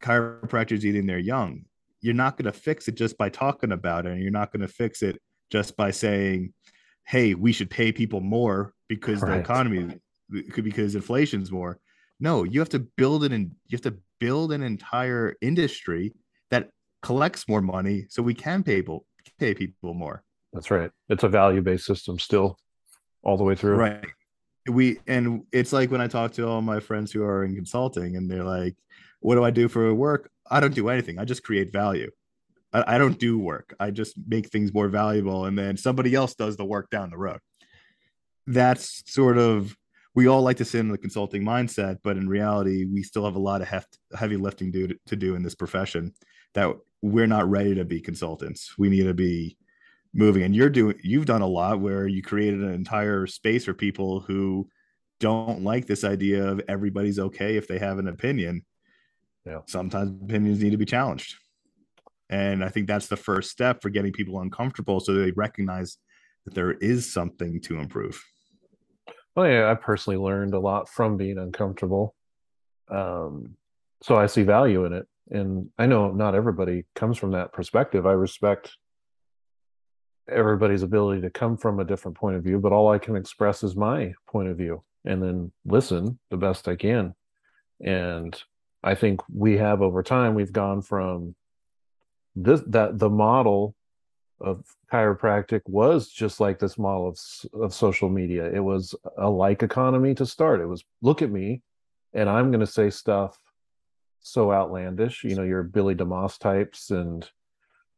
chiropractors 0.00 0.84
eating 0.84 1.06
their 1.06 1.18
young. 1.18 1.64
You're 2.00 2.14
not 2.14 2.36
going 2.36 2.50
to 2.50 2.58
fix 2.58 2.88
it 2.88 2.94
just 2.94 3.18
by 3.18 3.28
talking 3.28 3.72
about 3.72 4.06
it. 4.06 4.12
And 4.12 4.22
you're 4.22 4.30
not 4.30 4.52
going 4.52 4.66
to 4.66 4.72
fix 4.72 5.02
it 5.02 5.20
just 5.50 5.76
by 5.76 5.90
saying, 5.90 6.52
hey, 7.04 7.34
we 7.34 7.52
should 7.52 7.70
pay 7.70 7.90
people 7.92 8.20
more 8.20 8.72
because 8.88 9.20
the 9.20 9.26
Right. 9.26 9.40
economy 9.40 10.00
because 10.54 10.94
inflation's 10.94 11.50
more. 11.50 11.78
No, 12.20 12.42
you 12.44 12.60
have 12.60 12.68
to 12.70 12.80
build 12.80 13.24
and 13.24 13.52
you 13.66 13.76
have 13.76 13.82
to 13.82 13.96
build 14.18 14.52
an 14.52 14.62
entire 14.62 15.36
industry 15.40 16.12
that 16.50 16.70
collects 17.02 17.48
more 17.48 17.62
money 17.62 18.06
so 18.08 18.22
we 18.22 18.34
can 18.34 18.62
pay 18.62 18.82
people 18.82 19.06
pay 19.38 19.54
people 19.54 19.94
more. 19.94 20.24
That's 20.52 20.70
right. 20.70 20.90
It's 21.08 21.22
a 21.22 21.28
value 21.28 21.60
based 21.60 21.84
system 21.84 22.18
still, 22.18 22.58
all 23.22 23.36
the 23.36 23.44
way 23.44 23.54
through. 23.54 23.76
Right. 23.76 24.04
We 24.66 24.98
and 25.06 25.44
it's 25.52 25.72
like 25.72 25.90
when 25.90 26.00
I 26.00 26.08
talk 26.08 26.32
to 26.32 26.46
all 26.48 26.60
my 26.62 26.80
friends 26.80 27.12
who 27.12 27.22
are 27.22 27.44
in 27.44 27.54
consulting 27.54 28.16
and 28.16 28.30
they're 28.30 28.44
like, 28.44 28.76
What 29.20 29.36
do 29.36 29.44
I 29.44 29.50
do 29.50 29.68
for 29.68 29.94
work? 29.94 30.30
I 30.50 30.60
don't 30.60 30.74
do 30.74 30.88
anything. 30.88 31.18
I 31.18 31.24
just 31.24 31.42
create 31.42 31.72
value. 31.72 32.10
I, 32.72 32.94
I 32.94 32.98
don't 32.98 33.18
do 33.18 33.38
work. 33.38 33.74
I 33.78 33.90
just 33.90 34.14
make 34.26 34.48
things 34.48 34.72
more 34.74 34.88
valuable 34.88 35.44
and 35.44 35.56
then 35.56 35.76
somebody 35.76 36.14
else 36.14 36.34
does 36.34 36.56
the 36.56 36.64
work 36.64 36.90
down 36.90 37.10
the 37.10 37.18
road. 37.18 37.40
That's 38.48 39.02
sort 39.10 39.38
of 39.38 39.76
we 40.14 40.26
all 40.26 40.42
like 40.42 40.56
to 40.56 40.64
sit 40.64 40.80
in 40.80 40.88
the 40.88 40.98
consulting 40.98 41.44
mindset, 41.44 41.98
but 42.02 42.16
in 42.16 42.28
reality, 42.28 42.86
we 42.86 43.04
still 43.04 43.24
have 43.24 43.36
a 43.36 43.38
lot 43.38 43.62
of 43.62 43.68
heft, 43.68 43.98
heavy 44.16 44.36
lifting 44.36 44.72
do, 44.72 44.88
to 45.06 45.14
do 45.14 45.36
in 45.36 45.44
this 45.44 45.54
profession 45.54 46.12
that 46.54 46.74
we're 47.02 47.28
not 47.28 47.48
ready 47.48 47.74
to 47.76 47.84
be 47.84 48.00
consultants. 48.00 48.76
We 48.76 48.88
need 48.88 49.04
to 49.04 49.14
be 49.14 49.56
moving. 50.12 50.42
And 50.42 50.56
you're 50.56 50.70
doing, 50.70 50.98
you've 51.04 51.26
done 51.26 51.42
a 51.42 51.46
lot 51.46 51.78
where 51.78 52.08
you 52.08 52.20
created 52.20 52.62
an 52.62 52.72
entire 52.72 53.28
space 53.28 53.66
for 53.66 53.74
people 53.74 54.18
who 54.18 54.68
don't 55.20 55.62
like 55.62 55.86
this 55.86 56.02
idea 56.02 56.48
of 56.48 56.62
everybody's 56.68 57.20
okay 57.20 57.56
if 57.56 57.68
they 57.68 57.78
have 57.78 58.00
an 58.00 58.08
opinion. 58.08 58.64
Yeah. 59.44 59.60
Sometimes 59.66 60.20
opinions 60.20 60.60
need 60.60 60.70
to 60.70 60.78
be 60.78 60.84
challenged. 60.84 61.36
And 62.28 62.64
I 62.64 62.70
think 62.70 62.88
that's 62.88 63.06
the 63.06 63.16
first 63.16 63.50
step 63.50 63.82
for 63.82 63.90
getting 63.90 64.12
people 64.12 64.40
uncomfortable 64.40 64.98
so 64.98 65.14
they 65.14 65.30
recognize 65.30 65.98
that 66.44 66.54
there 66.54 66.72
is 66.72 67.12
something 67.12 67.60
to 67.60 67.78
improve. 67.78 68.20
Well, 69.38 69.48
yeah, 69.48 69.70
I 69.70 69.76
personally 69.76 70.16
learned 70.16 70.52
a 70.54 70.58
lot 70.58 70.88
from 70.88 71.16
being 71.16 71.38
uncomfortable. 71.38 72.16
Um, 72.88 73.54
so 74.02 74.16
I 74.16 74.26
see 74.26 74.42
value 74.42 74.84
in 74.84 74.92
it. 74.92 75.06
And 75.30 75.70
I 75.78 75.86
know 75.86 76.10
not 76.10 76.34
everybody 76.34 76.86
comes 76.96 77.18
from 77.18 77.30
that 77.30 77.52
perspective. 77.52 78.04
I 78.04 78.14
respect 78.14 78.76
everybody's 80.28 80.82
ability 80.82 81.20
to 81.20 81.30
come 81.30 81.56
from 81.56 81.78
a 81.78 81.84
different 81.84 82.16
point 82.16 82.34
of 82.34 82.42
view, 82.42 82.58
but 82.58 82.72
all 82.72 82.90
I 82.90 82.98
can 82.98 83.14
express 83.14 83.62
is 83.62 83.76
my 83.76 84.12
point 84.26 84.48
of 84.48 84.56
view 84.56 84.82
and 85.04 85.22
then 85.22 85.52
listen 85.64 86.18
the 86.30 86.36
best 86.36 86.66
I 86.66 86.74
can. 86.74 87.14
And 87.80 88.36
I 88.82 88.96
think 88.96 89.20
we 89.32 89.58
have 89.58 89.82
over 89.82 90.02
time, 90.02 90.34
we've 90.34 90.52
gone 90.52 90.82
from 90.82 91.36
this, 92.34 92.60
that 92.66 92.98
the 92.98 93.08
model 93.08 93.76
of 94.40 94.64
chiropractic 94.92 95.62
was 95.66 96.08
just 96.08 96.40
like 96.40 96.58
this 96.58 96.78
model 96.78 97.08
of, 97.08 97.18
of 97.60 97.74
social 97.74 98.08
media. 98.08 98.50
It 98.52 98.60
was 98.60 98.94
a 99.16 99.28
like 99.28 99.62
economy 99.62 100.14
to 100.14 100.26
start. 100.26 100.60
It 100.60 100.66
was 100.66 100.84
look 101.02 101.22
at 101.22 101.30
me, 101.30 101.62
and 102.14 102.28
I'm 102.28 102.50
going 102.50 102.60
to 102.60 102.66
say 102.66 102.90
stuff 102.90 103.38
so 104.20 104.52
outlandish. 104.52 105.24
You 105.24 105.34
know, 105.34 105.42
your 105.42 105.62
Billy 105.62 105.94
DeMoss 105.94 106.38
types 106.38 106.90
and 106.90 107.28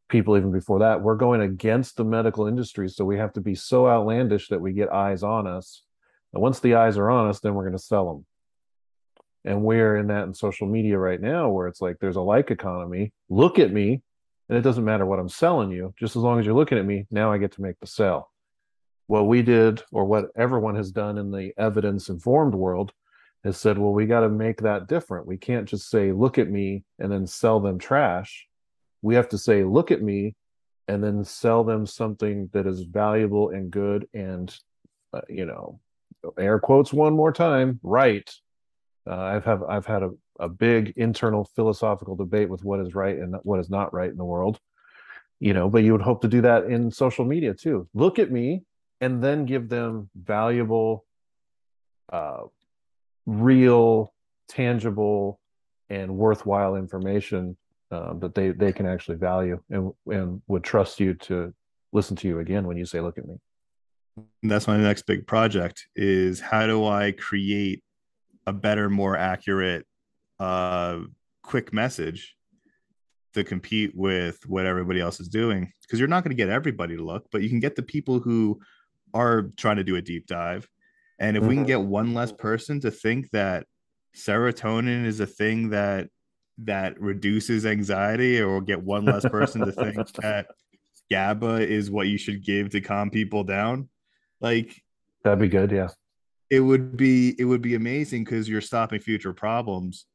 people 0.09 0.36
even 0.36 0.53
before 0.53 0.80
that. 0.80 1.03
We're 1.03 1.16
going 1.16 1.41
against 1.41 1.97
the 1.97 2.05
medical 2.05 2.47
industry, 2.47 2.88
so 2.88 3.05
we 3.05 3.18
have 3.18 3.32
to 3.34 3.41
be 3.41 3.55
so 3.55 3.88
outlandish 3.88 4.49
that 4.49 4.61
we 4.61 4.72
get 4.72 4.93
eyes 4.93 5.22
on 5.22 5.47
us. 5.47 5.82
And 6.32 6.43
once 6.43 6.61
the 6.61 6.74
eyes 6.74 6.99
are 6.99 7.11
on 7.11 7.28
us, 7.28 7.41
then 7.41 7.55
we're 7.55 7.64
going 7.64 7.72
to 7.76 7.82
sell 7.82 8.12
them. 8.12 8.26
And 9.45 9.62
we're 9.62 9.97
in 9.97 10.09
that 10.09 10.24
in 10.24 10.34
social 10.34 10.66
media 10.66 10.99
right 10.99 11.20
now, 11.20 11.49
where 11.49 11.66
it's 11.66 11.80
like 11.80 11.99
there's 11.99 12.16
a 12.16 12.20
like 12.20 12.51
economy. 12.51 13.12
Look 13.30 13.59
at 13.59 13.72
me, 13.72 14.03
and 14.51 14.59
it 14.59 14.62
doesn't 14.62 14.84
matter 14.84 15.07
what 15.07 15.20
I'm 15.20 15.28
selling 15.28 15.70
you, 15.70 15.94
just 15.96 16.16
as 16.16 16.22
long 16.22 16.40
as 16.40 16.44
you're 16.44 16.57
looking 16.57 16.76
at 16.76 16.84
me, 16.84 17.07
now 17.09 17.30
I 17.30 17.38
get 17.38 17.53
to 17.53 17.62
make 17.62 17.78
the 17.78 17.86
sell. 17.86 18.32
What 19.07 19.28
we 19.28 19.42
did, 19.42 19.80
or 19.92 20.05
what 20.05 20.26
everyone 20.36 20.74
has 20.74 20.90
done 20.90 21.18
in 21.18 21.30
the 21.30 21.53
evidence 21.57 22.09
informed 22.09 22.57
world, 22.57 22.90
has 23.44 23.57
said, 23.57 23.78
well, 23.78 23.92
we 23.92 24.07
got 24.07 24.20
to 24.20 24.28
make 24.28 24.62
that 24.62 24.88
different. 24.88 25.28
We 25.28 25.36
can't 25.36 25.68
just 25.68 25.88
say, 25.88 26.11
look 26.11 26.36
at 26.36 26.51
me, 26.51 26.82
and 26.98 27.12
then 27.12 27.28
sell 27.28 27.61
them 27.61 27.78
trash. 27.78 28.48
We 29.03 29.14
have 29.14 29.28
to 29.28 29.38
say, 29.38 29.62
look 29.62 29.92
at 29.92 30.03
me, 30.03 30.34
and 30.88 31.03
then 31.03 31.22
sell 31.22 31.62
them 31.62 31.86
something 31.86 32.51
that 32.53 32.66
is 32.66 32.82
valuable 32.82 33.51
and 33.51 33.70
good 33.70 34.09
and, 34.12 34.53
uh, 35.12 35.20
you 35.28 35.46
know, 35.46 35.78
air 36.36 36.59
quotes 36.59 36.92
one 36.92 37.14
more 37.14 37.32
time, 37.32 37.78
right. 37.84 38.28
Uh, 39.09 39.16
I've 39.16 39.44
have 39.44 39.62
I've 39.62 39.86
had 39.86 40.03
a, 40.03 40.11
a 40.41 40.49
big 40.49 40.93
internal 40.97 41.45
philosophical 41.45 42.16
debate 42.16 42.49
with 42.49 42.64
what 42.64 42.80
is 42.80 42.95
right 42.95 43.16
and 43.16 43.36
what 43.43 43.61
is 43.61 43.70
not 43.70 43.93
right 43.95 44.11
in 44.11 44.16
the 44.16 44.24
world. 44.24 44.59
You 45.38 45.55
know, 45.55 45.68
but 45.70 45.84
you 45.84 45.93
would 45.93 46.03
hope 46.03 46.20
to 46.22 46.28
do 46.28 46.43
that 46.43 46.64
in 46.64 46.91
social 46.91 47.24
media 47.24 47.55
too. 47.55 47.88
Look 47.95 48.18
at 48.18 48.30
me 48.30 48.64
and 49.01 49.22
then 49.22 49.47
give 49.47 49.68
them 49.68 50.11
valuable, 50.14 51.07
uh, 52.12 52.43
real, 53.24 54.12
tangible, 54.49 55.41
and 55.88 56.16
worthwhile 56.16 56.76
information 56.76 57.57
um, 57.91 58.20
that 58.20 58.34
they 58.34 58.51
they 58.51 58.72
can 58.72 58.86
actually 58.86 59.16
value 59.16 59.61
and 59.70 59.93
and 60.07 60.41
would 60.47 60.62
trust 60.62 61.01
you 61.01 61.14
to 61.14 61.53
listen 61.93 62.16
to 62.16 62.28
you 62.28 62.38
again 62.38 62.66
when 62.66 62.76
you 62.76 62.84
say 62.84 63.01
look 63.01 63.18
at 63.18 63.26
me 63.26 63.34
and 64.16 64.51
that's 64.51 64.68
my 64.68 64.76
next 64.76 65.03
big 65.07 65.26
project 65.26 65.86
is 65.97 66.38
how 66.41 66.66
do 66.66 66.86
i 66.86 67.11
create 67.12 67.82
a 68.47 68.53
better 68.53 68.88
more 68.88 69.16
accurate 69.16 69.86
uh 70.41 71.01
quick 71.43 71.72
message 71.72 72.36
to 73.34 73.45
compete 73.45 73.93
with 73.95 74.41
what 74.47 74.66
everybody 74.66 75.01
else 75.01 75.20
is 75.20 75.28
doing 75.28 75.72
because 75.82 75.99
you're 75.99 76.09
not 76.09 76.24
going 76.24 76.36
to 76.36 76.43
get 76.43 76.49
everybody 76.49 76.97
to 76.97 77.05
look 77.05 77.26
but 77.30 77.43
you 77.43 77.49
can 77.49 77.61
get 77.61 77.76
the 77.76 77.82
people 77.82 78.18
who 78.18 78.59
are 79.14 79.51
trying 79.57 79.76
to 79.76 79.84
do 79.84 79.97
a 79.97 80.03
deep 80.03 80.26
dive 80.26 80.68
and 81.18 81.36
if 81.36 81.43
mm-hmm. 81.43 81.49
we 81.49 81.55
can 81.55 81.64
mm-hmm. 81.64 81.68
get 81.68 81.82
one 81.82 82.14
less 82.14 82.32
person 82.32 82.80
to 82.80 82.91
think 82.91 83.30
that 83.30 83.66
serotonin 84.16 85.05
is 85.05 85.20
a 85.20 85.26
thing 85.26 85.70
that 85.70 86.09
that 86.64 87.01
reduces 87.01 87.64
anxiety 87.64 88.41
or 88.41 88.61
get 88.61 88.82
one 88.82 89.05
less 89.05 89.24
person 89.24 89.64
to 89.64 89.72
think 89.72 90.12
that 90.14 90.47
GABA 91.11 91.68
is 91.68 91.91
what 91.91 92.09
you 92.09 92.18
should 92.18 92.45
give 92.45 92.70
to 92.70 92.80
calm 92.80 93.11
people 93.11 93.45
down. 93.45 93.88
Like 94.41 94.80
that'd 95.24 95.38
be 95.38 95.49
good, 95.49 95.70
yeah. 95.70 95.88
It 96.51 96.61
would 96.61 96.97
be 96.97 97.34
it 97.38 97.45
would 97.45 97.62
be 97.62 97.74
amazing 97.74 98.24
because 98.24 98.49
you're 98.49 98.61
stopping 98.61 99.01
future 99.01 99.32
problems. 99.32 100.07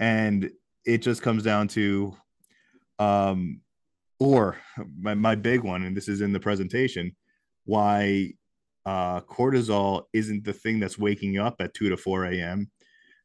And 0.00 0.50
it 0.84 0.98
just 0.98 1.22
comes 1.22 1.44
down 1.44 1.68
to 1.68 2.16
um 2.98 3.60
or 4.18 4.58
my, 4.98 5.14
my 5.14 5.34
big 5.34 5.62
one, 5.62 5.84
and 5.84 5.96
this 5.96 6.08
is 6.08 6.20
in 6.20 6.32
the 6.32 6.40
presentation, 6.40 7.14
why 7.64 8.32
uh 8.86 9.20
cortisol 9.20 10.04
isn't 10.12 10.44
the 10.44 10.52
thing 10.52 10.80
that's 10.80 10.98
waking 10.98 11.38
up 11.38 11.56
at 11.60 11.74
2 11.74 11.90
to 11.90 11.96
4 11.96 12.24
a.m. 12.24 12.70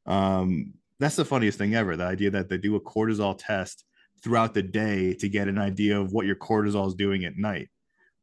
Um 0.05 0.73
that's 0.99 1.15
the 1.15 1.26
funniest 1.26 1.57
thing 1.57 1.76
ever. 1.76 1.97
The 1.97 2.05
idea 2.05 2.30
that 2.32 2.49
they 2.49 2.57
do 2.57 2.76
a 2.76 2.82
cortisol 2.82 3.36
test 3.38 3.84
throughout 4.23 4.53
the 4.53 4.63
day 4.63 5.13
to 5.13 5.30
get 5.30 5.47
an 5.47 5.57
idea 5.57 5.99
of 5.99 6.13
what 6.13 6.26
your 6.26 6.36
cortisol 6.36 6.88
is 6.88 6.95
doing 6.95 7.26
at 7.26 7.38
night. 7.38 7.69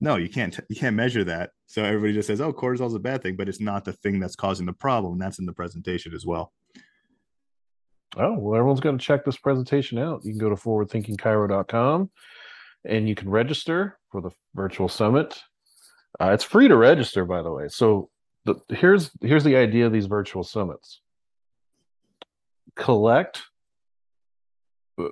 No, 0.00 0.16
you 0.16 0.28
can't 0.28 0.58
you 0.68 0.76
can't 0.76 0.96
measure 0.96 1.24
that. 1.24 1.50
So 1.66 1.84
everybody 1.84 2.12
just 2.12 2.26
says, 2.26 2.40
"Oh, 2.40 2.52
cortisol 2.52 2.88
is 2.88 2.94
a 2.94 2.98
bad 2.98 3.22
thing," 3.22 3.36
but 3.36 3.48
it's 3.48 3.60
not 3.60 3.84
the 3.84 3.92
thing 3.92 4.18
that's 4.20 4.36
causing 4.36 4.66
the 4.66 4.72
problem. 4.72 5.18
That's 5.18 5.38
in 5.38 5.46
the 5.46 5.52
presentation 5.52 6.12
as 6.12 6.26
well. 6.26 6.52
Oh, 8.16 8.38
well, 8.38 8.58
everyone's 8.58 8.80
going 8.80 8.98
to 8.98 9.04
check 9.04 9.24
this 9.24 9.38
presentation 9.38 9.98
out. 9.98 10.24
You 10.24 10.32
can 10.32 10.38
go 10.38 10.50
to 10.50 10.54
forwardthinkingchiro.com 10.54 12.10
and 12.84 13.08
you 13.08 13.14
can 13.14 13.30
register 13.30 13.98
for 14.10 14.20
the 14.20 14.30
virtual 14.54 14.88
summit. 14.88 15.40
Uh, 16.20 16.30
it's 16.32 16.44
free 16.44 16.68
to 16.68 16.76
register, 16.76 17.24
by 17.24 17.42
the 17.42 17.50
way. 17.50 17.68
So 17.68 18.10
the, 18.44 18.56
here's 18.68 19.10
here's 19.20 19.44
the 19.44 19.56
idea 19.56 19.86
of 19.86 19.92
these 19.92 20.06
virtual 20.06 20.42
summits 20.42 21.00
collect 22.74 23.42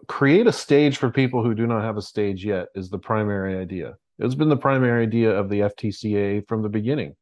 create 0.09 0.47
a 0.47 0.53
stage 0.53 0.99
for 0.99 1.11
people 1.11 1.43
who 1.43 1.55
do 1.55 1.67
not 1.67 1.83
have 1.83 1.97
a 1.97 2.03
stage 2.03 2.45
yet 2.45 2.69
is 2.75 2.91
the 2.91 2.99
primary 2.99 3.57
idea 3.57 3.95
it's 4.19 4.35
been 4.35 4.49
the 4.49 4.57
primary 4.57 5.03
idea 5.03 5.31
of 5.31 5.49
the 5.49 5.61
ftca 5.61 6.47
from 6.49 6.63
the 6.63 6.69
beginning 6.69 7.15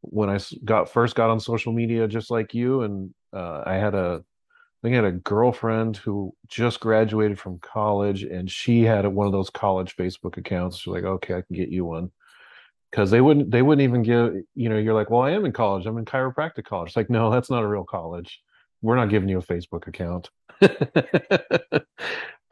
when 0.00 0.28
i 0.28 0.38
got 0.64 0.90
first 0.90 1.14
got 1.14 1.30
on 1.30 1.40
social 1.40 1.72
media 1.72 2.06
just 2.08 2.30
like 2.30 2.54
you 2.54 2.82
and 2.82 3.12
uh, 3.32 3.62
i 3.66 3.74
had 3.74 3.94
a 3.94 4.22
I 4.82 4.88
think 4.88 4.94
I 4.94 5.04
had 5.04 5.04
a 5.04 5.12
girlfriend 5.12 5.96
who 5.96 6.34
just 6.48 6.80
graduated 6.80 7.38
from 7.38 7.58
college, 7.60 8.24
and 8.24 8.50
she 8.50 8.82
had 8.82 9.06
one 9.06 9.26
of 9.26 9.32
those 9.32 9.50
college 9.50 9.96
Facebook 9.96 10.36
accounts. 10.36 10.78
She's 10.78 10.92
like, 10.92 11.04
"Okay, 11.04 11.34
I 11.34 11.42
can 11.42 11.56
get 11.56 11.68
you 11.68 11.84
one," 11.84 12.10
because 12.90 13.10
they 13.10 13.20
wouldn't 13.20 13.50
they 13.50 13.62
wouldn't 13.62 13.84
even 13.84 14.02
give 14.02 14.34
you 14.54 14.68
know 14.68 14.78
you're 14.78 14.94
like, 14.94 15.10
"Well, 15.10 15.22
I 15.22 15.30
am 15.30 15.44
in 15.44 15.52
college. 15.52 15.86
I'm 15.86 15.98
in 15.98 16.04
chiropractic 16.04 16.64
college." 16.64 16.90
It's 16.90 16.96
like, 16.96 17.10
no, 17.10 17.30
that's 17.30 17.50
not 17.50 17.62
a 17.62 17.68
real 17.68 17.84
college 17.84 18.42
we're 18.82 18.96
not 18.96 19.08
giving 19.08 19.28
you 19.28 19.38
a 19.38 19.42
Facebook 19.42 19.86
account. 19.86 20.28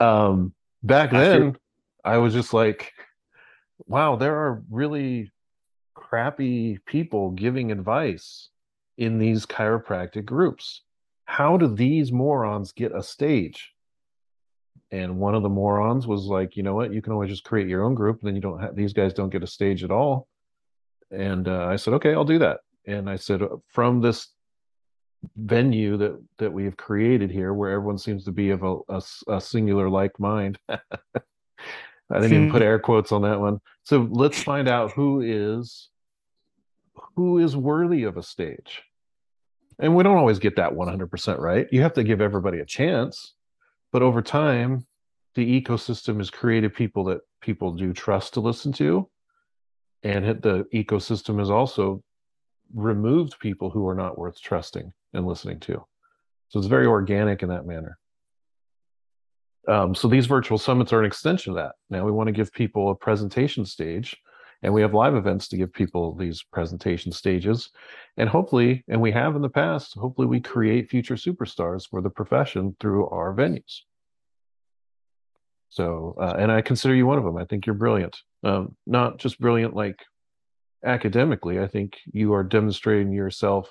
um, 0.01 0.55
back 0.83 1.11
then, 1.11 1.57
I 2.05 2.19
was 2.19 2.33
just 2.33 2.55
like, 2.55 2.93
wow, 3.87 4.17
there 4.17 4.37
are 4.37 4.63
really 4.71 5.31
crappy 5.95 6.79
people 6.87 7.33
giving 7.33 7.73
advice 7.73 8.49
in 8.97 9.19
these 9.19 9.45
chiropractic 9.45 10.25
groups. 10.25 10.83
How 11.31 11.57
do 11.57 11.69
these 11.69 12.11
morons 12.11 12.73
get 12.73 12.93
a 12.93 13.05
stage? 13.05 13.73
And 14.91 15.21
one 15.21 15.37
of 15.37 15.45
the 15.45 15.49
morons 15.49 16.05
was 16.05 16.25
like, 16.25 16.57
you 16.57 16.65
know 16.65 16.75
what, 16.75 16.93
you 16.93 17.01
can 17.01 17.13
always 17.13 17.31
just 17.31 17.45
create 17.45 17.69
your 17.69 17.85
own 17.85 17.95
group, 17.95 18.19
and 18.19 18.27
then 18.27 18.35
you 18.35 18.41
don't 18.41 18.59
have 18.59 18.75
these 18.75 18.93
guys 18.93 19.15
don't 19.15 19.31
get 19.31 19.45
a 19.45 19.47
stage 19.47 19.85
at 19.85 19.93
all. 19.93 20.27
And 21.13 21.47
uh, 21.47 21.67
I 21.67 21.77
said, 21.77 21.95
okay, 21.95 22.15
I'll 22.15 22.25
do 22.25 22.41
that. 22.41 22.59
And 22.85 23.09
I 23.09 23.15
said, 23.15 23.43
from 23.69 24.01
this 24.01 24.27
venue 25.37 25.97
that 25.99 26.21
that 26.39 26.53
we 26.53 26.65
have 26.65 26.77
created 26.77 27.31
here 27.31 27.55
where 27.55 27.71
everyone 27.71 27.99
seems 27.99 28.25
to 28.25 28.33
be 28.33 28.51
of 28.51 28.65
a, 28.65 28.79
a, 28.89 29.03
a 29.29 29.41
singular 29.41 29.89
like 29.89 30.19
mind 30.19 30.59
i 30.69 30.79
didn't 32.11 32.33
even 32.33 32.51
put 32.51 32.63
air 32.63 32.79
quotes 32.79 33.13
on 33.13 33.21
that 33.21 33.39
one 33.39 33.61
so 33.83 34.09
let's 34.11 34.43
find 34.43 34.67
out 34.67 34.93
who 34.93 35.21
is 35.21 35.91
who 37.17 37.37
is 37.37 37.55
worthy 37.55 38.05
of 38.05 38.17
a 38.17 38.23
stage 38.23 38.83
and 39.81 39.95
we 39.95 40.03
don't 40.03 40.17
always 40.17 40.39
get 40.39 40.57
that 40.57 40.73
100% 40.73 41.39
right 41.39 41.67
you 41.73 41.83
have 41.83 41.95
to 41.95 42.05
give 42.05 42.21
everybody 42.21 42.61
a 42.61 42.67
chance 42.67 43.35
but 43.93 44.03
over 44.03 44.23
time 44.23 44.87
the 45.35 45.61
ecosystem 45.61 46.19
has 46.19 46.31
created 46.31 46.75
people 46.75 47.05
that 47.05 47.21
people 47.41 47.73
do 47.73 47.93
trust 47.93 48.35
to 48.35 48.41
listen 48.41 48.73
to 48.73 49.09
and 50.03 50.43
the 50.43 50.65
ecosystem 50.73 51.39
has 51.39 51.51
also 51.51 52.03
removed 52.75 53.39
people 53.41 53.71
who 53.71 53.87
are 53.89 53.95
not 53.95 54.19
worth 54.19 54.41
trusting 54.41 54.93
and 55.13 55.27
listening 55.27 55.61
to. 55.61 55.85
So 56.49 56.59
it's 56.59 56.69
very 56.69 56.87
organic 56.87 57.43
in 57.43 57.49
that 57.49 57.67
manner. 57.67 57.99
Um, 59.69 59.95
so 59.95 60.09
these 60.09 60.27
virtual 60.27 60.59
summits 60.59 60.93
are 60.93 61.01
an 61.01 61.07
extension 61.07 61.51
of 61.51 61.57
that. 61.57 61.73
Now 61.91 62.05
we 62.05 62.11
want 62.11 62.29
to 62.29 62.33
give 62.33 62.53
people 62.53 62.91
a 62.91 62.95
presentation 62.95 63.65
stage, 63.65 64.17
and 64.63 64.75
we 64.75 64.83
have 64.83 64.95
live 64.95 65.15
events 65.15 65.49
to 65.49 65.57
give 65.57 65.73
people 65.73 66.15
these 66.15 66.43
presentation 66.43 67.13
stages. 67.13 67.71
And 68.17 68.29
hopefully, 68.29 68.85
and 68.89 69.01
we 69.01 69.13
have 69.13 69.37
in 69.37 69.43
the 69.43 69.49
past, 69.49 69.95
hopefully 69.95 70.27
we 70.27 70.41
create 70.41 70.91
future 70.91 71.15
superstars 71.15 71.89
for 71.89 72.03
the 72.03 72.11
profession 72.11 72.77
through 72.79 73.09
our 73.09 73.35
venues. 73.35 73.81
So, 75.71 76.17
uh, 76.21 76.35
and 76.39 76.51
I 76.51 76.63
consider 76.63 76.95
you 76.95 77.07
one 77.07 77.19
of 77.19 77.25
them. 77.25 77.37
I 77.37 77.45
think 77.45 77.65
you're 77.65 77.75
brilliant. 77.75 78.19
Um, 78.43 78.77
not 78.87 79.19
just 79.19 79.41
brilliant 79.41 79.75
like 79.75 80.05
academically. 80.85 81.61
I 81.61 81.69
think 81.69 81.99
you 82.13 82.35
are 82.35 82.43
demonstrating 82.43 83.13
yourself 83.13 83.71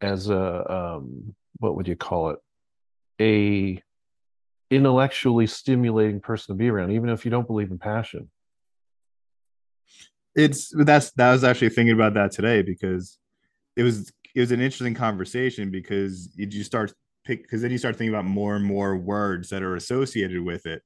as 0.00 0.28
a 0.28 0.72
um, 0.72 1.34
what 1.58 1.76
would 1.76 1.88
you 1.88 1.96
call 1.96 2.30
it 2.30 2.38
a 3.20 3.82
intellectually 4.70 5.46
stimulating 5.46 6.20
person 6.20 6.54
to 6.54 6.58
be 6.58 6.68
around 6.68 6.92
even 6.92 7.08
if 7.08 7.24
you 7.24 7.30
don't 7.30 7.46
believe 7.46 7.70
in 7.70 7.78
passion 7.78 8.28
it's 10.38 10.72
that's 10.84 11.10
that 11.12 11.32
was 11.32 11.44
actually 11.44 11.70
thinking 11.70 11.94
about 11.94 12.14
that 12.14 12.32
today 12.32 12.62
because 12.62 13.18
it 13.76 13.82
was 13.82 14.12
it 14.34 14.40
was 14.40 14.52
an 14.52 14.60
interesting 14.60 14.94
conversation 14.94 15.70
because 15.70 16.30
you 16.36 16.62
start 16.62 16.92
pick 17.24 17.42
because 17.42 17.60
then 17.62 17.70
you 17.70 17.78
start 17.78 17.96
thinking 17.96 18.14
about 18.14 18.24
more 18.24 18.56
and 18.56 18.64
more 18.64 18.96
words 18.96 19.50
that 19.50 19.62
are 19.62 19.76
associated 19.76 20.42
with 20.42 20.64
it 20.64 20.82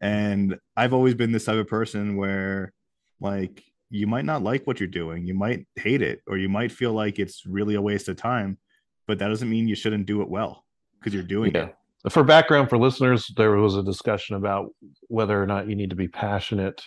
and 0.00 0.56
i've 0.76 0.94
always 0.94 1.14
been 1.14 1.32
this 1.32 1.44
type 1.44 1.58
of 1.58 1.66
person 1.66 2.16
where 2.16 2.72
like 3.20 3.62
you 3.90 4.06
might 4.06 4.24
not 4.24 4.42
like 4.42 4.66
what 4.66 4.78
you're 4.78 4.88
doing. 4.88 5.26
You 5.26 5.34
might 5.34 5.66
hate 5.74 6.00
it, 6.00 6.22
or 6.26 6.38
you 6.38 6.48
might 6.48 6.72
feel 6.72 6.92
like 6.92 7.18
it's 7.18 7.44
really 7.44 7.74
a 7.74 7.82
waste 7.82 8.08
of 8.08 8.16
time, 8.16 8.56
but 9.06 9.18
that 9.18 9.28
doesn't 9.28 9.50
mean 9.50 9.68
you 9.68 9.74
shouldn't 9.74 10.06
do 10.06 10.22
it 10.22 10.28
well 10.28 10.64
because 10.98 11.12
you're 11.12 11.22
doing 11.24 11.52
yeah. 11.54 11.66
it. 12.04 12.12
For 12.12 12.22
background 12.22 12.70
for 12.70 12.78
listeners, 12.78 13.30
there 13.36 13.56
was 13.56 13.76
a 13.76 13.82
discussion 13.82 14.36
about 14.36 14.70
whether 15.08 15.40
or 15.40 15.46
not 15.46 15.68
you 15.68 15.74
need 15.74 15.90
to 15.90 15.96
be 15.96 16.08
passionate 16.08 16.82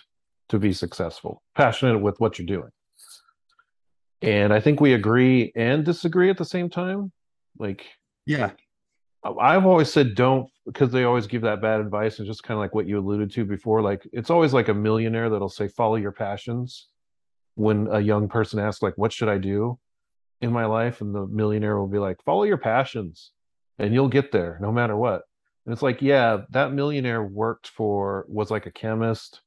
to 0.48 0.58
be 0.58 0.72
successful, 0.72 1.42
passionate 1.54 1.98
with 1.98 2.20
what 2.20 2.38
you're 2.38 2.46
doing. 2.46 2.70
And 4.22 4.52
I 4.52 4.60
think 4.60 4.80
we 4.80 4.94
agree 4.94 5.52
and 5.54 5.84
disagree 5.84 6.30
at 6.30 6.38
the 6.38 6.44
same 6.44 6.70
time. 6.70 7.12
Like, 7.58 7.86
yeah, 8.26 8.50
I've 9.22 9.66
always 9.66 9.92
said 9.92 10.14
don't 10.14 10.50
because 10.66 10.90
they 10.90 11.04
always 11.04 11.26
give 11.26 11.42
that 11.42 11.60
bad 11.60 11.80
advice 11.80 12.18
and 12.18 12.26
just 12.26 12.42
kind 12.42 12.56
of 12.56 12.60
like 12.60 12.74
what 12.74 12.86
you 12.86 12.98
alluded 12.98 13.30
to 13.32 13.44
before. 13.44 13.82
Like, 13.82 14.06
it's 14.12 14.30
always 14.30 14.52
like 14.52 14.68
a 14.68 14.74
millionaire 14.74 15.28
that'll 15.28 15.48
say, 15.48 15.68
follow 15.68 15.96
your 15.96 16.12
passions 16.12 16.88
when 17.54 17.88
a 17.90 18.00
young 18.00 18.28
person 18.28 18.58
asks 18.58 18.82
like 18.82 18.96
what 18.96 19.12
should 19.12 19.28
i 19.28 19.38
do 19.38 19.78
in 20.40 20.52
my 20.52 20.64
life 20.64 21.00
and 21.00 21.14
the 21.14 21.26
millionaire 21.26 21.78
will 21.78 21.88
be 21.88 21.98
like 21.98 22.22
follow 22.24 22.42
your 22.42 22.58
passions 22.58 23.32
and 23.78 23.94
you'll 23.94 24.08
get 24.08 24.32
there 24.32 24.58
no 24.60 24.72
matter 24.72 24.96
what 24.96 25.22
and 25.64 25.72
it's 25.72 25.82
like 25.82 26.02
yeah 26.02 26.38
that 26.50 26.72
millionaire 26.72 27.22
worked 27.22 27.68
for 27.68 28.24
was 28.28 28.50
like 28.50 28.66
a 28.66 28.70
chemist 28.70 29.40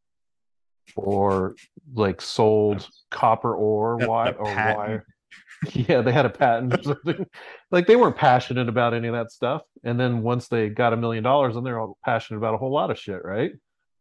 or 0.95 1.55
like 1.93 2.21
sold 2.21 2.88
copper 3.11 3.55
ore 3.55 3.97
why 3.97 4.31
or 4.31 4.45
why? 4.45 4.99
yeah 5.73 6.01
they 6.01 6.11
had 6.11 6.25
a 6.25 6.29
patent 6.29 6.73
or 6.73 6.83
something. 6.83 7.25
Like 7.71 7.85
they 7.85 7.97
weren't 7.97 8.15
passionate 8.15 8.69
about 8.69 8.93
any 8.93 9.09
of 9.09 9.13
that 9.13 9.29
stuff. 9.29 9.63
And 9.83 9.99
then 9.99 10.21
once 10.21 10.47
they 10.47 10.69
got 10.69 10.93
a 10.93 10.97
million 10.97 11.23
dollars 11.23 11.55
then 11.55 11.63
they're 11.63 11.79
all 11.79 11.97
passionate 12.05 12.38
about 12.38 12.53
a 12.53 12.57
whole 12.57 12.71
lot 12.71 12.91
of 12.91 12.99
shit 12.99 13.23
right? 13.23 13.51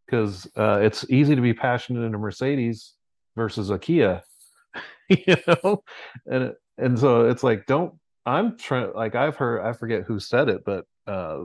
Because 0.05 0.47
uh, 0.57 0.79
it's 0.83 1.05
easy 1.11 1.35
to 1.35 1.41
be 1.41 1.53
passionate 1.53 2.03
in 2.03 2.15
a 2.15 2.19
mercedes 2.19 2.95
versus 3.35 3.71
a 3.71 3.79
Kia, 3.79 4.23
you 5.09 5.37
know, 5.47 5.83
and 6.27 6.55
and 6.79 6.99
so 6.99 7.29
it's 7.29 7.43
like 7.43 7.67
don't 7.67 7.95
I'm 8.25 8.57
trying 8.57 8.93
like 8.95 9.15
I've 9.15 9.37
heard 9.37 9.63
I 9.63 9.73
forget 9.73 10.03
who 10.03 10.19
said 10.19 10.49
it, 10.49 10.65
but 10.65 10.85
uh, 11.07 11.45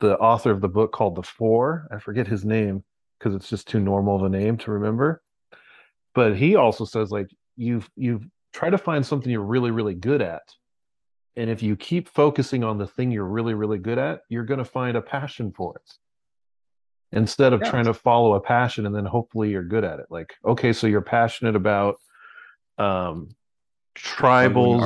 the 0.00 0.16
author 0.18 0.50
of 0.50 0.60
the 0.60 0.68
book 0.68 0.92
called 0.92 1.16
The 1.16 1.22
Four, 1.22 1.88
I 1.90 1.98
forget 1.98 2.26
his 2.26 2.44
name, 2.44 2.84
because 3.22 3.36
it's 3.36 3.48
just 3.48 3.68
too 3.68 3.78
normal 3.78 4.16
of 4.16 4.24
a 4.24 4.28
name 4.28 4.56
to 4.58 4.72
remember. 4.72 5.22
But 6.14 6.36
he 6.36 6.56
also 6.56 6.84
says 6.84 7.10
like 7.10 7.28
you've 7.56 7.88
you've 7.96 8.26
try 8.52 8.68
to 8.68 8.78
find 8.78 9.04
something 9.06 9.30
you're 9.30 9.42
really 9.42 9.70
really 9.70 9.94
good 9.94 10.20
at. 10.20 10.42
And 11.36 11.48
if 11.48 11.62
you 11.62 11.76
keep 11.76 12.08
focusing 12.08 12.62
on 12.64 12.78
the 12.78 12.86
thing 12.86 13.10
you're 13.10 13.24
really 13.24 13.54
really 13.54 13.78
good 13.78 13.98
at, 13.98 14.20
you're 14.28 14.44
going 14.44 14.58
to 14.58 14.64
find 14.64 14.96
a 14.96 15.02
passion 15.02 15.52
for 15.52 15.76
it. 15.76 15.92
Instead 17.12 17.52
of 17.52 17.60
Yeah. 17.62 17.70
trying 17.70 17.84
to 17.84 17.94
follow 17.94 18.34
a 18.34 18.40
passion 18.40 18.86
and 18.86 18.94
then 18.94 19.04
hopefully 19.04 19.50
you're 19.50 19.62
good 19.62 19.84
at 19.84 20.00
it. 20.00 20.06
Like 20.10 20.34
okay, 20.44 20.72
so 20.72 20.86
you're 20.86 21.00
passionate 21.00 21.56
about 21.56 21.96
um 22.78 23.28
tribal 23.94 24.80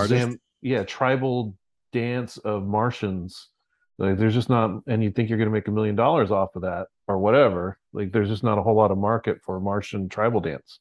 yeah, 0.61 0.83
tribal 0.85 1.57
dance 1.93 2.37
of 2.39 2.67
Martians. 2.67 3.51
Like 3.99 4.19
there's 4.19 4.35
just 4.35 4.51
not 4.51 4.83
and 4.87 5.03
you 5.03 5.11
think 5.11 5.29
you're 5.29 5.39
gonna 5.39 5.51
make 5.51 5.69
a 5.69 5.73
million 5.73 5.97
dollars 5.97 6.31
off 6.31 6.55
of 6.57 6.63
that 6.63 6.89
or 7.09 7.19
whatever. 7.19 7.79
Like 7.93 8.13
there's 8.13 8.29
just 8.29 8.45
not 8.45 8.59
a 8.59 8.63
whole 8.63 8.75
lot 8.75 8.91
of 8.91 8.99
market 8.99 9.41
for 9.43 9.59
Martian 9.61 10.09
tribal 10.09 10.41
dance. 10.41 10.81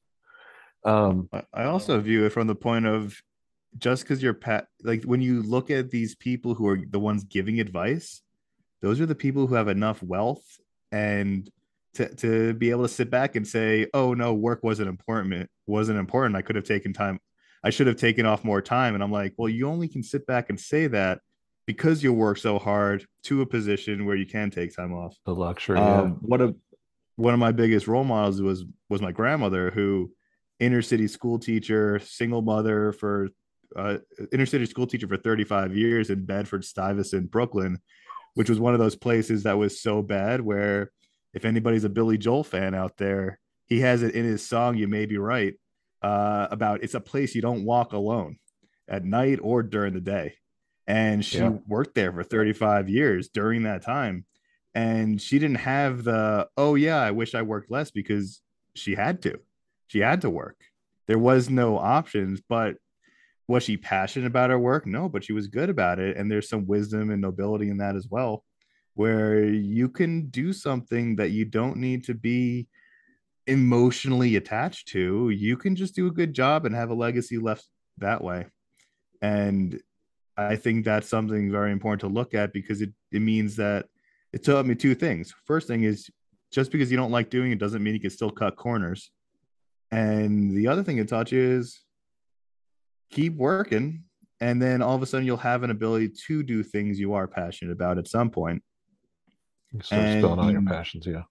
Um 0.84 1.30
I- 1.32 1.44
I 1.54 1.64
also 1.66 2.00
view 2.00 2.26
it 2.26 2.32
from 2.34 2.48
the 2.48 2.56
point 2.56 2.86
of 2.86 3.16
just 3.78 4.04
because 4.04 4.22
you're 4.22 4.34
pat 4.34 4.68
like 4.84 5.04
when 5.04 5.22
you 5.22 5.42
look 5.44 5.70
at 5.72 5.90
these 5.92 6.16
people 6.16 6.54
who 6.56 6.68
are 6.68 6.80
the 6.90 7.00
ones 7.00 7.24
giving 7.24 7.60
advice, 7.60 8.22
those 8.82 9.00
are 9.02 9.06
the 9.06 9.16
people 9.16 9.48
who 9.48 9.56
have 9.56 9.68
enough 9.68 10.02
wealth 10.04 10.46
and 10.92 11.50
to, 11.96 12.14
to 12.16 12.54
be 12.54 12.70
able 12.72 12.84
to 12.84 12.90
sit 12.90 13.10
back 13.10 13.36
and 13.36 13.48
say, 13.48 13.88
oh 13.94 14.14
no, 14.14 14.34
work 14.34 14.64
wasn't 14.64 14.90
important, 14.90 15.50
wasn't 15.66 15.98
important. 15.98 16.36
I 16.36 16.42
could 16.42 16.58
have 16.58 16.66
taken 16.66 16.92
time, 16.94 17.20
I 17.64 17.70
should 17.70 17.88
have 17.88 17.96
taken 17.96 18.26
off 18.26 18.44
more 18.44 18.62
time. 18.62 18.94
And 18.96 19.04
I'm 19.04 19.12
like, 19.12 19.34
well, 19.38 19.50
you 19.50 19.68
only 19.68 19.88
can 19.88 20.04
sit 20.04 20.28
back 20.28 20.50
and 20.50 20.60
say 20.60 20.88
that 20.88 21.22
because 21.66 22.04
you 22.04 22.14
work 22.14 22.38
so 22.38 22.60
hard 22.60 23.06
to 23.24 23.42
a 23.42 23.46
position 23.46 24.06
where 24.06 24.16
you 24.16 24.26
can 24.26 24.52
take 24.52 24.76
time 24.76 24.94
off 24.94 25.18
the 25.26 25.34
luxury. 25.34 25.80
yeah. 25.80 26.02
um, 26.02 26.18
what 26.22 26.42
a 26.42 26.56
one 27.16 27.34
of 27.34 27.40
my 27.40 27.52
biggest 27.52 27.88
role 27.88 28.04
models 28.04 28.42
was 28.42 28.66
was 28.90 29.02
my 29.02 29.12
grandmother 29.12 29.72
who 29.72 30.12
inner 30.60 30.82
city 30.82 31.08
school 31.08 31.40
teacher 31.40 32.00
single 32.00 32.42
mother 32.42 32.92
for 32.92 33.30
uh, 33.76 33.98
inner 34.32 34.46
city 34.46 34.66
school 34.66 34.88
teacher 34.88 35.08
for 35.08 35.18
35 35.18 35.76
years 35.76 36.10
in 36.10 36.26
bedford 36.26 36.64
stuyvesant 36.64 37.32
brooklyn 37.32 37.80
which 38.36 38.50
was 38.50 38.60
one 38.60 38.74
of 38.74 38.80
those 38.80 38.96
places 38.96 39.44
that 39.44 39.58
was 39.58 39.82
so 39.82 40.02
bad 40.02 40.42
where 40.42 40.92
if 41.34 41.46
anybody's 41.46 41.84
a 41.84 41.90
billy 41.90 42.18
joel 42.18 42.44
fan 42.44 42.74
out 42.74 42.96
there 42.98 43.40
he 43.68 43.80
has 43.80 44.04
it 44.04 44.14
in 44.14 44.24
his 44.24 44.46
song 44.46 44.78
you 44.78 44.88
may 44.88 45.06
be 45.06 45.18
right 45.18 45.56
uh, 46.02 46.48
about 46.52 46.84
it's 46.84 46.94
a 46.94 47.00
place 47.00 47.34
you 47.34 47.42
don't 47.42 47.66
walk 47.66 47.94
alone 47.94 48.38
at 48.88 49.04
night 49.04 49.40
or 49.42 49.64
during 49.64 49.94
the 49.94 50.02
day 50.02 50.36
and 50.88 51.24
she 51.26 51.40
Yeah. 51.40 51.58
worked 51.68 51.96
there 51.96 52.12
for 52.12 52.24
35 52.24 52.90
years 52.90 53.30
during 53.30 53.64
that 53.64 53.82
time. 53.82 54.26
And 54.74 55.22
she 55.22 55.40
didn't 55.40 55.60
have 55.60 56.04
the 56.04 56.50
oh 56.58 56.76
yeah 56.76 56.98
i 57.02 57.12
wish 57.12 57.34
i 57.34 57.42
worked 57.42 57.72
less 57.72 57.92
because 57.92 58.42
she 58.76 58.96
had 58.96 59.22
to. 59.22 59.40
She 59.88 60.00
had 60.00 60.22
to 60.22 60.30
work. 60.30 60.58
There 61.08 61.20
was 61.20 61.50
no 61.50 61.78
options 61.78 62.42
but 62.42 62.76
was 63.48 63.64
she 63.64 63.78
passionate 63.78 64.26
about 64.28 64.50
her 64.50 64.60
work? 64.60 64.86
No 64.86 65.08
but 65.08 65.24
she 65.24 65.34
was 65.34 65.48
good 65.48 65.70
about 65.70 66.00
it. 66.00 66.18
And 66.18 66.30
there's 66.30 66.50
some 66.50 66.66
wisdom 66.68 67.10
and 67.10 67.22
nobility 67.22 67.70
in 67.70 67.78
that 67.78 67.96
as 67.96 68.08
well 68.10 68.44
where 68.96 69.44
you 69.44 69.90
can 69.90 70.28
do 70.28 70.54
something 70.54 71.18
that 71.18 71.32
you 71.32 71.44
don't 71.46 71.78
need 71.78 72.04
to 72.06 72.14
be 72.14 72.68
emotionally 73.48 74.36
attached 74.36 74.88
to. 74.90 75.30
You 75.30 75.58
can 75.58 75.76
just 75.76 75.96
do 75.96 76.08
a 76.08 76.12
good 76.12 76.34
job 76.34 76.66
and 76.66 76.74
have 76.74 76.90
a 76.90 76.96
legacy 76.96 77.38
left 77.38 77.68
that 77.98 78.24
way. 78.24 78.48
And 79.22 79.82
i 80.38 80.56
think 80.56 80.86
that's 80.86 81.08
something 81.08 81.52
very 81.52 81.72
important 81.72 82.02
to 82.02 82.08
look 82.08 82.34
at 82.34 82.54
because 82.54 82.82
it, 82.82 82.92
it 83.12 83.22
means 83.22 83.56
that 83.56 83.86
it 84.36 84.44
taught 84.44 84.66
me 84.66 84.76
two 84.76 84.94
things. 84.94 85.34
First 85.46 85.66
thing 85.66 85.84
is 85.84 86.10
just 86.52 86.70
because 86.70 86.92
you 86.92 86.98
don't 86.98 87.12
like 87.12 87.30
doing 87.30 87.54
it 87.54 87.58
doesn't 87.58 87.82
mean 87.82 87.94
you 87.94 88.02
can 88.02 88.10
still 88.10 88.30
cut 88.30 88.58
corners. 88.58 89.10
And 89.92 90.52
the 90.52 90.68
other 90.68 90.84
thing 90.84 90.98
it 90.98 91.08
taught 91.08 91.32
you 91.32 91.42
is 91.42 91.80
keep 93.10 93.34
working. 93.38 94.04
And 94.42 94.62
then 94.62 94.82
all 94.82 94.94
of 94.94 95.02
a 95.02 95.06
sudden 95.06 95.26
you'll 95.26 95.38
have 95.38 95.64
an 95.64 95.72
ability 95.72 96.12
to 96.28 96.44
do 96.44 96.64
things 96.64 97.00
you 97.00 97.14
are 97.14 97.30
passionate 97.30 97.72
about 97.72 97.98
at 97.98 98.10
some 98.10 98.30
point. 98.30 98.62
You 99.72 99.82
start 99.82 100.20
spelling 100.20 100.40
out 100.42 100.52
your 100.52 100.62
passions, 100.64 101.08
yeah. 101.08 101.24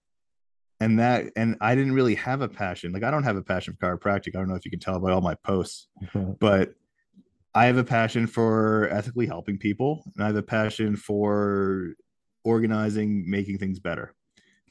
And 0.81 0.99
that, 0.99 1.27
and 1.37 1.57
I 1.61 1.75
didn't 1.75 1.93
really 1.93 2.15
have 2.15 2.41
a 2.41 2.49
passion. 2.49 2.91
Like 2.93 3.03
I 3.03 3.11
don't 3.11 3.23
have 3.25 3.37
a 3.37 3.43
passion 3.43 3.77
for 3.79 3.99
chiropractic. 3.99 4.29
I 4.29 4.39
don't 4.39 4.49
know 4.49 4.55
if 4.55 4.65
you 4.65 4.71
can 4.71 4.81
tell 4.81 4.99
by 4.99 5.13
all 5.13 5.21
my 5.21 5.35
posts, 5.45 5.89
but 6.41 6.73
I 7.55 7.67
have 7.67 7.77
a 7.77 7.85
passion 7.85 8.27
for 8.27 8.89
ethically 8.91 9.27
helping 9.27 9.59
people, 9.59 10.03
and 10.15 10.25
I 10.25 10.27
have 10.27 10.37
a 10.37 10.43
passion 10.43 10.97
for 10.97 11.95
organizing, 12.43 13.31
making 13.31 13.59
things 13.59 13.79
better, 13.79 14.13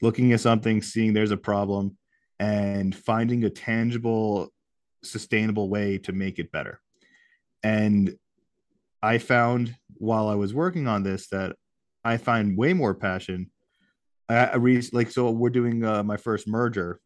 looking 0.02 0.32
at 0.32 0.40
something, 0.40 0.82
seeing 0.82 1.14
there's 1.14 1.30
a 1.30 1.36
problem, 1.36 1.96
and 2.38 2.94
finding 2.94 3.44
a 3.44 3.50
tangible, 3.50 4.52
sustainable 5.02 5.70
way 5.70 5.96
to 5.98 6.12
make 6.12 6.38
it 6.38 6.52
better. 6.52 6.80
And 7.62 8.16
I 9.02 9.16
found 9.16 9.74
while 9.94 10.28
I 10.28 10.34
was 10.34 10.52
working 10.52 10.86
on 10.86 11.02
this 11.02 11.28
that 11.28 11.56
I 12.04 12.18
find 12.18 12.56
way 12.58 12.74
more 12.74 12.94
passion. 12.94 13.50
I, 14.28 14.56
re- 14.56 14.88
like 14.92 15.10
so 15.10 15.30
we're 15.30 15.50
doing 15.50 15.84
uh, 15.84 16.02
my 16.02 16.18
first 16.18 16.46
merger, 16.46 17.00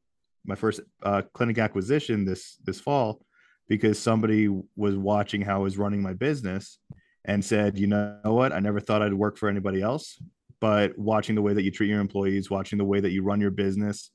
my 0.45 0.55
first 0.57 0.81
uh, 1.03 1.23
clinic 1.33 1.59
acquisition 1.59 2.25
this 2.25 2.57
this 2.65 2.81
fall 2.81 3.23
because 3.69 3.99
somebody 3.99 4.49
was 4.77 4.97
watching 4.97 5.43
how 5.43 5.57
I 5.57 5.63
was 5.63 5.79
running 5.79 6.03
my 6.03 6.15
business 6.15 6.79
and 7.25 7.45
said, 7.45 7.79
you 7.79 7.87
know 7.87 8.19
what, 8.25 8.53
I 8.53 8.61
never 8.61 8.81
thought 8.81 9.03
I'd 9.03 9.13
work 9.13 9.37
for 9.37 9.49
anybody 9.49 9.83
else, 9.83 10.21
but 10.61 10.99
watching 10.99 11.35
the 11.35 11.43
way 11.43 11.53
that 11.53 11.63
you 11.63 11.71
treat 11.71 11.91
your 11.91 12.01
employees, 12.01 12.51
watching 12.51 12.79
the 12.79 12.85
way 12.85 13.01
that 13.01 13.11
you 13.11 13.23
run 13.23 13.41
your 13.41 13.51
business, 13.51 14.11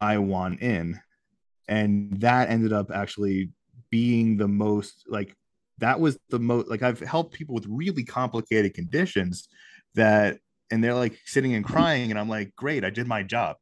I 0.00 0.18
want 0.18 0.62
in. 0.62 1.00
And 1.68 2.20
that 2.20 2.50
ended 2.50 2.72
up 2.72 2.90
actually 2.92 3.50
being 3.90 4.36
the 4.36 4.48
most 4.48 5.04
like 5.06 5.34
that 5.78 6.00
was 6.00 6.18
the 6.30 6.38
most 6.38 6.68
like 6.68 6.82
I've 6.82 7.00
helped 7.00 7.34
people 7.34 7.54
with 7.54 7.66
really 7.68 8.04
complicated 8.04 8.74
conditions 8.74 9.48
that 9.94 10.38
and 10.70 10.82
they're 10.82 10.94
like 10.94 11.18
sitting 11.26 11.54
and 11.54 11.64
crying 11.64 12.10
and 12.10 12.18
I'm 12.18 12.28
like, 12.28 12.54
great, 12.56 12.84
I 12.84 12.90
did 12.90 13.06
my 13.06 13.22
job 13.22 13.56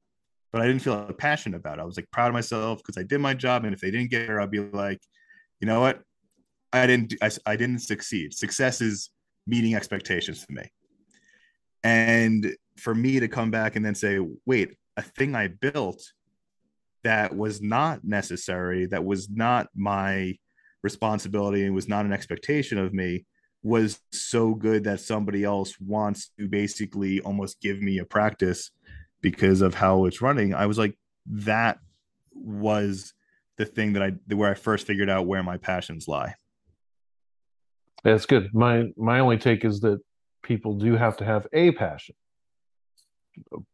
but 0.53 0.63
I 0.63 0.67
didn't 0.67 0.83
feel 0.83 1.05
passionate 1.13 1.57
about 1.57 1.79
it. 1.79 1.83
I 1.83 1.85
was 1.85 1.97
like 1.97 2.11
proud 2.11 2.29
of 2.29 2.35
myself 2.35 2.79
because 2.79 2.99
I 2.99 3.05
did 3.05 3.19
my 3.19 3.35
job. 3.35 3.65
And 3.65 3.75
if 3.75 3.81
they 3.81 3.91
didn't 3.91 4.11
get 4.11 4.27
there, 4.27 4.41
I'd 4.41 4.51
be 4.51 4.61
like, 4.61 5.01
you 5.61 5.67
know 5.67 5.81
what? 5.81 6.03
I 6.73 6.87
didn't, 6.87 7.15
I, 7.23 7.31
I 7.47 7.57
didn't 7.57 7.81
succeed. 7.81 8.35
Success 8.35 8.81
is 8.81 9.11
meeting 9.47 9.75
expectations 9.75 10.45
for 10.45 10.53
me. 10.53 10.71
And 11.83 12.55
for 12.77 12.95
me 12.95 13.21
to 13.21 13.29
come 13.29 13.51
back 13.51 13.77
and 13.77 13.85
then 13.85 13.95
say, 13.95 14.19
wait, 14.47 14.77
a 14.97 15.03
thing 15.03 15.35
I 15.35 15.49
built 15.49 16.03
that 17.03 17.35
was 17.35 17.63
not 17.63 18.05
necessary, 18.05 18.87
that 18.87 19.05
was 19.05 19.31
not 19.31 19.69
my 19.75 20.37
responsibility 20.83 21.65
and 21.65 21.75
was 21.75 21.89
not 21.89 22.05
an 22.05 22.13
expectation 22.13 22.79
of 22.79 22.93
me 22.93 23.25
was 23.63 24.01
so 24.13 24.55
good 24.55 24.85
that 24.85 25.01
somebody 25.01 25.45
else 25.45 25.79
wants 25.81 26.31
to 26.39 26.49
basically 26.49 27.21
almost 27.21 27.61
give 27.61 27.83
me 27.83 27.99
a 27.99 28.05
practice 28.05 28.71
because 29.21 29.61
of 29.61 29.75
how 29.75 30.05
it's 30.07 30.21
running 30.23 30.55
i 30.55 30.67
was 30.67 30.79
like 30.79 30.97
that 31.27 31.79
was 32.35 33.13
the 33.59 33.65
thing 33.67 33.93
that 33.95 34.03
i 34.03 34.11
where 34.35 34.51
i 34.51 34.55
first 34.55 34.87
figured 34.87 35.11
out 35.11 35.27
where 35.27 35.43
my 35.43 35.57
passions 35.57 36.07
lie 36.09 36.35
That's 38.03 38.25
good. 38.27 38.55
My 38.55 38.87
my 38.97 39.21
only 39.21 39.37
take 39.37 39.63
is 39.65 39.81
that 39.81 40.01
people 40.43 40.79
do 40.79 40.97
have 40.97 41.19
to 41.19 41.25
have 41.25 41.47
a 41.53 41.71
passion. 41.73 42.15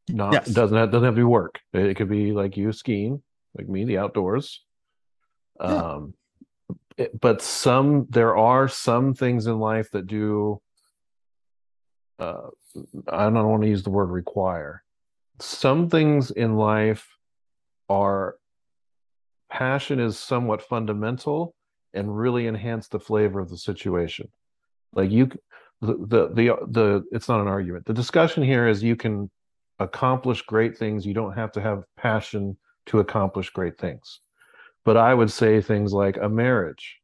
Not 0.09 0.32
Yes. 0.32 0.49
doesn't 0.49 0.76
have, 0.76 0.90
doesn't 0.90 1.05
have 1.05 1.14
to 1.14 1.20
be 1.20 1.22
work. 1.40 1.61
It 1.72 1.97
could 1.97 2.09
be 2.09 2.32
like 2.32 2.57
you 2.57 2.72
skiing, 2.72 3.22
like 3.57 3.68
me, 3.68 3.84
the 3.84 3.99
outdoors. 3.99 4.64
Yeah. 5.61 5.66
Um, 5.66 6.14
it- 6.97 7.20
but 7.20 7.40
some 7.40 8.07
there 8.11 8.36
are 8.36 8.66
some 8.66 9.14
things 9.14 9.47
in 9.47 9.61
life 9.61 9.90
that 9.92 10.09
do. 10.09 10.61
Uh, 12.18 12.49
I 13.09 13.24
don't 13.30 13.49
want 13.49 13.62
to 13.62 13.68
use 13.68 13.84
the 13.84 13.90
word 13.90 14.11
require. 14.11 14.82
Some 15.39 15.91
things 15.91 16.30
in 16.30 16.57
life 16.57 17.07
are 17.89 18.37
passion 19.51 20.01
is 20.01 20.18
somewhat 20.18 20.62
fundamental 20.62 21.55
and 21.95 22.16
really 22.16 22.47
enhance 22.47 22.89
the 22.89 23.01
flavor 23.01 23.41
of 23.41 23.49
the 23.49 23.59
situation. 23.59 24.28
Like 24.93 25.11
you, 25.11 25.30
the, 25.80 25.95
the 25.95 26.28
the 26.28 26.57
the 26.68 27.05
it's 27.12 27.28
not 27.28 27.41
an 27.41 27.49
argument. 27.49 27.84
The 27.87 27.95
discussion 27.95 28.43
here 28.43 28.66
is 28.66 28.82
you 28.82 28.97
can 28.97 29.30
accomplish 29.78 30.43
great 30.43 30.76
things. 30.76 31.07
You 31.07 31.14
don't 31.14 31.34
have 31.34 31.53
to 31.53 31.61
have 31.61 31.84
passion 31.97 32.57
to 32.87 33.01
accomplish 33.01 33.51
great 33.51 33.78
things. 33.78 34.20
But 34.84 34.97
I 34.97 35.12
would 35.12 35.30
say 35.30 35.61
things 35.61 35.93
like 35.93 36.16
a 36.16 36.28
marriage. 36.28 36.99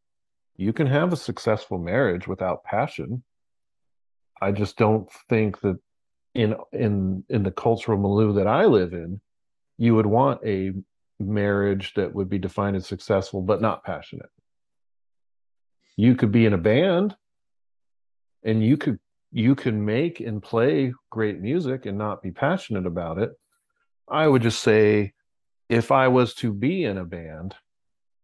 You 0.56 0.72
can 0.72 0.86
have 0.86 1.12
a 1.12 1.16
successful 1.16 1.78
marriage 1.78 2.28
without 2.28 2.64
passion. 2.64 3.24
I 4.40 4.52
just 4.52 4.76
don't 4.76 5.10
think 5.28 5.60
that 5.60 5.78
in 6.34 6.54
in 6.72 7.24
in 7.28 7.42
the 7.42 7.50
cultural 7.50 7.98
milieu 7.98 8.32
that 8.34 8.46
I 8.46 8.64
live 8.64 8.92
in, 8.92 9.20
you 9.78 9.94
would 9.94 10.06
want 10.06 10.40
a 10.44 10.72
marriage 11.18 11.94
that 11.94 12.14
would 12.14 12.28
be 12.28 12.38
defined 12.38 12.76
as 12.76 12.86
successful 12.86 13.42
but 13.42 13.60
not 13.60 13.84
passionate. 13.84 14.30
You 15.96 16.14
could 16.14 16.32
be 16.32 16.46
in 16.46 16.52
a 16.52 16.58
band 16.58 17.16
and 18.42 18.64
you 18.64 18.76
could 18.76 18.98
you 19.30 19.54
can 19.54 19.84
make 19.84 20.20
and 20.20 20.42
play 20.42 20.92
great 21.10 21.40
music 21.40 21.86
and 21.86 21.96
not 21.96 22.22
be 22.22 22.30
passionate 22.30 22.86
about 22.86 23.18
it. 23.18 23.32
I 24.08 24.28
would 24.28 24.42
just 24.42 24.60
say 24.62 25.12
if 25.68 25.90
I 25.90 26.08
was 26.08 26.34
to 26.34 26.52
be 26.52 26.84
in 26.84 26.98
a 26.98 27.04
band, 27.04 27.54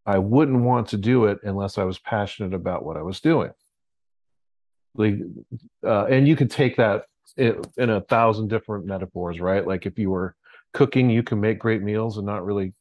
I 0.04 0.18
wouldn't 0.18 0.62
want 0.62 0.88
to 0.88 0.96
do 0.96 1.26
it 1.26 1.38
unless 1.42 1.78
I 1.78 1.84
was 1.84 1.98
passionate 1.98 2.54
about 2.54 2.84
what 2.84 2.96
I 2.96 3.02
was 3.02 3.20
doing. 3.20 3.52
Like, 4.94 5.14
uh, 5.84 6.06
and 6.06 6.26
you 6.26 6.36
can 6.36 6.48
take 6.48 6.76
that 6.76 7.04
in, 7.36 7.62
in 7.76 7.90
a 7.90 8.00
thousand 8.00 8.48
different 8.48 8.86
metaphors, 8.86 9.40
right? 9.40 9.66
Like 9.66 9.86
if 9.86 9.98
you 9.98 10.10
were 10.10 10.34
cooking, 10.72 11.10
you 11.10 11.22
can 11.22 11.40
make 11.40 11.58
great 11.58 11.82
meals 11.82 12.16
and 12.16 12.26
not 12.26 12.44
really 12.44 12.74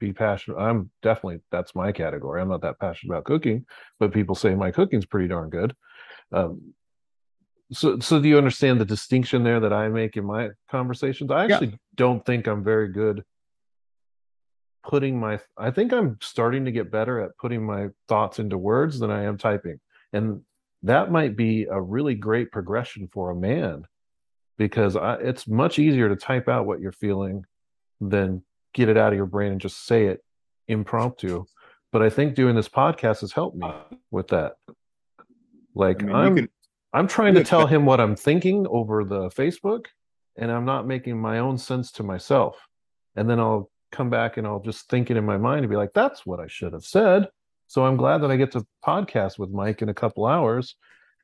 be 0.00 0.12
passionate. 0.12 0.58
I'm 0.58 0.90
definitely 1.02 1.40
that's 1.50 1.74
my 1.74 1.92
category. 1.92 2.40
I'm 2.40 2.48
not 2.48 2.62
that 2.62 2.78
passionate 2.78 3.12
about 3.12 3.24
cooking, 3.24 3.66
but 3.98 4.12
people 4.12 4.34
say 4.34 4.54
my 4.54 4.70
cooking's 4.70 5.06
pretty 5.06 5.28
darn 5.28 5.50
good. 5.50 5.74
Um, 6.32 6.74
so, 7.72 7.98
so 7.98 8.20
do 8.20 8.28
you 8.28 8.38
understand 8.38 8.80
the 8.80 8.84
distinction 8.84 9.42
there 9.42 9.60
that 9.60 9.72
I 9.72 9.88
make 9.88 10.16
in 10.16 10.24
my 10.24 10.50
conversations? 10.70 11.30
I 11.30 11.44
actually 11.44 11.68
yeah. 11.68 11.76
don't 11.94 12.24
think 12.24 12.46
I'm 12.46 12.62
very 12.62 12.88
good 12.88 13.24
putting 14.82 15.18
my. 15.18 15.40
I 15.56 15.70
think 15.70 15.92
I'm 15.92 16.18
starting 16.20 16.66
to 16.66 16.72
get 16.72 16.90
better 16.90 17.20
at 17.20 17.36
putting 17.38 17.64
my 17.64 17.88
thoughts 18.08 18.38
into 18.38 18.58
words 18.58 18.98
than 18.98 19.10
I 19.10 19.24
am 19.24 19.38
typing, 19.38 19.80
and 20.12 20.42
that 20.84 21.10
might 21.10 21.34
be 21.34 21.64
a 21.64 21.80
really 21.80 22.14
great 22.14 22.52
progression 22.52 23.08
for 23.08 23.30
a 23.30 23.36
man 23.36 23.86
because 24.58 24.96
I, 24.96 25.14
it's 25.14 25.48
much 25.48 25.78
easier 25.78 26.08
to 26.10 26.16
type 26.16 26.48
out 26.48 26.66
what 26.66 26.80
you're 26.80 26.92
feeling 26.92 27.44
than 28.00 28.42
get 28.74 28.90
it 28.90 28.96
out 28.96 29.12
of 29.12 29.16
your 29.16 29.26
brain 29.26 29.52
and 29.52 29.60
just 29.60 29.86
say 29.86 30.06
it 30.06 30.22
impromptu. 30.68 31.46
But 31.90 32.02
I 32.02 32.10
think 32.10 32.34
doing 32.34 32.54
this 32.54 32.68
podcast 32.68 33.20
has 33.22 33.32
helped 33.32 33.56
me 33.56 33.70
with 34.10 34.28
that. 34.28 34.56
Like 35.74 36.02
I 36.02 36.06
mean, 36.06 36.14
I'm, 36.14 36.36
can, 36.36 36.48
I'm 36.92 37.08
trying 37.08 37.34
to 37.34 37.44
tell 37.44 37.66
him 37.66 37.86
what 37.86 38.00
I'm 38.00 38.14
thinking 38.14 38.66
over 38.68 39.04
the 39.04 39.30
Facebook, 39.30 39.86
and 40.36 40.50
I'm 40.50 40.64
not 40.64 40.86
making 40.86 41.18
my 41.18 41.38
own 41.38 41.56
sense 41.56 41.92
to 41.92 42.02
myself. 42.02 42.56
And 43.16 43.28
then 43.28 43.40
I'll 43.40 43.70
come 43.90 44.10
back 44.10 44.36
and 44.36 44.46
I'll 44.46 44.60
just 44.60 44.88
think 44.90 45.10
it 45.10 45.16
in 45.16 45.24
my 45.24 45.38
mind 45.38 45.60
and 45.60 45.70
be 45.70 45.76
like, 45.76 45.92
"That's 45.94 46.26
what 46.26 46.40
I 46.40 46.46
should 46.46 46.72
have 46.72 46.84
said." 46.84 47.28
So 47.66 47.84
I'm 47.86 47.96
glad 47.96 48.18
that 48.18 48.30
I 48.30 48.36
get 48.36 48.52
to 48.52 48.66
podcast 48.84 49.38
with 49.38 49.50
Mike 49.50 49.82
in 49.82 49.88
a 49.88 49.94
couple 49.94 50.26
hours, 50.26 50.76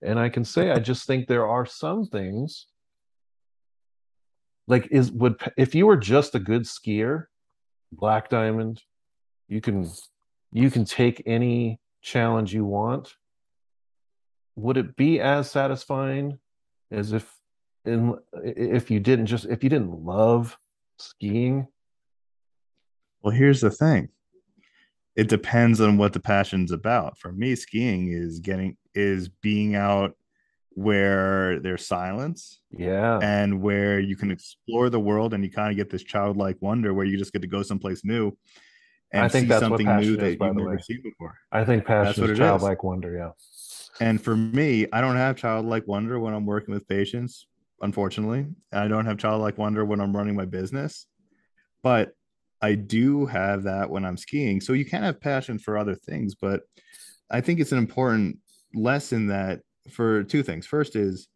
and 0.02 0.18
I 0.18 0.28
can 0.28 0.44
say 0.44 0.70
I 0.70 0.78
just 0.90 1.06
think 1.06 1.26
there 1.26 1.48
are 1.48 1.66
some 1.66 2.06
things 2.06 2.66
like 4.66 4.88
is 4.90 5.10
would 5.10 5.40
if 5.56 5.74
you 5.74 5.86
were 5.86 5.96
just 5.96 6.34
a 6.34 6.38
good 6.38 6.62
skier 6.62 7.24
black 7.92 8.28
diamond 8.28 8.82
you 9.50 9.60
can 9.60 9.84
you 10.52 10.70
can 10.70 10.84
take 10.84 11.22
any 11.26 11.80
challenge 12.02 12.54
you 12.54 12.64
want. 12.64 13.14
Would 14.56 14.76
it 14.76 14.96
be 14.96 15.20
as 15.20 15.50
satisfying 15.50 16.38
as 16.90 17.12
if 17.12 17.30
in 17.84 18.14
if 18.44 18.90
you 18.90 19.00
didn't 19.00 19.26
just 19.26 19.46
if 19.46 19.64
you 19.64 19.70
didn't 19.70 20.04
love 20.04 20.56
skiing? 20.98 21.66
Well 23.22 23.34
here's 23.34 23.60
the 23.60 23.70
thing 23.70 24.08
it 25.16 25.28
depends 25.28 25.80
on 25.80 25.96
what 25.96 26.12
the 26.12 26.20
passion's 26.20 26.72
about 26.72 27.18
for 27.18 27.32
me 27.32 27.54
skiing 27.54 28.12
is 28.12 28.40
getting 28.40 28.76
is 28.94 29.28
being 29.28 29.74
out 29.74 30.14
where 30.70 31.58
there's 31.60 31.86
silence 31.86 32.60
yeah 32.70 33.18
and 33.20 33.60
where 33.60 33.98
you 33.98 34.16
can 34.16 34.30
explore 34.30 34.88
the 34.88 35.00
world 35.00 35.34
and 35.34 35.44
you 35.44 35.50
kind 35.50 35.70
of 35.70 35.76
get 35.76 35.90
this 35.90 36.02
childlike 36.02 36.56
wonder 36.60 36.94
where 36.94 37.04
you 37.04 37.18
just 37.18 37.32
get 37.32 37.42
to 37.42 37.48
go 37.48 37.62
someplace 37.62 38.04
new 38.04 38.36
and 39.12 39.24
I 39.24 39.28
think 39.28 39.50
see 39.50 39.58
something 39.58 39.86
new 39.96 40.16
that 40.16 40.30
you've 40.30 40.40
never 40.40 40.70
way. 40.70 40.78
seen 40.78 41.02
before. 41.02 41.36
I 41.50 41.64
think 41.64 41.84
passion 41.84 42.30
is 42.30 42.38
childlike 42.38 42.78
is. 42.78 42.84
wonder, 42.84 43.16
yeah. 43.16 43.30
And 44.00 44.22
for 44.22 44.36
me, 44.36 44.86
I 44.92 45.00
don't 45.00 45.16
have 45.16 45.36
childlike 45.36 45.86
wonder 45.86 46.18
when 46.20 46.32
I'm 46.32 46.46
working 46.46 46.72
with 46.72 46.86
patients, 46.86 47.46
unfortunately. 47.82 48.46
I 48.72 48.88
don't 48.88 49.06
have 49.06 49.18
childlike 49.18 49.58
wonder 49.58 49.84
when 49.84 50.00
I'm 50.00 50.16
running 50.16 50.36
my 50.36 50.44
business. 50.44 51.06
But 51.82 52.12
I 52.62 52.74
do 52.74 53.26
have 53.26 53.62
that 53.64 53.88
when 53.90 54.04
I'm 54.04 54.16
skiing. 54.16 54.60
So 54.60 54.72
you 54.72 54.84
can 54.84 55.02
have 55.02 55.20
passion 55.20 55.58
for 55.58 55.78
other 55.78 55.94
things, 55.94 56.34
but 56.34 56.62
I 57.30 57.40
think 57.40 57.60
it's 57.60 57.72
an 57.72 57.78
important 57.78 58.38
lesson 58.74 59.28
that 59.28 59.60
for 59.90 60.22
two 60.24 60.42
things. 60.42 60.66
First 60.66 60.96
is 60.96 61.28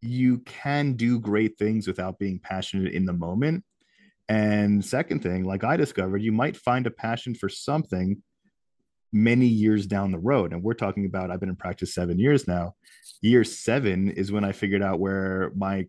you 0.00 0.38
can 0.38 0.94
do 0.94 1.20
great 1.20 1.56
things 1.58 1.86
without 1.86 2.18
being 2.18 2.40
passionate 2.42 2.92
in 2.92 3.06
the 3.06 3.12
moment. 3.12 3.64
And 4.28 4.84
second 4.84 5.22
thing, 5.22 5.44
like 5.44 5.62
I 5.62 5.76
discovered, 5.76 6.22
you 6.22 6.32
might 6.32 6.56
find 6.56 6.86
a 6.86 6.90
passion 6.90 7.34
for 7.34 7.48
something 7.48 8.22
many 9.12 9.46
years 9.46 9.86
down 9.86 10.10
the 10.10 10.18
road. 10.18 10.52
And 10.52 10.62
we're 10.62 10.74
talking 10.74 11.04
about, 11.04 11.30
I've 11.30 11.40
been 11.40 11.50
in 11.50 11.56
practice 11.56 11.94
seven 11.94 12.18
years 12.18 12.48
now. 12.48 12.74
Year 13.20 13.44
seven 13.44 14.10
is 14.10 14.32
when 14.32 14.44
I 14.44 14.52
figured 14.52 14.82
out 14.82 15.00
where 15.00 15.52
my 15.54 15.86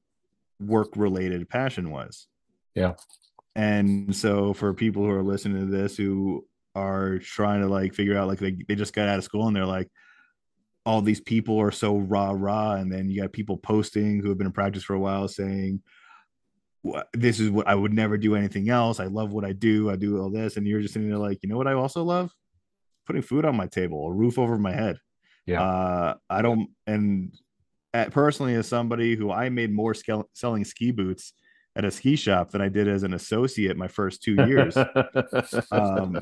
work 0.59 0.89
related 0.95 1.49
passion 1.49 1.89
was. 1.89 2.27
Yeah. 2.75 2.93
And 3.56 4.16
so 4.16 4.54
for 4.54 4.74
people 4.74 5.04
who 5.04 5.12
are 5.12 5.24
listening 5.24 5.66
to 5.66 5.72
this 5.72 5.95
who 5.95 6.45
are 6.76 7.20
trying 7.20 7.62
to 7.62 7.68
like 7.68 7.93
figure 7.93 8.18
out, 8.18 8.28
like 8.28 8.39
they, 8.39 8.58
they 8.68 8.76
just 8.76 8.93
got 8.93 9.08
out 9.08 9.20
of 9.20 9.24
school 9.24 9.47
and 9.47 9.56
they're 9.56 9.66
like, 9.66 9.89
all 10.86 11.01
these 11.01 11.22
people 11.22 11.60
are 11.62 11.72
so 11.72 11.97
rah 11.97 12.34
rah, 12.36 12.74
and 12.74 12.91
then 12.91 13.10
you 13.10 13.22
got 13.22 13.32
people 13.32 13.58
posting 13.58 14.20
who 14.20 14.30
have 14.30 14.38
been 14.38 14.47
in 14.47 14.54
practice 14.54 14.84
for 14.84 14.93
a 14.93 14.99
while 14.99 15.28
saying, 15.28 15.82
"This 17.14 17.39
is 17.39 17.49
what 17.49 17.68
I 17.68 17.76
would 17.76 17.93
never 17.93 18.18
do 18.18 18.36
anything 18.36 18.70
else. 18.70 18.99
I 18.99 19.06
love 19.06 19.32
what 19.32 19.45
I 19.45 19.54
do. 19.54 19.89
I 19.89 19.95
do 19.95 20.20
all 20.20 20.30
this," 20.30 20.58
and 20.58 20.68
you're 20.68 20.82
just 20.82 20.93
sitting 20.93 21.10
there 21.10 21.18
like, 21.18 21.39
you 21.41 21.49
know 21.49 21.58
what? 21.58 21.68
I 21.68 21.74
also 21.74 22.04
love 22.04 22.32
putting 23.06 23.22
food 23.22 23.45
on 23.45 23.56
my 23.56 23.68
table, 23.68 24.08
a 24.08 24.12
roof 24.12 24.38
over 24.38 24.58
my 24.58 24.74
head. 24.74 24.97
Yeah, 25.45 25.62
uh, 25.62 26.16
I 26.30 26.41
don't. 26.41 26.70
And 26.86 27.34
at, 27.93 28.12
personally, 28.12 28.56
as 28.56 28.68
somebody 28.68 29.16
who 29.16 29.32
I 29.32 29.49
made 29.49 29.72
more 29.72 29.95
selling 30.34 30.66
ski 30.66 30.91
boots 30.91 31.34
at 31.76 31.86
a 31.86 31.91
ski 31.91 32.15
shop 32.15 32.51
than 32.51 32.61
I 32.61 32.69
did 32.69 32.88
as 32.88 33.03
an 33.03 33.13
associate 33.13 33.78
my 33.78 33.88
first 33.88 34.21
two 34.24 34.36
years. 34.47 34.78
um, 35.71 36.21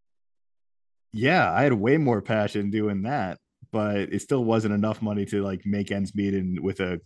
yeah, 1.12 1.52
I 1.52 1.62
had 1.62 1.72
way 1.72 1.96
more 1.96 2.22
passion 2.22 2.70
doing 2.70 3.02
that 3.02 3.38
but 3.72 3.96
it 3.96 4.22
still 4.22 4.44
wasn't 4.44 4.74
enough 4.74 5.02
money 5.02 5.24
to 5.26 5.42
like 5.42 5.64
make 5.64 5.90
ends 5.90 6.14
meet 6.14 6.34
in 6.34 6.62
with 6.62 6.80
a 6.80 7.00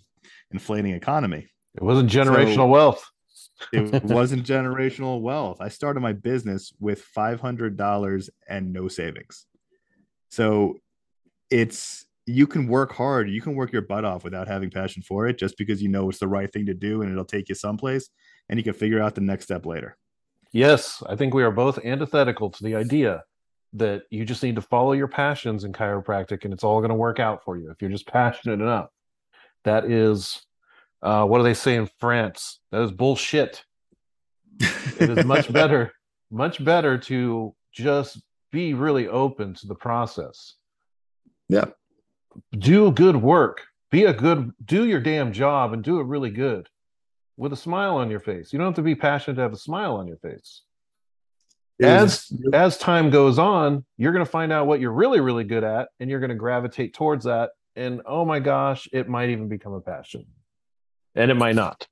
inflating 0.51 0.93
economy. 0.93 1.49
It 1.75 1.83
wasn't 1.83 2.11
generational 2.11 2.55
so 2.55 2.67
wealth. 2.67 3.05
it 3.73 4.05
wasn't 4.05 4.47
generational 4.47 5.21
wealth. 5.21 5.59
I 5.61 5.69
started 5.69 6.01
my 6.01 6.13
business 6.13 6.73
with 6.81 7.03
five 7.03 7.41
hundred 7.41 7.77
dollars 7.77 8.31
and 8.49 8.73
no 8.73 8.89
savings. 8.89 9.47
So 10.31 10.79
it's 11.51 12.04
you 12.27 12.47
can 12.47 12.67
work 12.67 12.93
hard, 12.93 13.29
you 13.29 13.41
can 13.41 13.55
work 13.55 13.73
your 13.73 13.83
butt 13.83 14.05
off 14.05 14.25
without 14.25 14.49
having 14.49 14.71
passion 14.71 15.03
for 15.03 15.27
it, 15.27 15.39
just 15.39 15.59
because 15.59 15.83
you 15.83 15.89
know 15.89 16.09
it's 16.09 16.19
the 16.19 16.29
right 16.29 16.53
thing 16.53 16.67
to 16.67 16.75
do 16.75 17.03
and 17.03 17.11
it'll 17.11 17.25
take 17.25 17.49
you 17.49 17.55
someplace, 17.55 18.09
and 18.49 18.59
you 18.59 18.65
can 18.65 18.73
figure 18.75 19.03
out 19.03 19.15
the 19.15 19.21
next 19.21 19.45
step 19.45 19.67
later. 19.67 19.97
Yes, 20.53 21.03
I 21.07 21.17
think 21.17 21.35
we 21.35 21.43
are 21.43 21.51
both 21.51 21.85
antithetical 21.85 22.51
to 22.51 22.65
the 22.65 22.77
idea 22.77 23.25
that 23.75 24.05
you 24.11 24.25
just 24.25 24.43
need 24.43 24.55
to 24.55 24.63
follow 24.63 24.93
your 24.93 25.09
passions 25.09 25.65
in 25.65 25.73
chiropractic 25.73 26.45
and 26.45 26.55
it's 26.55 26.63
all 26.63 26.79
going 26.79 26.91
to 26.91 26.95
work 26.95 27.19
out 27.19 27.43
for 27.45 27.59
you 27.59 27.71
if 27.71 27.83
you're 27.83 27.91
just 27.91 28.07
passionate 28.07 28.61
enough. 28.61 28.89
That 29.65 29.91
is, 29.91 30.47
uh, 31.03 31.27
what 31.27 31.39
do 31.39 31.45
they 31.45 31.55
say 31.55 31.75
in 31.75 31.89
France? 31.99 32.61
That 32.71 32.83
is 32.83 32.93
bullshit. 32.93 33.65
it 34.61 35.19
is 35.19 35.25
much 35.27 35.53
better, 35.53 35.93
much 36.31 36.65
better 36.65 36.99
to 36.99 37.55
just 37.73 38.23
be 38.53 38.75
really 38.75 39.09
open 39.09 39.55
to 39.55 39.67
the 39.67 39.75
process. 39.75 40.55
Yeah. 41.49 41.67
Do 42.57 42.91
good 42.91 43.17
work. 43.17 43.63
Be 43.91 44.05
a 44.05 44.13
good, 44.13 44.53
do 44.65 44.87
your 44.87 45.01
damn 45.01 45.33
job 45.33 45.73
and 45.73 45.83
do 45.83 46.01
it 46.01 46.07
really 46.07 46.31
good 46.31 46.69
with 47.37 47.53
a 47.53 47.57
smile 47.57 47.97
on 47.97 48.11
your 48.11 48.21
face. 48.21 48.53
You 48.53 48.59
don't 48.59 48.69
have 48.69 48.77
to 48.77 48.83
be 48.83 48.95
passionate 48.95 49.37
to 49.37 49.43
have 49.43 49.53
a 49.53 49.59
smile 49.59 49.97
on 49.97 50.07
your 50.07 50.19
face. 50.19 50.63
As 51.83 52.33
as 52.53 52.79
time 52.79 53.11
goes 53.11 53.37
on 53.37 53.85
you're 53.97 54.13
going 54.13 54.25
to 54.25 54.31
find 54.31 54.53
out 54.53 54.69
what 54.69 54.79
you're 54.79 54.93
really 54.93 55.19
really 55.19 55.43
good 55.43 55.65
at 55.65 55.89
and 55.99 56.09
you're 56.09 56.21
going 56.21 56.31
to 56.31 56.37
gravitate 56.37 56.95
towards 56.95 57.25
that. 57.25 57.51
And 57.75 58.01
oh 58.07 58.25
my 58.25 58.39
gosh 58.39 58.89
it 58.93 59.09
might 59.09 59.31
even 59.31 59.49
become 59.49 59.73
a 59.73 59.81
passion. 59.81 60.27
And 61.17 61.33
it 61.33 61.35
might 61.35 61.57
not. 61.57 61.87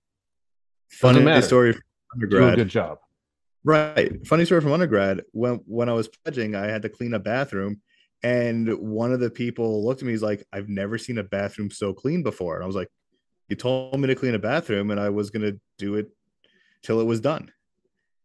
Funny 0.89 1.43
story 1.43 1.73
from 1.73 1.83
undergrad. 2.15 2.43
Do 2.43 2.53
a 2.53 2.57
good 2.65 2.69
job. 2.69 2.99
Right. 3.65 4.25
Funny 4.27 4.45
story 4.45 4.61
from 4.61 4.73
undergrad. 4.73 5.23
When 5.33 5.57
when 5.67 5.89
i 5.89 5.93
was 5.93 6.09
pledging 6.09 6.55
i 6.55 6.67
had 6.67 6.83
to 6.83 6.89
clean 6.89 7.15
a 7.15 7.19
bathroom 7.19 7.81
and 8.23 8.73
one 8.79 9.13
of 9.13 9.21
the 9.21 9.31
people 9.31 9.85
looked 9.85 10.03
at 10.03 10.07
me 10.07 10.13
he's 10.13 10.23
like 10.23 10.47
i've 10.53 10.69
never 10.69 10.99
seen 10.99 11.19
a 11.19 11.23
bathroom 11.23 11.71
so 11.71 11.93
clean 11.93 12.23
before 12.23 12.55
and 12.55 12.65
i 12.65 12.67
was 12.67 12.77
like 12.77 12.89
you 13.49 13.57
told 13.57 13.99
me 13.99 14.07
to 14.07 14.15
clean 14.15 14.35
a 14.35 14.39
bathroom 14.39 14.91
and 14.91 15.01
i 15.01 15.09
was 15.09 15.31
going 15.31 15.43
to 15.43 15.59
do 15.79 15.97
it 15.97 16.09
till 16.83 17.01
it 17.01 17.05
was 17.05 17.21
done 17.21 17.51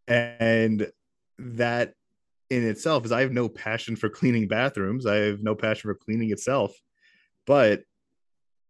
and 0.08 0.91
that 1.39 1.93
in 2.50 2.64
itself 2.64 3.06
is 3.06 3.12
I 3.12 3.22
have 3.22 3.32
no 3.32 3.50
passion 3.50 3.95
for 3.95 4.10
cleaning 4.10 4.48
bathrooms. 4.48 5.06
I 5.06 5.16
have 5.16 5.41
no 5.41 5.56
passion 5.56 5.89
for 5.89 5.95
cleaning 5.95 6.32
itself. 6.32 6.74
But 7.45 7.84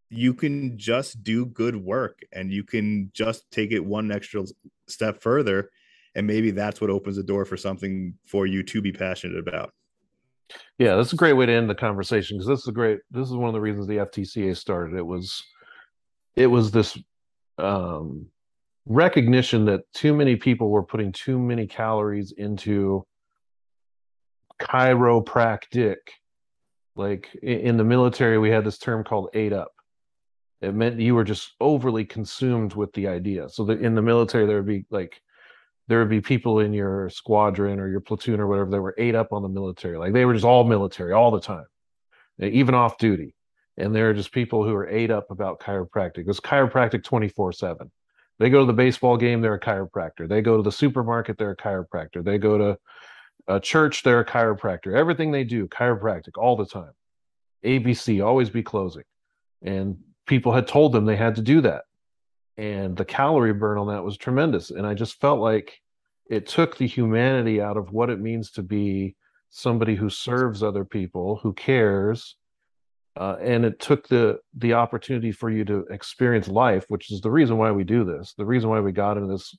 you 0.10 0.34
can 0.34 0.78
just 0.78 1.24
do 1.24 1.46
good 1.46 1.76
work 1.76 2.22
and 2.32 2.52
you 2.52 2.64
can 2.64 3.12
just 3.14 3.50
take 3.52 3.72
it 3.72 3.86
one 3.86 4.12
extra 4.12 4.46
step 4.88 5.22
further. 5.22 5.70
And 6.16 6.26
maybe 6.26 6.52
that's 6.52 6.82
what 6.82 6.90
opens 6.90 7.18
the 7.18 7.24
door 7.24 7.46
for 7.46 7.58
something 7.58 8.16
for 8.26 8.46
you 8.46 8.64
to 8.64 8.82
be 8.82 8.92
passionate 8.92 9.38
about. 9.38 9.74
Yeah, 10.78 10.96
that's 10.96 11.14
a 11.14 11.18
great 11.18 11.34
way 11.34 11.46
to 11.46 11.54
end 11.54 11.70
the 11.70 11.76
conversation 11.76 12.38
because 12.38 12.48
this 12.48 12.62
is 12.62 12.68
a 12.68 12.74
great 12.74 13.00
this 13.12 13.28
is 13.28 13.36
one 13.36 13.50
of 13.50 13.54
the 13.54 13.62
reasons 13.62 13.88
the 13.88 13.98
FTCA 13.98 14.56
started. 14.56 14.98
It 14.98 15.06
was 15.06 15.44
it 16.36 16.48
was 16.48 16.72
this 16.72 16.98
um 17.58 18.28
recognition 18.86 19.66
that 19.66 19.82
too 19.94 20.14
many 20.14 20.36
people 20.36 20.70
were 20.70 20.84
putting 20.84 21.12
too 21.12 21.38
many 21.38 21.68
calories 21.68 22.32
into 22.32 23.06
chiropractic. 24.62 25.98
Like 26.96 27.34
in 27.44 27.78
the 27.78 27.84
military, 27.84 28.38
we 28.38 28.50
had 28.50 28.64
this 28.64 28.78
term 28.78 29.04
called 29.04 29.30
ate 29.34 29.54
up. 29.54 29.72
It 30.62 30.74
meant 30.74 31.00
you 31.00 31.14
were 31.14 31.24
just 31.24 31.54
overly 31.60 32.06
consumed 32.06 32.74
with 32.74 32.92
the 32.94 33.08
idea. 33.08 33.50
So 33.50 33.66
that 33.66 33.82
in 33.82 33.94
the 33.94 34.02
military, 34.02 34.48
there 34.48 34.58
would 34.58 34.66
be 34.66 34.86
like 34.90 35.22
there 35.88 36.00
would 36.00 36.10
be 36.10 36.22
people 36.22 36.60
in 36.60 36.74
your 36.74 37.10
squadron 37.10 37.80
or 37.80 37.88
your 37.88 38.02
platoon 38.02 38.40
or 38.40 38.48
whatever 38.48 38.70
that 38.70 38.82
were 38.82 38.96
ate 38.98 39.16
up 39.16 39.32
on 39.32 39.42
the 39.42 39.50
military. 39.50 39.98
Like 39.98 40.14
they 40.14 40.26
were 40.26 40.34
just 40.34 40.46
all 40.46 40.64
military 40.64 41.14
all 41.14 41.32
the 41.32 41.40
time, 41.40 41.66
eh, 42.42 42.48
even 42.48 42.76
off 42.76 42.98
duty. 42.98 43.34
And 43.78 43.96
there 43.96 44.10
are 44.10 44.14
just 44.14 44.32
people 44.32 44.64
who 44.66 44.74
are 44.74 44.88
ate 44.88 45.12
up 45.12 45.32
about 45.32 45.60
chiropractic. 45.60 46.20
It 46.20 46.28
was 46.28 46.40
chiropractic 46.40 47.04
24 47.04 47.54
7. 47.54 47.92
They 48.40 48.50
go 48.50 48.60
to 48.60 48.66
the 48.66 48.74
baseball 48.74 49.18
game, 49.18 49.42
they're 49.42 49.56
a 49.56 49.60
chiropractor. 49.60 50.28
They 50.28 50.42
go 50.42 50.58
to 50.58 50.64
the 50.64 50.72
supermarket, 50.72 51.38
they're 51.38 51.52
a 51.52 51.58
chiropractor. 51.58 52.24
They 52.24 52.38
go 52.38 52.58
to 52.58 52.78
a 53.48 53.60
church, 53.60 54.04
they're 54.04 54.20
a 54.20 54.26
chiropractor. 54.26 54.94
Everything 54.94 55.32
they 55.32 55.44
do, 55.44 55.68
chiropractic 55.68 56.38
all 56.38 56.56
the 56.56 56.66
time. 56.66 56.92
ABC, 57.64 58.24
always 58.24 58.50
be 58.50 58.62
closing. 58.62 59.04
And 59.64 59.98
people 60.28 60.54
had 60.54 60.68
told 60.68 60.92
them 60.92 61.06
they 61.06 61.16
had 61.16 61.36
to 61.36 61.42
do 61.42 61.62
that. 61.62 61.84
And 62.58 62.98
the 62.98 63.06
calorie 63.06 63.54
burn 63.54 63.78
on 63.78 63.88
that 63.88 64.04
was 64.04 64.18
tremendous. 64.18 64.72
And 64.72 64.86
I 64.86 64.94
just 64.94 65.20
felt 65.20 65.40
like 65.40 65.80
it 66.30 66.48
took 66.48 66.78
the 66.78 66.88
humanity 66.88 67.62
out 67.62 67.78
of 67.78 67.92
what 67.92 68.10
it 68.10 68.20
means 68.20 68.52
to 68.52 68.64
be 68.64 69.16
somebody 69.50 69.96
who 69.96 70.10
serves 70.10 70.64
other 70.64 70.84
people, 70.84 71.38
who 71.38 71.54
cares, 71.54 72.36
uh, 73.18 73.38
and 73.42 73.66
it 73.66 73.80
took 73.80 74.08
the 74.08 74.40
the 74.58 74.74
opportunity 74.74 75.32
for 75.32 75.50
you 75.50 75.66
to 75.66 75.86
experience 75.90 76.48
life 76.48 76.86
which 76.88 77.12
is 77.12 77.20
the 77.22 77.32
reason 77.32 77.58
why 77.58 77.72
we 77.72 77.84
do 77.84 78.04
this. 78.04 78.34
The 78.38 78.46
reason 78.46 78.70
why 78.70 78.80
we 78.80 78.92
got 78.92 79.18
into 79.18 79.30
this 79.30 79.58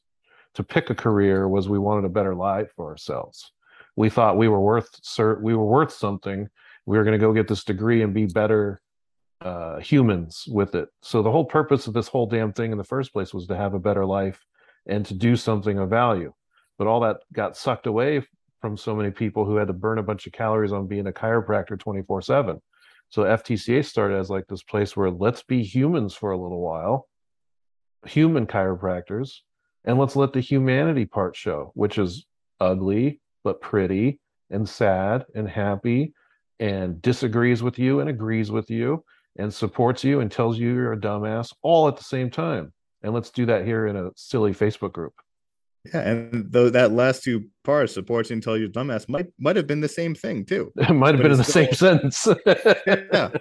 to 0.55 0.63
pick 0.63 0.91
a 0.91 0.95
career 0.95 1.49
was 1.49 1.69
we 1.69 1.79
wanted 1.79 2.05
a 2.05 2.11
better 2.11 2.35
life 2.35 2.71
for 2.77 2.89
ourselves. 2.89 3.53
We 3.97 4.11
thought 4.11 4.37
we 4.37 4.49
were 4.49 4.61
worth 4.61 4.89
we 5.43 5.55
were 5.57 5.65
worth 5.65 5.93
something. 5.93 6.49
We 6.87 6.97
were 6.97 7.05
going 7.05 7.19
to 7.19 7.27
go 7.27 7.33
get 7.33 7.49
this 7.49 7.65
degree 7.65 8.03
and 8.03 8.15
be 8.15 8.27
better 8.27 8.81
uh, 9.41 9.78
humans 9.78 10.45
with 10.49 10.74
it. 10.74 10.89
So 11.03 11.22
the 11.22 11.30
whole 11.30 11.45
purpose 11.45 11.86
of 11.86 11.95
this 11.95 12.09
whole 12.09 12.26
damn 12.26 12.53
thing 12.53 12.72
in 12.72 12.78
the 12.78 12.84
first 12.84 13.12
place 13.12 13.32
was 13.32 13.47
to 13.47 13.57
have 13.57 13.74
a 13.74 13.78
better 13.78 14.05
life 14.05 14.45
and 14.86 15.05
to 15.07 15.14
do 15.14 15.36
something 15.36 15.78
of 15.78 15.91
value. 15.91 16.32
But 16.78 16.86
all 16.86 17.01
that 17.01 17.18
got 17.32 17.57
sucked 17.57 17.86
away 17.86 18.22
from 18.61 18.76
so 18.76 18.95
many 18.95 19.11
people 19.11 19.45
who 19.45 19.57
had 19.57 19.68
to 19.68 19.72
burn 19.72 19.99
a 19.99 20.03
bunch 20.03 20.26
of 20.26 20.32
calories 20.32 20.72
on 20.72 20.89
being 20.89 21.07
a 21.07 21.12
chiropractor 21.12 21.78
24 21.78 22.22
7 22.22 22.61
so 23.11 23.22
FTCA 23.22 23.84
started 23.84 24.18
as 24.18 24.28
like 24.28 24.47
this 24.47 24.62
place 24.62 24.97
where 24.97 25.11
let's 25.11 25.43
be 25.43 25.62
humans 25.62 26.14
for 26.14 26.32
a 26.32 26.39
little 26.39 26.61
while, 26.61 27.09
human 28.07 28.47
chiropractors, 28.47 29.39
and 29.84 29.99
let's 29.99 30.16
let 30.16 30.32
the 30.32 30.41
humanity 30.41 31.07
part 31.07 31.34
show, 31.34 31.72
which 31.74 31.97
is 31.97 32.26
ugly 32.61 33.20
but 33.45 33.61
pretty 33.61 34.20
and 34.51 34.68
sad 34.68 35.24
and 35.34 35.49
happy 35.49 36.12
and 36.61 37.01
disagrees 37.01 37.62
with 37.62 37.78
you 37.78 38.01
and 38.01 38.11
agrees 38.11 38.51
with 38.51 38.68
you 38.68 39.05
and 39.39 39.55
supports 39.55 40.05
you 40.05 40.20
and 40.20 40.30
tells 40.30 40.59
you 40.59 40.74
you're 40.74 40.93
a 40.93 40.97
dumbass 40.97 41.55
all 41.62 41.89
at 41.89 41.97
the 41.97 42.05
same 42.05 42.28
time. 42.28 42.72
And 43.03 43.14
let's 43.14 43.30
do 43.30 43.47
that 43.47 43.64
here 43.64 43.86
in 43.86 43.97
a 43.97 44.11
silly 44.16 44.53
Facebook 44.53 44.93
group. 44.93 45.14
Yeah, 45.95 46.01
and 46.01 46.53
though 46.53 46.68
that 46.70 46.93
last 46.93 47.22
two 47.22 47.47
parts, 47.64 47.95
supports 47.95 48.30
and 48.30 48.43
tell 48.43 48.57
you 48.57 48.68
dumbass, 48.68 49.09
might 49.09 49.28
might 49.39 49.57
have 49.57 49.68
been 49.68 49.80
the 49.80 49.89
same 49.89 50.14
thing 50.14 50.45
too. 50.45 50.72
It 50.76 50.91
might 50.91 51.14
have 51.14 51.18
but 51.18 51.22
been 51.22 51.32
in 51.32 51.39
the 51.39 51.45
still, 51.45 51.64
same 51.64 51.72
sentence. 51.72 52.28
yeah. 52.86 53.30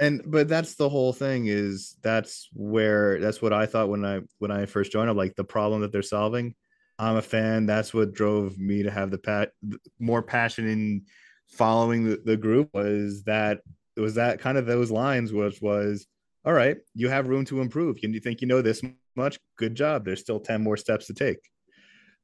And 0.00 0.22
but 0.24 0.46
that's 0.46 0.76
the 0.76 0.88
whole 0.88 1.12
thing 1.12 1.46
is 1.46 1.96
that's 2.02 2.48
where 2.52 3.18
that's 3.18 3.42
what 3.42 3.52
I 3.52 3.66
thought 3.66 3.88
when 3.88 4.04
I 4.04 4.20
when 4.38 4.52
I 4.52 4.66
first 4.66 4.92
joined. 4.92 5.10
I'm 5.10 5.16
like 5.16 5.34
the 5.34 5.42
problem 5.42 5.80
that 5.80 5.90
they're 5.90 6.02
solving. 6.02 6.54
I'm 7.00 7.16
a 7.16 7.22
fan. 7.22 7.66
That's 7.66 7.92
what 7.92 8.14
drove 8.14 8.56
me 8.58 8.84
to 8.84 8.92
have 8.92 9.10
the 9.10 9.18
pat 9.18 9.50
more 9.98 10.22
passion 10.22 10.68
in 10.68 11.06
following 11.48 12.04
the, 12.04 12.22
the 12.24 12.36
group 12.36 12.70
was 12.72 13.24
that 13.24 13.60
it 13.98 14.00
was 14.00 14.14
that 14.14 14.40
kind 14.40 14.56
of 14.56 14.64
those 14.64 14.90
lines, 14.90 15.32
which 15.32 15.60
was 15.60 16.06
all 16.46 16.54
right, 16.54 16.78
you 16.94 17.10
have 17.10 17.28
room 17.28 17.44
to 17.46 17.60
improve. 17.60 17.96
Can 17.96 18.14
you 18.14 18.20
think 18.20 18.40
you 18.40 18.46
know 18.46 18.62
this 18.62 18.80
much? 19.16 19.38
Good 19.58 19.74
job. 19.74 20.06
There's 20.06 20.20
still 20.20 20.40
10 20.40 20.62
more 20.62 20.78
steps 20.78 21.06
to 21.08 21.14
take 21.14 21.40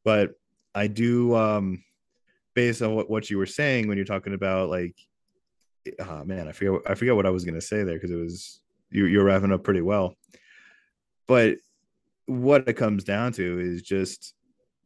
but 0.04 0.32
I 0.74 0.86
do 0.86 1.34
um 1.34 1.82
based 2.54 2.82
on 2.82 2.94
what, 2.94 3.10
what 3.10 3.28
you 3.30 3.38
were 3.38 3.46
saying 3.46 3.88
when 3.88 3.96
you're 3.96 4.04
talking 4.04 4.34
about 4.34 4.68
like 4.68 4.94
oh 5.98 6.24
man, 6.24 6.48
I 6.48 6.52
forget 6.52 6.80
I 6.86 6.94
forget 6.94 7.16
what 7.16 7.26
I 7.26 7.30
was 7.30 7.44
gonna 7.44 7.60
say 7.60 7.82
there 7.82 7.94
because 7.94 8.10
it 8.10 8.16
was 8.16 8.60
you 8.90 9.06
you're 9.06 9.24
wrapping 9.24 9.52
up 9.52 9.64
pretty 9.64 9.82
well. 9.82 10.14
But 11.26 11.56
what 12.26 12.68
it 12.68 12.74
comes 12.74 13.04
down 13.04 13.32
to 13.32 13.58
is 13.58 13.82
just 13.82 14.34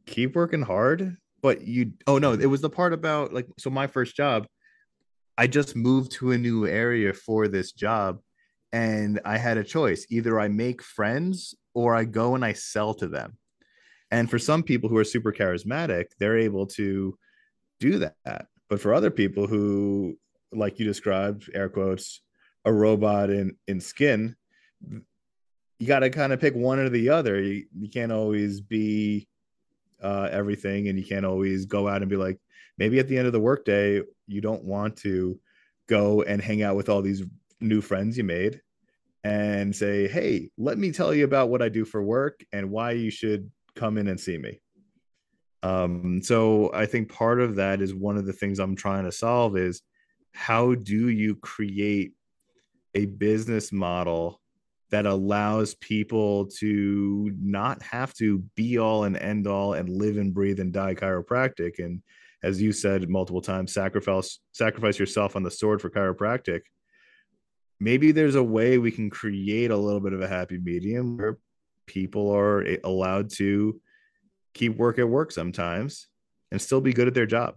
keep 0.06 0.34
working 0.34 0.62
hard. 0.62 1.16
But 1.42 1.62
you 1.62 1.92
oh 2.06 2.18
no, 2.18 2.32
it 2.32 2.46
was 2.46 2.60
the 2.60 2.70
part 2.70 2.92
about 2.92 3.32
like 3.32 3.46
so 3.58 3.70
my 3.70 3.86
first 3.86 4.16
job, 4.16 4.46
I 5.38 5.46
just 5.46 5.76
moved 5.76 6.10
to 6.12 6.32
a 6.32 6.38
new 6.38 6.66
area 6.66 7.12
for 7.14 7.46
this 7.46 7.70
job 7.70 8.18
and 8.72 9.20
I 9.24 9.38
had 9.38 9.56
a 9.56 9.62
choice. 9.62 10.04
Either 10.10 10.40
I 10.40 10.48
make 10.48 10.82
friends 10.82 11.54
or 11.74 11.94
I 11.94 12.04
go 12.04 12.34
and 12.34 12.44
I 12.44 12.54
sell 12.54 12.92
to 12.94 13.06
them. 13.06 13.38
And 14.10 14.28
for 14.28 14.40
some 14.40 14.64
people 14.64 14.88
who 14.88 14.96
are 14.96 15.04
super 15.04 15.32
charismatic, 15.32 16.06
they're 16.18 16.38
able 16.38 16.66
to 16.66 17.16
do 17.78 18.00
that. 18.00 18.46
But 18.68 18.80
for 18.80 18.92
other 18.92 19.12
people 19.12 19.46
who, 19.46 20.18
like 20.52 20.80
you 20.80 20.84
described, 20.84 21.48
air 21.54 21.68
quotes, 21.68 22.20
a 22.64 22.72
robot 22.72 23.30
in 23.30 23.56
in 23.68 23.80
skin, 23.80 24.34
you 25.78 25.86
got 25.86 26.00
to 26.00 26.10
kind 26.10 26.32
of 26.32 26.40
pick 26.40 26.54
one 26.54 26.80
or 26.80 26.88
the 26.88 27.10
other. 27.10 27.40
You, 27.40 27.66
you 27.78 27.88
can't 27.88 28.12
always 28.12 28.60
be 28.60 29.28
uh, 30.02 30.28
everything, 30.32 30.88
and 30.88 30.98
you 30.98 31.04
can't 31.04 31.24
always 31.24 31.66
go 31.66 31.86
out 31.86 32.02
and 32.02 32.10
be 32.10 32.16
like, 32.16 32.40
maybe 32.78 32.98
at 32.98 33.08
the 33.08 33.18
end 33.18 33.26
of 33.26 33.32
the 33.32 33.40
workday, 33.40 34.02
you 34.26 34.40
don't 34.40 34.64
want 34.64 34.96
to 34.98 35.38
go 35.88 36.22
and 36.22 36.40
hang 36.40 36.62
out 36.62 36.76
with 36.76 36.88
all 36.88 37.02
these 37.02 37.22
new 37.60 37.80
friends 37.80 38.16
you 38.16 38.24
made 38.24 38.60
and 39.24 39.74
say, 39.74 40.06
hey, 40.06 40.50
let 40.56 40.78
me 40.78 40.92
tell 40.92 41.12
you 41.12 41.24
about 41.24 41.48
what 41.48 41.62
I 41.62 41.68
do 41.68 41.84
for 41.84 42.02
work 42.02 42.44
and 42.52 42.70
why 42.70 42.92
you 42.92 43.10
should 43.10 43.50
come 43.74 43.98
in 43.98 44.08
and 44.08 44.18
see 44.18 44.38
me. 44.38 44.60
Um, 45.62 46.22
so 46.22 46.70
I 46.72 46.86
think 46.86 47.12
part 47.12 47.40
of 47.40 47.56
that 47.56 47.82
is 47.82 47.92
one 47.92 48.16
of 48.16 48.26
the 48.26 48.32
things 48.32 48.58
I'm 48.58 48.76
trying 48.76 49.04
to 49.04 49.12
solve 49.12 49.56
is 49.56 49.82
how 50.32 50.74
do 50.74 51.08
you 51.08 51.34
create 51.34 52.12
a 52.94 53.06
business 53.06 53.72
model 53.72 54.40
that 54.90 55.04
allows 55.04 55.74
people 55.74 56.46
to 56.46 57.32
not 57.40 57.82
have 57.82 58.14
to 58.14 58.38
be 58.54 58.78
all 58.78 59.04
and 59.04 59.16
end 59.16 59.46
all 59.46 59.74
and 59.74 59.88
live 59.88 60.16
and 60.16 60.32
breathe 60.32 60.60
and 60.60 60.72
die 60.72 60.94
chiropractic 60.94 61.78
and 61.78 62.02
as 62.42 62.60
you 62.60 62.72
said 62.72 63.08
multiple 63.08 63.40
times 63.40 63.72
sacrifice 63.72 64.38
sacrifice 64.52 64.98
yourself 64.98 65.36
on 65.36 65.42
the 65.42 65.50
sword 65.50 65.80
for 65.80 65.90
chiropractic 65.90 66.60
maybe 67.80 68.12
there's 68.12 68.34
a 68.34 68.42
way 68.42 68.78
we 68.78 68.90
can 68.90 69.10
create 69.10 69.70
a 69.70 69.76
little 69.76 70.00
bit 70.00 70.12
of 70.12 70.20
a 70.20 70.28
happy 70.28 70.58
medium 70.58 71.16
where 71.16 71.38
people 71.86 72.30
are 72.30 72.64
allowed 72.84 73.30
to 73.30 73.80
keep 74.54 74.76
work 74.76 74.98
at 74.98 75.08
work 75.08 75.32
sometimes 75.32 76.08
and 76.50 76.60
still 76.60 76.80
be 76.80 76.92
good 76.92 77.08
at 77.08 77.14
their 77.14 77.26
job. 77.26 77.56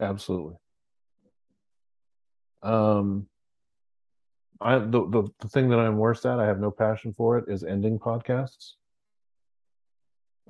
Absolutely. 0.00 0.56
Um, 2.62 3.26
I 4.60 4.78
the, 4.78 5.08
the, 5.08 5.28
the 5.40 5.48
thing 5.48 5.68
that 5.70 5.78
I'm 5.78 5.98
worst 5.98 6.26
at, 6.26 6.38
I 6.38 6.46
have 6.46 6.60
no 6.60 6.70
passion 6.70 7.12
for 7.12 7.38
it, 7.38 7.44
is 7.48 7.64
ending 7.64 7.98
podcasts. 7.98 8.72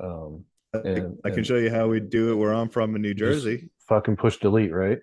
Um, 0.01 0.45
and, 0.85 1.19
I 1.25 1.31
can 1.31 1.45
show 1.45 1.57
you 1.57 1.71
how 1.71 1.89
we 1.89 2.01
do 2.01 2.33
it 2.33 2.35
where 2.35 2.53
I'm 2.53 2.69
from 2.69 2.95
in 2.97 3.03
New 3.03 3.15
Jersey. 3.15 3.71
Fucking 3.89 4.17
push 4.17 4.39
delete, 4.39 4.73
right? 4.73 4.99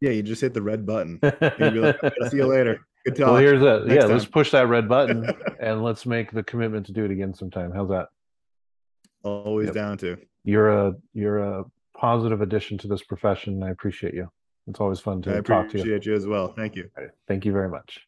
Yeah, 0.00 0.10
you 0.10 0.22
just 0.22 0.40
hit 0.40 0.54
the 0.54 0.62
red 0.62 0.86
button. 0.86 1.18
like, 1.22 2.12
see 2.30 2.36
you 2.36 2.46
later. 2.46 2.86
Good 3.04 3.16
talk. 3.16 3.26
Well, 3.28 3.36
here's 3.36 3.60
that. 3.60 3.86
Yeah, 3.86 4.02
time. 4.02 4.12
let's 4.12 4.24
push 4.26 4.50
that 4.50 4.68
red 4.68 4.88
button 4.88 5.30
and 5.60 5.82
let's 5.82 6.06
make 6.06 6.32
the 6.32 6.42
commitment 6.42 6.86
to 6.86 6.92
do 6.92 7.04
it 7.04 7.10
again 7.10 7.34
sometime. 7.34 7.72
How's 7.72 7.88
that? 7.88 8.08
Always 9.22 9.66
yep. 9.66 9.74
down 9.74 9.98
to. 9.98 10.18
You're 10.44 10.70
a 10.70 10.94
you're 11.12 11.38
a 11.38 11.64
positive 12.00 12.40
addition 12.40 12.78
to 12.78 12.88
this 12.88 13.02
profession, 13.02 13.62
I 13.62 13.70
appreciate 13.70 14.14
you. 14.14 14.30
It's 14.66 14.80
always 14.80 15.00
fun 15.00 15.20
to 15.22 15.30
I 15.36 15.40
talk 15.40 15.68
to 15.70 15.76
you. 15.76 15.82
Appreciate 15.82 16.06
you 16.06 16.14
as 16.14 16.26
well. 16.26 16.52
Thank 16.54 16.76
you. 16.76 16.90
Thank 17.28 17.44
you 17.44 17.52
very 17.52 17.68
much. 17.68 18.00